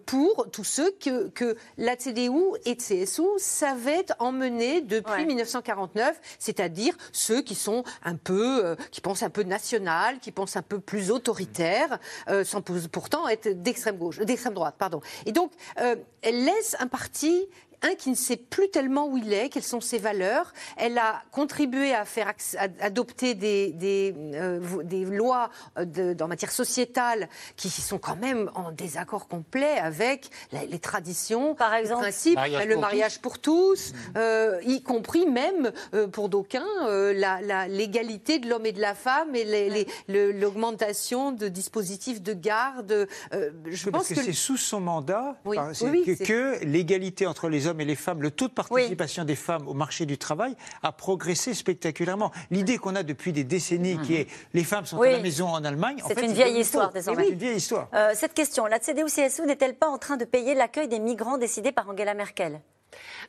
pour 0.06 0.48
tous 0.50 0.64
ceux 0.64 0.90
que, 0.92 1.28
que 1.28 1.56
la 1.78 1.96
CDU 1.96 2.30
et 2.64 2.76
CSU 2.76 3.22
savaient 3.38 4.06
emmener 4.18 4.80
depuis 4.80 5.26
1949, 5.26 6.20
c'est-à-dire 6.38 6.96
ceux 7.12 7.42
qui 7.42 7.54
sont 7.54 7.84
un 8.04 8.16
peu, 8.16 8.76
qui 8.90 9.00
pensent 9.00 9.22
un 9.22 9.30
peu 9.30 9.42
national, 9.42 10.18
qui 10.20 10.32
pensent 10.32 10.56
un 10.56 10.62
peu 10.62 10.80
plus 10.80 11.10
autoritaire, 11.10 11.98
euh, 12.28 12.44
sans 12.44 12.62
pourtant 12.62 13.28
être 13.28 13.48
d'extrême 13.62 13.96
gauche, 13.96 14.18
d'extrême 14.18 14.54
droite, 14.54 14.76
pardon. 14.78 15.00
Et 15.26 15.32
donc, 15.32 15.52
euh, 15.80 15.96
elle 16.22 16.44
laisse 16.44 16.76
un 16.78 16.86
parti 16.86 17.46
un 17.82 17.94
qui 17.94 18.10
ne 18.10 18.14
sait 18.14 18.36
plus 18.36 18.70
tellement 18.70 19.06
où 19.06 19.16
il 19.16 19.32
est, 19.32 19.48
quelles 19.48 19.62
sont 19.62 19.80
ses 19.80 19.98
valeurs. 19.98 20.52
Elle 20.76 20.98
a 20.98 21.22
contribué 21.30 21.94
à 21.94 22.04
faire 22.04 22.32
adopter 22.80 23.34
des, 23.34 23.72
des, 23.72 24.14
euh, 24.34 24.60
des 24.82 25.04
lois 25.04 25.50
de, 25.76 26.16
en 26.22 26.28
matière 26.28 26.50
sociétale 26.50 27.28
qui 27.56 27.70
sont 27.70 27.98
quand 27.98 28.16
même 28.16 28.50
en 28.54 28.72
désaccord 28.72 29.28
complet 29.28 29.78
avec 29.78 30.30
les 30.52 30.78
traditions, 30.78 31.54
par 31.54 31.74
exemple, 31.74 32.02
le 32.02 32.10
principe, 32.10 32.38
le 32.66 32.76
mariage 32.76 33.20
pour 33.20 33.38
tous, 33.38 33.92
mmh. 33.92 33.96
euh, 34.16 34.60
y 34.64 34.82
compris 34.82 35.26
même 35.26 35.72
euh, 35.94 36.06
pour 36.06 36.28
d'aucuns 36.28 36.64
la, 36.86 37.68
l'égalité 37.68 38.38
de 38.38 38.48
l'homme 38.48 38.66
et 38.66 38.72
de 38.72 38.80
la 38.80 38.94
femme 38.94 39.34
et 39.34 39.86
l'augmentation 40.08 41.32
de 41.32 41.48
dispositifs 41.48 42.22
de 42.22 42.32
garde. 42.32 43.06
je 43.32 43.90
pense 43.90 44.08
que, 44.08 44.14
c'est 44.14 44.32
sous 44.32 44.56
son 44.56 44.80
mandat 44.80 45.36
que, 45.44 46.24
que 46.24 46.64
l'égalité 46.64 47.26
entre 47.26 47.48
les 47.48 47.66
hommes 47.66 47.73
et 47.80 47.84
les 47.84 47.96
femmes, 47.96 48.22
le 48.22 48.30
taux 48.30 48.48
de 48.48 48.52
participation 48.52 49.24
des 49.24 49.36
femmes 49.36 49.68
au 49.68 49.74
marché 49.74 50.06
du 50.06 50.18
travail 50.18 50.56
a 50.82 50.92
progressé 50.92 51.54
spectaculairement. 51.54 52.30
L'idée 52.50 52.78
qu'on 52.78 52.94
a 52.94 53.02
depuis 53.02 53.32
des 53.32 53.44
décennies, 53.44 53.98
qui 53.98 54.16
est 54.16 54.28
les 54.52 54.64
femmes 54.64 54.86
sont 54.86 55.00
à 55.00 55.10
la 55.10 55.20
maison 55.20 55.48
en 55.48 55.64
Allemagne, 55.64 56.02
c'est 56.06 56.20
une, 56.22 56.32
vieille 56.32 56.58
histoire 56.58 56.92
désormais. 56.92 57.28
Une 57.28 57.38
vieille 57.38 57.56
histoire. 57.56 57.88
cette 58.14 58.34
question, 58.34 58.66
la 58.66 58.78
CDU-CSU 58.78 59.46
n'est-elle 59.46 59.76
pas 59.76 59.88
en 59.88 59.98
train 59.98 60.16
de 60.16 60.24
payer 60.24 60.54
l'accueil 60.54 60.88
des 60.88 60.98
migrants 60.98 61.38
décidés 61.38 61.72
par 61.72 61.88
Angela 61.88 62.14
Merkel? 62.14 62.60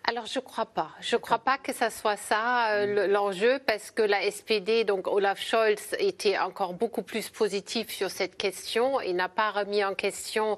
Alors 0.07 0.27
je 0.27 0.39
crois 0.39 0.65
pas. 0.65 0.91
Je 1.01 1.15
crois 1.15 1.39
pas 1.39 1.57
que 1.57 1.73
ça 1.73 1.89
soit 1.89 2.17
ça 2.17 2.69
euh, 2.69 3.07
l'enjeu 3.07 3.59
parce 3.65 3.89
que 3.89 4.03
la 4.03 4.29
SPD, 4.29 4.83
donc 4.83 5.07
Olaf 5.07 5.41
Scholz, 5.41 5.95
était 5.97 6.37
encore 6.37 6.73
beaucoup 6.73 7.01
plus 7.01 7.29
positif 7.29 7.89
sur 7.89 8.11
cette 8.11 8.37
question 8.37 9.01
et 9.01 9.13
n'a 9.13 9.29
pas 9.29 9.51
remis 9.51 9.83
en 9.83 9.95
question 9.95 10.57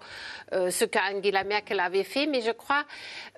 euh, 0.54 0.70
ce 0.70 0.84
qu'Angela 0.84 1.45
Merkel 1.45 1.80
avait 1.80 2.04
fait. 2.04 2.26
Mais 2.26 2.41
je 2.41 2.52
crois 2.52 2.84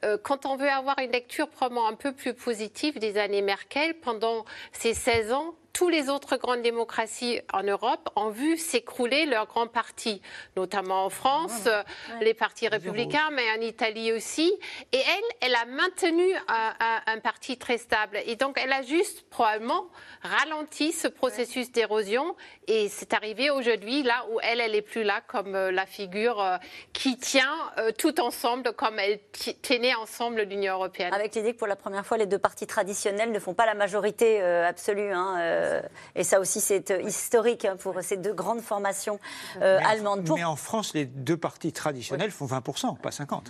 euh, 0.03 0.18
quand 0.22 0.45
on 0.45 0.55
veut 0.55 0.70
avoir 0.70 0.97
une 0.99 1.12
lecture 1.12 1.47
probablement 1.47 1.88
un 1.88 1.95
peu 1.95 2.12
plus 2.12 2.34
positive 2.34 2.97
des 2.99 3.18
années 3.18 3.41
Merkel 3.41 3.93
pendant 3.95 4.45
ces 4.72 4.93
16 4.93 5.32
ans, 5.32 5.53
tous 5.74 5.89
les 5.89 6.10
autres 6.10 6.38
grandes 6.38 6.62
démocraties 6.62 7.39
en 7.53 7.64
Europe 7.64 8.10
ont 8.16 8.30
vu 8.30 8.57
s'écrouler 8.57 9.26
leurs 9.26 9.47
grands 9.47 9.68
partis, 9.68 10.22
notamment 10.57 11.05
en 11.05 11.10
France, 11.10 11.68
euh, 11.68 11.84
les 12.22 12.34
partis 12.34 12.68
républicains, 12.68 13.30
mais 13.32 13.43
en 13.57 13.62
Italie 13.62 14.12
aussi. 14.12 14.51
Et 14.91 14.97
elle, 14.97 15.24
elle 15.41 15.55
a 15.55 15.66
maintenu 15.66 15.98
un, 16.07 17.19
parti 17.19 17.57
très 17.57 17.77
stable. 17.77 18.19
Et 18.25 18.35
donc, 18.35 18.59
elle 18.61 18.71
a 18.71 18.81
juste 18.81 19.29
probablement 19.29 19.85
ralenti 20.21 20.91
ce 20.91 21.07
processus 21.07 21.71
d'érosion. 21.71 22.35
Et 22.67 22.87
c'est 22.89 23.13
arrivé 23.13 23.49
aujourd'hui, 23.49 24.03
là 24.03 24.25
où 24.31 24.39
elle, 24.41 24.61
elle 24.61 24.71
n'est 24.73 24.81
plus 24.81 25.03
là 25.03 25.21
comme 25.27 25.55
euh, 25.55 25.71
la 25.71 25.85
figure 25.85 26.41
euh, 26.41 26.57
qui 26.93 27.17
tient 27.17 27.49
tout 27.97 28.19
ensemble, 28.19 28.73
comme 28.73 28.99
elle 28.99 29.19
tenait 29.61 29.95
ensemble 29.95 30.41
l'Union 30.43 30.75
européenne. 30.75 31.13
Avec 31.13 31.35
l'idée 31.35 31.53
que 31.53 31.57
pour 31.57 31.67
la 31.67 31.75
première 31.75 32.05
fois, 32.05 32.17
les 32.17 32.25
deux 32.25 32.39
partis 32.39 32.67
traditionnels 32.67 33.31
ne 33.31 33.39
font 33.39 33.53
pas 33.53 33.65
la 33.65 33.73
majorité 33.73 34.41
absolue. 34.41 35.11
Hein, 35.11 35.37
euh, 35.39 35.81
et 36.15 36.23
ça 36.23 36.39
aussi, 36.39 36.59
c'est 36.59 36.91
euh, 36.91 37.01
historique 37.01 37.65
hein, 37.65 37.75
pour 37.77 38.01
ces 38.01 38.17
deux 38.17 38.33
grandes 38.33 38.61
formations 38.61 39.19
euh, 39.61 39.79
allemandes. 39.85 40.29
Mais 40.35 40.43
en 40.43 40.55
France, 40.55 40.93
les 40.93 41.05
deux 41.05 41.37
partis 41.37 41.71
traditionnels 41.71 42.31
font 42.31 42.45
20%, 42.45 42.97
pas 42.97 43.09
50%. 43.09 43.41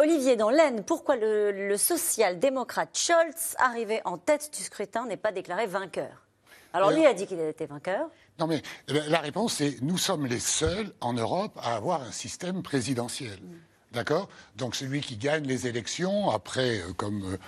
Olivier, 0.00 0.36
dans 0.36 0.50
l'Aisne, 0.50 0.82
pourquoi 0.84 1.16
le, 1.16 1.50
social-démocrate 1.76 2.96
Scholz, 2.96 3.56
arrivé 3.58 4.00
en 4.04 4.18
tête 4.18 4.50
du 4.56 4.62
scrutin, 4.62 5.06
n'est 5.06 5.16
pas 5.16 5.32
déclaré 5.32 5.66
vainqueur 5.66 6.28
alors 6.72 6.90
lui 6.90 7.06
a 7.06 7.14
dit 7.14 7.26
qu'il 7.26 7.40
était 7.40 7.66
vainqueur. 7.66 8.08
Non 8.38 8.46
mais 8.46 8.62
la 8.88 9.20
réponse 9.20 9.54
c'est 9.54 9.80
nous 9.82 9.98
sommes 9.98 10.26
les 10.26 10.38
seuls 10.38 10.92
en 11.00 11.12
Europe 11.12 11.58
à 11.62 11.76
avoir 11.76 12.02
un 12.02 12.12
système 12.12 12.62
présidentiel. 12.62 13.38
Mm. 13.40 13.56
D'accord? 13.92 14.28
Donc 14.56 14.74
celui 14.74 15.00
qui 15.00 15.16
gagne 15.16 15.46
les 15.46 15.66
élections, 15.66 16.28
après, 16.28 16.82
comme 16.98 17.24
euh, 17.24 17.38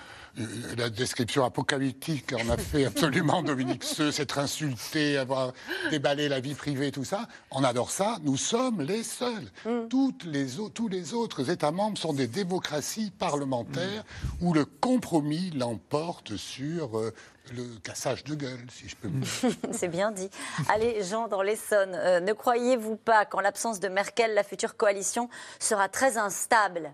la 0.76 0.91
description 0.91 1.45
apocalyptique 1.45 2.32
en 2.32 2.49
a 2.51 2.57
fait 2.57 2.84
absolument 2.84 3.43
Dominique 3.43 3.84
Seux, 3.84 4.11
s'être 4.11 4.38
insulté, 4.38 5.18
avoir 5.18 5.53
déballé 5.91 6.28
la 6.28 6.41
vie 6.41 6.55
privée, 6.55 6.91
tout 6.91 7.05
ça. 7.05 7.28
On 7.51 7.64
adore 7.64 7.91
ça. 7.91 8.18
Nous 8.22 8.36
sommes 8.36 8.80
les 8.82 9.03
seuls. 9.03 9.51
Mm. 9.64 9.88
Toutes 9.88 10.24
les, 10.24 10.47
tous 10.74 10.88
les 10.88 11.14
autres 11.14 11.51
États 11.51 11.70
membres 11.70 11.99
sont 11.99 12.12
des 12.12 12.26
démocraties 12.26 13.11
parlementaires 13.11 14.05
mm. 14.05 14.47
où 14.47 14.53
le 14.55 14.64
compromis 14.64 15.51
l'emporte 15.51 16.36
sur 16.36 16.99
euh, 16.99 17.12
le 17.53 17.64
cassage 17.82 18.24
de 18.24 18.34
gueule, 18.34 18.66
si 18.70 18.88
je 18.88 18.97
peux 18.97 19.09
me 19.09 19.20
dire. 19.20 19.57
C'est 19.72 19.88
bien 19.88 20.11
dit. 20.11 20.30
Allez, 20.68 21.03
Jean, 21.03 21.28
dans 21.28 21.43
l'Essonne, 21.43 21.95
euh, 21.95 22.20
ne 22.20 22.32
croyez-vous 22.32 22.97
pas 22.97 23.24
qu'en 23.24 23.41
l'absence 23.41 23.80
de 23.80 23.88
Merkel, 23.88 24.34
la 24.34 24.45
future 24.45 24.76
coalition 24.76 25.28
sera 25.59 25.88
très 25.88 26.18
instable? 26.18 26.93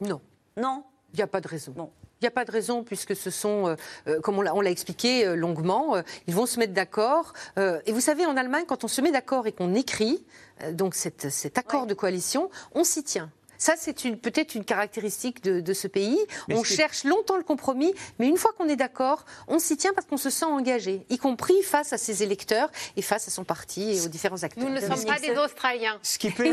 Non. 0.00 0.20
Non? 0.56 0.84
Il 1.12 1.16
n'y 1.16 1.22
a 1.22 1.26
pas 1.26 1.40
de 1.40 1.48
raison. 1.48 1.74
Non. 1.76 1.90
Il 2.22 2.26
n'y 2.26 2.28
a 2.28 2.30
pas 2.30 2.44
de 2.44 2.52
raison 2.52 2.84
puisque 2.84 3.16
ce 3.16 3.30
sont, 3.30 3.66
euh, 3.66 3.74
euh, 4.06 4.20
comme 4.20 4.38
on 4.38 4.60
l'a 4.60 4.70
expliqué 4.70 5.26
euh, 5.26 5.34
longuement, 5.34 5.96
ils 6.28 6.34
vont 6.34 6.46
se 6.46 6.60
mettre 6.60 6.72
d'accord. 6.72 7.32
et 7.56 7.90
vous 7.90 8.00
savez, 8.00 8.26
en 8.26 8.36
Allemagne, 8.36 8.64
quand 8.68 8.84
on 8.84 8.88
se 8.88 9.00
met 9.00 9.10
d'accord 9.10 9.48
et 9.48 9.52
qu'on 9.52 9.74
écrit, 9.74 10.22
donc 10.70 10.94
cet, 10.94 11.58
accord 11.58 11.86
de 11.86 11.94
coalition, 11.94 12.48
on 12.74 12.84
s'y 12.84 13.02
tient. 13.02 13.28
Ça, 13.62 13.74
c'est 13.78 13.94
peut-être 14.16 14.56
une 14.56 14.64
caractéristique 14.64 15.40
de, 15.44 15.72
ce 15.72 15.86
pays. 15.86 16.18
on 16.50 16.64
cherche 16.64 17.04
longtemps 17.04 17.36
le 17.36 17.44
compromis, 17.44 17.94
mais 18.18 18.26
une 18.26 18.36
fois 18.36 18.50
qu'on 18.58 18.68
est 18.68 18.74
d'accord, 18.74 19.24
on 19.46 19.60
s'y 19.60 19.76
tient 19.76 19.92
parce 19.94 20.04
qu'on 20.04 20.16
se 20.16 20.30
sent 20.30 20.46
engagé, 20.46 21.06
y 21.10 21.16
compris 21.16 21.62
face 21.62 21.92
à 21.92 21.96
ses 21.96 22.24
électeurs 22.24 22.72
et 22.96 23.02
face 23.02 23.28
à 23.28 23.30
son 23.30 23.44
parti 23.44 23.92
et 23.92 24.04
aux 24.04 24.08
différents 24.08 24.42
acteurs. 24.42 24.64
Nous 24.64 24.74
ne 24.74 24.80
sommes 24.80 25.04
pas 25.04 25.20
des 25.20 25.36
Australiens. 25.38 25.96
Ce 26.02 26.18
qui 26.18 26.30
peut... 26.32 26.52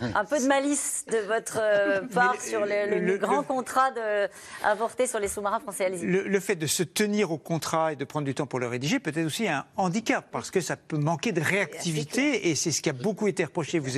Un 0.00 0.24
peu 0.24 0.40
de 0.40 0.46
malice 0.46 1.04
de 1.08 1.18
votre 1.18 1.58
euh, 1.60 2.00
part 2.00 2.40
sur 2.40 2.64
le, 2.64 3.18
grand 3.18 3.42
contrat 3.42 3.90
de... 3.90 4.30
avorté 4.64 5.06
sur 5.06 5.20
les 5.20 5.28
sous-marins 5.28 5.60
français. 5.60 5.90
Le, 5.90 6.40
fait 6.40 6.56
de 6.56 6.66
se 6.66 6.82
tenir 6.82 7.32
au 7.32 7.38
contrat 7.38 7.92
et 7.92 7.96
de 7.96 8.04
prendre 8.06 8.24
du 8.24 8.34
temps 8.34 8.46
pour 8.46 8.60
le 8.60 8.66
rédiger 8.66 8.98
peut 8.98 9.12
être 9.14 9.26
aussi 9.26 9.46
un 9.46 9.66
handicap 9.76 10.26
parce 10.32 10.50
que 10.50 10.62
ça 10.62 10.76
peut 10.76 10.96
manquer 10.96 11.32
de 11.32 11.42
réactivité 11.42 12.48
et 12.48 12.54
c'est 12.54 12.72
ce 12.72 12.80
qui 12.80 12.88
a 12.88 12.94
beaucoup 12.94 13.28
été 13.28 13.44
reproché. 13.44 13.78
Vous, 13.78 13.90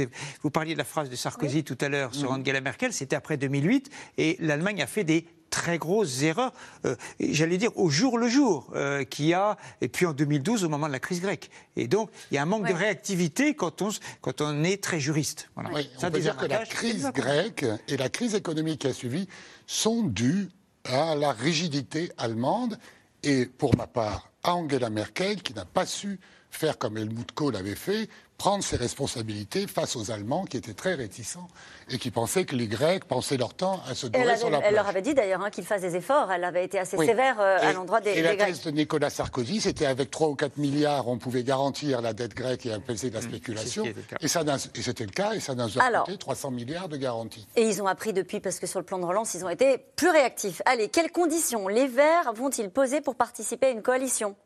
vous 0.42 0.50
parliez 0.50 0.72
de 0.72 0.78
la 0.78 0.84
phrase 0.84 1.08
de 1.08 1.14
Sarkozy 1.14 1.62
tout 1.62 1.78
à 1.80 1.88
l'heure 1.88 2.10
sur 2.16 2.30
Angela 2.32 2.60
Merkel, 2.60 2.92
c'était 2.92 3.16
après 3.16 3.36
2008, 3.36 3.90
et 4.18 4.36
l'Allemagne 4.40 4.82
a 4.82 4.86
fait 4.86 5.04
des 5.04 5.26
très 5.50 5.78
grosses 5.78 6.22
erreurs, 6.22 6.52
euh, 6.84 6.96
j'allais 7.18 7.56
dire 7.56 7.76
au 7.78 7.88
jour 7.88 8.18
le 8.18 8.28
jour, 8.28 8.70
euh, 8.74 9.04
qui 9.04 9.32
a, 9.32 9.56
et 9.80 9.88
puis 9.88 10.04
en 10.04 10.12
2012 10.12 10.64
au 10.64 10.68
moment 10.68 10.86
de 10.86 10.92
la 10.92 10.98
crise 10.98 11.20
grecque. 11.20 11.50
Et 11.76 11.88
donc, 11.88 12.10
il 12.30 12.34
y 12.34 12.38
a 12.38 12.42
un 12.42 12.46
manque 12.46 12.68
de 12.68 12.74
réactivité 12.74 13.54
quand 13.54 13.80
on, 13.80 13.90
quand 14.20 14.40
on 14.40 14.64
est 14.64 14.82
très 14.82 15.00
juriste. 15.00 15.48
Voilà. 15.54 15.70
on 16.02 16.10
peut 16.10 16.20
dire 16.20 16.36
que 16.36 16.46
la 16.46 16.66
crise 16.66 17.10
grecque 17.14 17.64
et 17.88 17.96
la 17.96 18.08
crise 18.08 18.34
économique 18.34 18.80
qui 18.80 18.88
a 18.88 18.92
suivi 18.92 19.28
sont 19.66 20.02
dues 20.02 20.48
à 20.84 21.14
la 21.14 21.32
rigidité 21.32 22.12
allemande 22.18 22.78
et, 23.22 23.46
pour 23.46 23.76
ma 23.76 23.86
part, 23.86 24.30
à 24.42 24.54
Angela 24.54 24.90
Merkel 24.90 25.42
qui 25.42 25.54
n'a 25.54 25.64
pas 25.64 25.86
su 25.86 26.20
faire 26.50 26.78
comme 26.78 26.96
Helmut 26.96 27.32
Kohl 27.32 27.54
l'avait 27.54 27.74
fait, 27.74 28.08
prendre 28.38 28.62
ses 28.62 28.76
responsabilités 28.76 29.66
face 29.66 29.96
aux 29.96 30.10
Allemands 30.10 30.44
qui 30.44 30.56
étaient 30.56 30.74
très 30.74 30.94
réticents 30.94 31.48
et 31.90 31.98
qui 31.98 32.10
pensaient 32.10 32.44
que 32.44 32.56
les 32.56 32.66
Grecs 32.66 33.04
pensaient 33.04 33.36
leur 33.36 33.54
temps 33.54 33.80
à 33.88 33.94
se 33.94 34.06
dorer 34.06 34.36
sur 34.36 34.50
la 34.50 34.58
plage. 34.58 34.68
Elle 34.68 34.74
leur 34.74 34.88
avait 34.88 35.02
dit 35.02 35.14
d'ailleurs 35.14 35.42
hein, 35.42 35.50
qu'ils 35.50 35.64
fassent 35.64 35.82
des 35.82 35.96
efforts. 35.96 36.30
Elle 36.30 36.44
avait 36.44 36.64
été 36.64 36.78
assez 36.78 36.96
sévère 36.96 37.40
euh, 37.40 37.58
à 37.60 37.72
l'endroit 37.72 38.00
des, 38.00 38.10
et 38.10 38.22
la 38.22 38.36
thèse 38.36 38.62
de 38.62 38.70
Nicolas 38.70 39.10
Sarkozy, 39.10 39.60
c'était 39.60 39.86
avec 39.86 40.10
3 40.10 40.28
ou 40.28 40.34
4 40.34 40.58
milliards, 40.58 41.08
on 41.08 41.18
pouvait 41.18 41.44
garantir 41.44 42.02
la 42.02 42.12
dette 42.12 42.34
grecque 42.34 42.66
et 42.66 42.72
apaiser 42.72 43.10
la 43.10 43.20
mmh, 43.20 43.22
spéculation. 43.22 43.84
et, 44.20 44.28
ça, 44.28 44.42
et 44.74 44.82
c'était 44.82 45.04
le 45.04 45.10
cas, 45.10 45.32
et 45.32 45.40
ça 45.40 45.54
nous 45.54 45.78
a 45.78 46.00
coûté 46.00 46.18
300 46.18 46.50
milliards 46.50 46.88
de 46.88 46.96
garanties. 46.96 47.46
Et 47.56 47.62
ils 47.62 47.82
ont 47.82 47.86
appris 47.86 48.12
depuis, 48.12 48.40
parce 48.40 48.58
que 48.58 48.66
sur 48.66 48.80
le 48.80 48.84
plan 48.84 48.98
de 48.98 49.04
relance, 49.04 49.34
ils 49.34 49.44
ont 49.44 49.48
été 49.48 49.78
plus 49.96 50.10
réactifs. 50.10 50.62
Allez, 50.66 50.88
quelles 50.88 51.12
conditions 51.12 51.68
les 51.68 51.86
Verts 51.86 52.32
vont-ils 52.34 52.70
poser 52.70 53.00
pour 53.00 53.14
participer 53.14 53.66
à 53.66 53.70
une 53.70 53.82
coalition? 53.82 54.36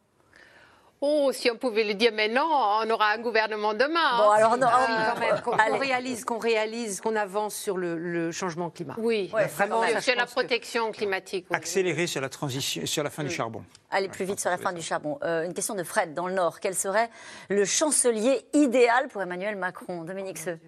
Oh, 1.03 1.31
si 1.33 1.51
on 1.51 1.57
pouvait 1.57 1.85
le 1.85 1.95
dire 1.95 2.13
maintenant, 2.13 2.83
on 2.85 2.91
aura 2.91 3.13
un 3.13 3.19
gouvernement 3.19 3.73
demain. 3.73 4.19
Bon, 4.19 4.31
hein. 4.31 4.35
alors 4.37 4.59
non, 4.59 4.67
ah, 4.71 5.15
quand 5.15 5.21
même, 5.21 5.41
qu'on 5.41 5.79
réalise, 5.79 6.25
qu'on 6.27 6.39
réalise, 6.39 7.01
qu'on 7.01 7.17
avance 7.17 7.55
sur 7.55 7.79
le, 7.79 8.31
changement 8.33 8.69
climatique. 8.69 9.03
Oui, 9.03 9.33
vraiment. 9.57 9.83
Sur 10.01 10.15
la 10.15 10.27
protection 10.27 10.93
climatique. 10.93 11.47
Accélérer 11.51 12.07
sur 12.07 12.21
la 12.21 12.29
transition, 12.29 12.85
sur 12.85 13.03
la 13.03 13.09
fin 13.09 13.25
du 13.25 13.31
charbon. 13.31 13.65
Aller 13.91 14.09
plus 14.09 14.27
vite 14.27 14.41
sur 14.41 14.51
la 14.51 14.59
fin 14.59 14.75
du 14.75 14.83
charbon. 14.83 15.19
Euh, 15.25 15.47
une 15.47 15.55
question 15.55 15.75
de 15.75 15.83
Fred 15.83 16.13
dans 16.13 16.29
le 16.29 16.35
Nord. 16.35 16.61
Quel 16.61 16.75
serait 16.75 17.09
le 17.49 17.65
chancelier 17.65 18.45
idéal 18.53 19.09
pour 19.09 19.23
Emmanuel 19.23 19.57
Macron? 19.57 20.05
Dominique 20.05 20.39
Seux 20.39 20.59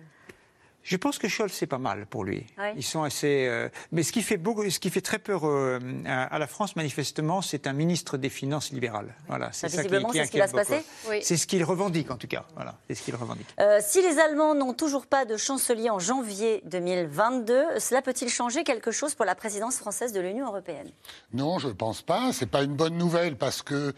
je 0.83 0.97
pense 0.97 1.18
que 1.18 1.28
Scholz, 1.28 1.53
c'est 1.53 1.66
pas 1.66 1.78
mal 1.78 2.07
pour 2.07 2.24
lui. 2.24 2.47
Ils 2.76 2.83
sont 2.83 3.03
assez. 3.03 3.47
Euh, 3.47 3.68
mais 3.93 4.03
ce 4.03 4.12
qui 4.12 4.22
fait 4.22 4.37
beaucoup, 4.37 4.68
ce 4.68 4.80
qui 4.80 4.91
fait 4.91 5.01
très 5.01 5.18
peur 5.18 5.43
euh, 5.45 5.78
à, 6.07 6.39
la 6.39 6.47
France, 6.47 6.74
manifestement, 6.76 7.41
c'est 7.41 7.66
un 7.66 7.72
ministre 7.72 8.16
des 8.16 8.28
Finances 8.28 8.72
libéral. 8.72 9.14
Voilà, 9.28 9.51
c'est 9.53 9.68
ça 9.68 9.85
qui, 9.85 9.89
qui, 9.89 10.26
ce 10.26 10.30
qui 10.30 10.39
va 10.39 10.49
se 10.49 10.53
passer. 10.53 10.83
C'est 11.22 11.37
ce 11.37 11.47
qu'il 11.47 11.62
revendique 11.62 12.11
en 12.11 12.16
tout 12.16 12.26
cas. 12.26 12.45
Voilà, 12.55 12.76
c'est 12.89 12.97
ce 12.97 13.03
qu'il 13.03 13.14
revendique. 13.14 13.47
Euh, 13.61 13.78
si 13.80 14.03
les 14.03 14.18
Allemands 14.18 14.55
n'ont 14.55 14.74
toujours 14.74 15.07
pas 15.07 15.24
de 15.24 15.37
chancelier 15.37 15.91
en 15.91 15.99
janvier 15.99 16.62
2022, 16.66 17.78
cela 17.78 18.03
peut-il 18.03 18.28
changer 18.28 18.64
quelque 18.64 18.91
chose 18.91 19.14
pour 19.14 19.24
la 19.24 19.35
présidence 19.35 19.76
française 19.76 20.12
de 20.12 20.20
l'Union 20.20 20.47
européenne? 20.47 20.91
Non, 21.33 21.59
je 21.59 21.68
ne 21.68 21.72
pense 21.74 22.03
pas. 22.03 22.33
C'est 22.33 22.51
pas 22.51 22.62
une 22.62 22.74
bonne 22.74 22.97
nouvelle 22.97 23.37
parce 23.37 23.62
que 23.62 23.95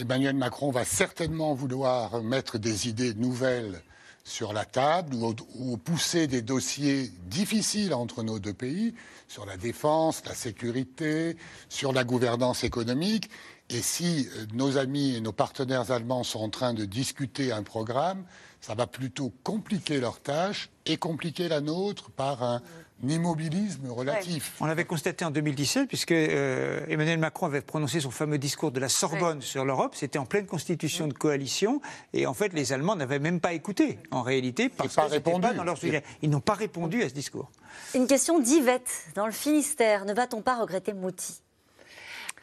Emmanuel 0.00 0.36
Macron 0.36 0.70
va 0.70 0.84
certainement 0.84 1.54
vouloir 1.54 2.22
mettre 2.22 2.58
des 2.58 2.88
idées 2.88 3.14
nouvelles 3.14 3.82
sur 4.24 4.52
la 4.52 4.64
table 4.64 5.14
ou, 5.14 5.76
pousser 5.76 6.26
des 6.26 6.42
dossiers 6.42 7.10
difficiles 7.26 7.92
entre 7.92 8.22
nos 8.22 8.38
deux 8.38 8.52
pays 8.52 8.94
sur 9.28 9.46
la 9.46 9.56
défense, 9.56 10.22
la 10.26 10.34
sécurité, 10.34 11.36
sur 11.68 11.92
la 11.92 12.04
gouvernance 12.04 12.64
économique. 12.64 13.30
Et 13.74 13.80
si 13.80 14.28
euh, 14.36 14.44
nos 14.52 14.76
amis 14.76 15.16
et 15.16 15.20
nos 15.20 15.32
partenaires 15.32 15.90
allemands 15.90 16.24
sont 16.24 16.40
en 16.40 16.50
train 16.50 16.74
de 16.74 16.84
discuter 16.84 17.52
un 17.52 17.62
programme, 17.62 18.24
ça 18.60 18.74
va 18.74 18.86
plutôt 18.86 19.32
compliquer 19.42 19.98
leur 19.98 20.20
tâche 20.20 20.68
et 20.84 20.98
compliquer 20.98 21.48
la 21.48 21.60
nôtre 21.60 22.10
par 22.10 22.42
un, 22.42 22.60
immobilisme 23.08 23.88
relatif. 23.90 24.54
On 24.60 24.66
l'avait 24.66 24.84
constaté 24.84 25.24
en 25.24 25.32
2017, 25.32 25.88
puisque 25.88 26.12
euh, 26.12 26.86
Emmanuel 26.88 27.18
Macron 27.18 27.46
avait 27.46 27.60
prononcé 27.60 27.98
son 27.98 28.12
fameux 28.12 28.38
discours 28.38 28.70
de 28.70 28.78
la 28.78 28.88
Sorbonne 28.88 29.42
sur 29.42 29.64
l'Europe. 29.64 29.96
C'était 29.96 30.20
en 30.20 30.26
pleine 30.26 30.46
constitution 30.46 31.08
de 31.08 31.12
coalition. 31.12 31.80
Et 32.12 32.26
en 32.26 32.34
fait, 32.34 32.52
les 32.52 32.72
Allemands 32.72 32.94
n'avaient 32.94 33.18
même 33.18 33.40
pas 33.40 33.54
écouté, 33.54 33.98
en 34.12 34.22
réalité, 34.22 34.68
parce 34.68 34.94
qu'ils 34.94 35.04
n'étaient 35.10 35.40
pas 35.40 35.52
dans 35.52 35.64
leur 35.64 35.78
sujet. 35.78 36.04
Ils 36.22 36.30
n'ont 36.30 36.40
pas 36.40 36.54
répondu 36.54 37.02
à 37.02 37.08
ce 37.08 37.14
discours. 37.14 37.50
Une 37.96 38.06
question 38.06 38.38
d'Yvette, 38.38 39.06
dans 39.16 39.26
le 39.26 39.32
Finistère. 39.32 40.04
Ne 40.04 40.14
va-t-on 40.14 40.42
pas 40.42 40.60
regretter 40.60 40.92
Mouti 40.92 41.41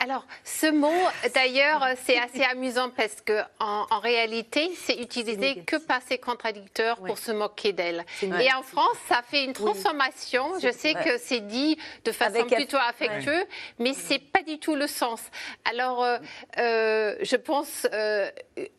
Alors, 0.02 0.26
ce 0.46 0.72
mot, 0.72 0.94
d'ailleurs, 1.36 1.86
c'est 2.06 2.18
assez 2.18 2.44
amusant 2.44 2.90
parce 2.90 3.20
que 3.22 3.42
en, 3.60 4.00
réalité, 4.00 4.72
c'est 4.76 4.96
utilisé 4.96 5.62
que 5.66 5.76
par 5.76 6.02
ses 6.02 6.18
contradicteurs 6.18 6.98
pour 7.02 7.18
se 7.18 7.32
moquer 7.32 7.74
d'elle. 7.74 8.06
Et 8.22 8.54
en 8.54 8.64
France, 8.64 8.98
ça 9.08 9.22
fait 9.28 9.44
une 9.44 9.54
transformation. 9.54 10.58
Je 10.62 10.72
sais 10.72 10.94
que 10.94 11.18
c'est 11.18 11.42
dit 11.42 11.78
de 12.06 12.12
façon 12.12 12.46
plutôt 12.46 12.78
affectueuse, 12.78 13.46
mais 13.78 13.94
c'est 13.94 14.20
pas 14.20 14.42
du 14.42 14.58
tout 14.58 14.76
le 14.76 14.88
sens. 14.88 15.22
Alors, 15.70 16.04
euh, 16.04 16.18
euh, 16.58 17.16
je 17.22 17.36
pense 17.36 17.86
euh, 17.94 18.30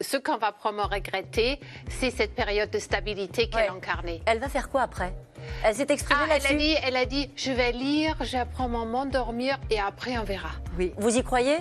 ce 0.00 0.16
qu'on 0.16 0.38
va 0.38 0.52
probablement 0.52 0.88
regretter, 0.88 1.60
c'est 1.88 2.10
cette 2.10 2.34
période 2.34 2.70
de 2.70 2.78
stabilité 2.78 3.48
qu'elle 3.48 3.68
a 3.68 3.72
incarnée. 3.72 4.22
Elle 4.26 4.38
va 4.38 4.48
faire 4.48 4.70
quoi 4.70 4.82
après? 4.82 5.12
Elle 5.64 5.74
s'est 5.74 5.86
exprimée 5.88 6.20
ah, 6.30 6.36
elle 6.36 6.46
a, 6.46 6.58
dit, 6.58 6.76
elle 6.82 6.96
a 6.96 7.04
dit, 7.04 7.30
je 7.36 7.52
vais 7.52 7.72
lire, 7.72 8.16
prendre 8.52 8.70
mon 8.70 8.86
m'endormir 8.86 9.58
et 9.70 9.78
après 9.78 10.18
on 10.18 10.24
verra. 10.24 10.50
Oui. 10.78 10.92
Vous 10.98 11.16
y 11.16 11.22
croyez? 11.22 11.58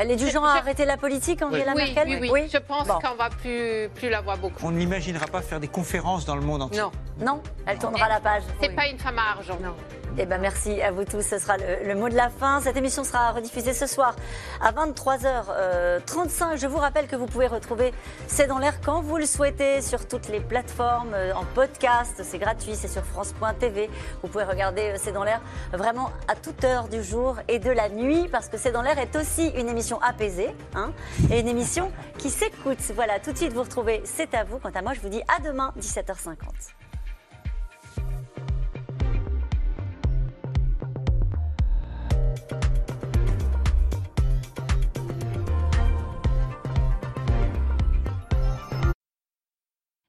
Elle 0.00 0.12
est 0.12 0.16
du 0.16 0.30
genre 0.30 0.44
à 0.44 0.58
arrêter 0.58 0.84
la 0.84 0.96
politique, 0.96 1.42
Angela 1.42 1.72
oui. 1.74 1.92
Merkel? 1.92 2.18
oui, 2.20 2.30
oui, 2.32 2.48
Je 2.52 2.58
pense 2.58 2.86
qu'on 2.86 3.16
va 3.16 3.30
plus, 3.30 3.88
plus 3.96 4.08
la 4.08 4.20
voir 4.20 4.38
beaucoup. 4.38 4.64
On 4.64 4.70
n'imaginera 4.70 5.26
pas 5.26 5.42
faire 5.42 5.58
des 5.58 5.66
conférences 5.66 6.24
dans 6.24 6.36
le 6.36 6.40
monde 6.40 6.62
entier. 6.62 6.80
Non, 6.80 6.92
non, 7.18 7.42
elle 7.66 7.78
tournera 7.78 8.08
la 8.08 8.20
page. 8.20 8.44
C'est 8.62 8.76
pas 8.76 8.86
une 8.86 8.98
femme 8.98 9.18
à 9.18 9.32
argent. 9.32 9.58
Non. 9.60 9.74
Eh 10.16 10.26
ben 10.26 10.40
merci 10.40 10.80
à 10.82 10.90
vous 10.90 11.04
tous. 11.04 11.22
Ce 11.22 11.38
sera 11.38 11.56
le, 11.56 11.94
mot 11.94 12.08
de 12.08 12.14
la 12.14 12.30
fin. 12.30 12.60
Cette 12.60 12.76
émission 12.76 13.04
sera 13.04 13.32
rediffusée 13.32 13.74
ce 13.74 13.86
soir 13.86 14.16
à 14.60 14.72
23h35. 14.72 16.56
Je 16.56 16.66
vous 16.66 16.78
rappelle 16.78 17.06
que 17.06 17.16
vous 17.16 17.26
pouvez 17.26 17.46
retrouver 17.46 17.92
C'est 18.26 18.46
dans 18.46 18.58
l'air 18.58 18.80
quand 18.80 19.00
vous 19.02 19.16
le 19.18 19.26
souhaitez 19.26 19.82
sur 19.82 20.06
toutes 20.08 20.28
les 20.28 20.40
plateformes, 20.40 21.14
euh, 21.14 21.32
en 21.34 21.44
podcast. 21.44 22.22
C'est 22.22 22.38
gratuit, 22.38 22.74
c'est 22.74 22.88
sur 22.88 23.04
France.tv. 23.04 23.90
Vous 24.22 24.28
pouvez 24.28 24.44
regarder 24.44 24.92
euh, 24.92 24.96
C'est 24.98 25.12
dans 25.12 25.24
l'air 25.24 25.40
vraiment 25.72 26.10
à 26.26 26.34
toute 26.34 26.64
heure 26.64 26.88
du 26.88 27.02
jour 27.02 27.36
et 27.48 27.58
de 27.58 27.70
la 27.70 27.88
nuit 27.88 28.28
parce 28.28 28.48
que 28.48 28.56
C'est 28.56 28.72
dans 28.72 28.82
l'air 28.82 28.98
est 28.98 29.14
aussi 29.16 29.48
une 29.48 29.68
émission 29.68 30.00
apaisée 30.00 30.54
hein, 30.74 30.92
et 31.30 31.40
une 31.40 31.48
émission 31.48 31.92
qui 32.16 32.30
s'écoute. 32.30 32.78
Voilà, 32.94 33.20
tout 33.20 33.32
de 33.32 33.36
suite 33.36 33.52
vous 33.52 33.62
retrouvez 33.62 34.00
C'est 34.04 34.34
à 34.34 34.44
vous. 34.44 34.58
Quant 34.58 34.72
à 34.74 34.82
moi, 34.82 34.94
je 34.94 35.00
vous 35.00 35.08
dis 35.08 35.22
à 35.28 35.40
demain 35.40 35.72
17h50. 35.78 36.87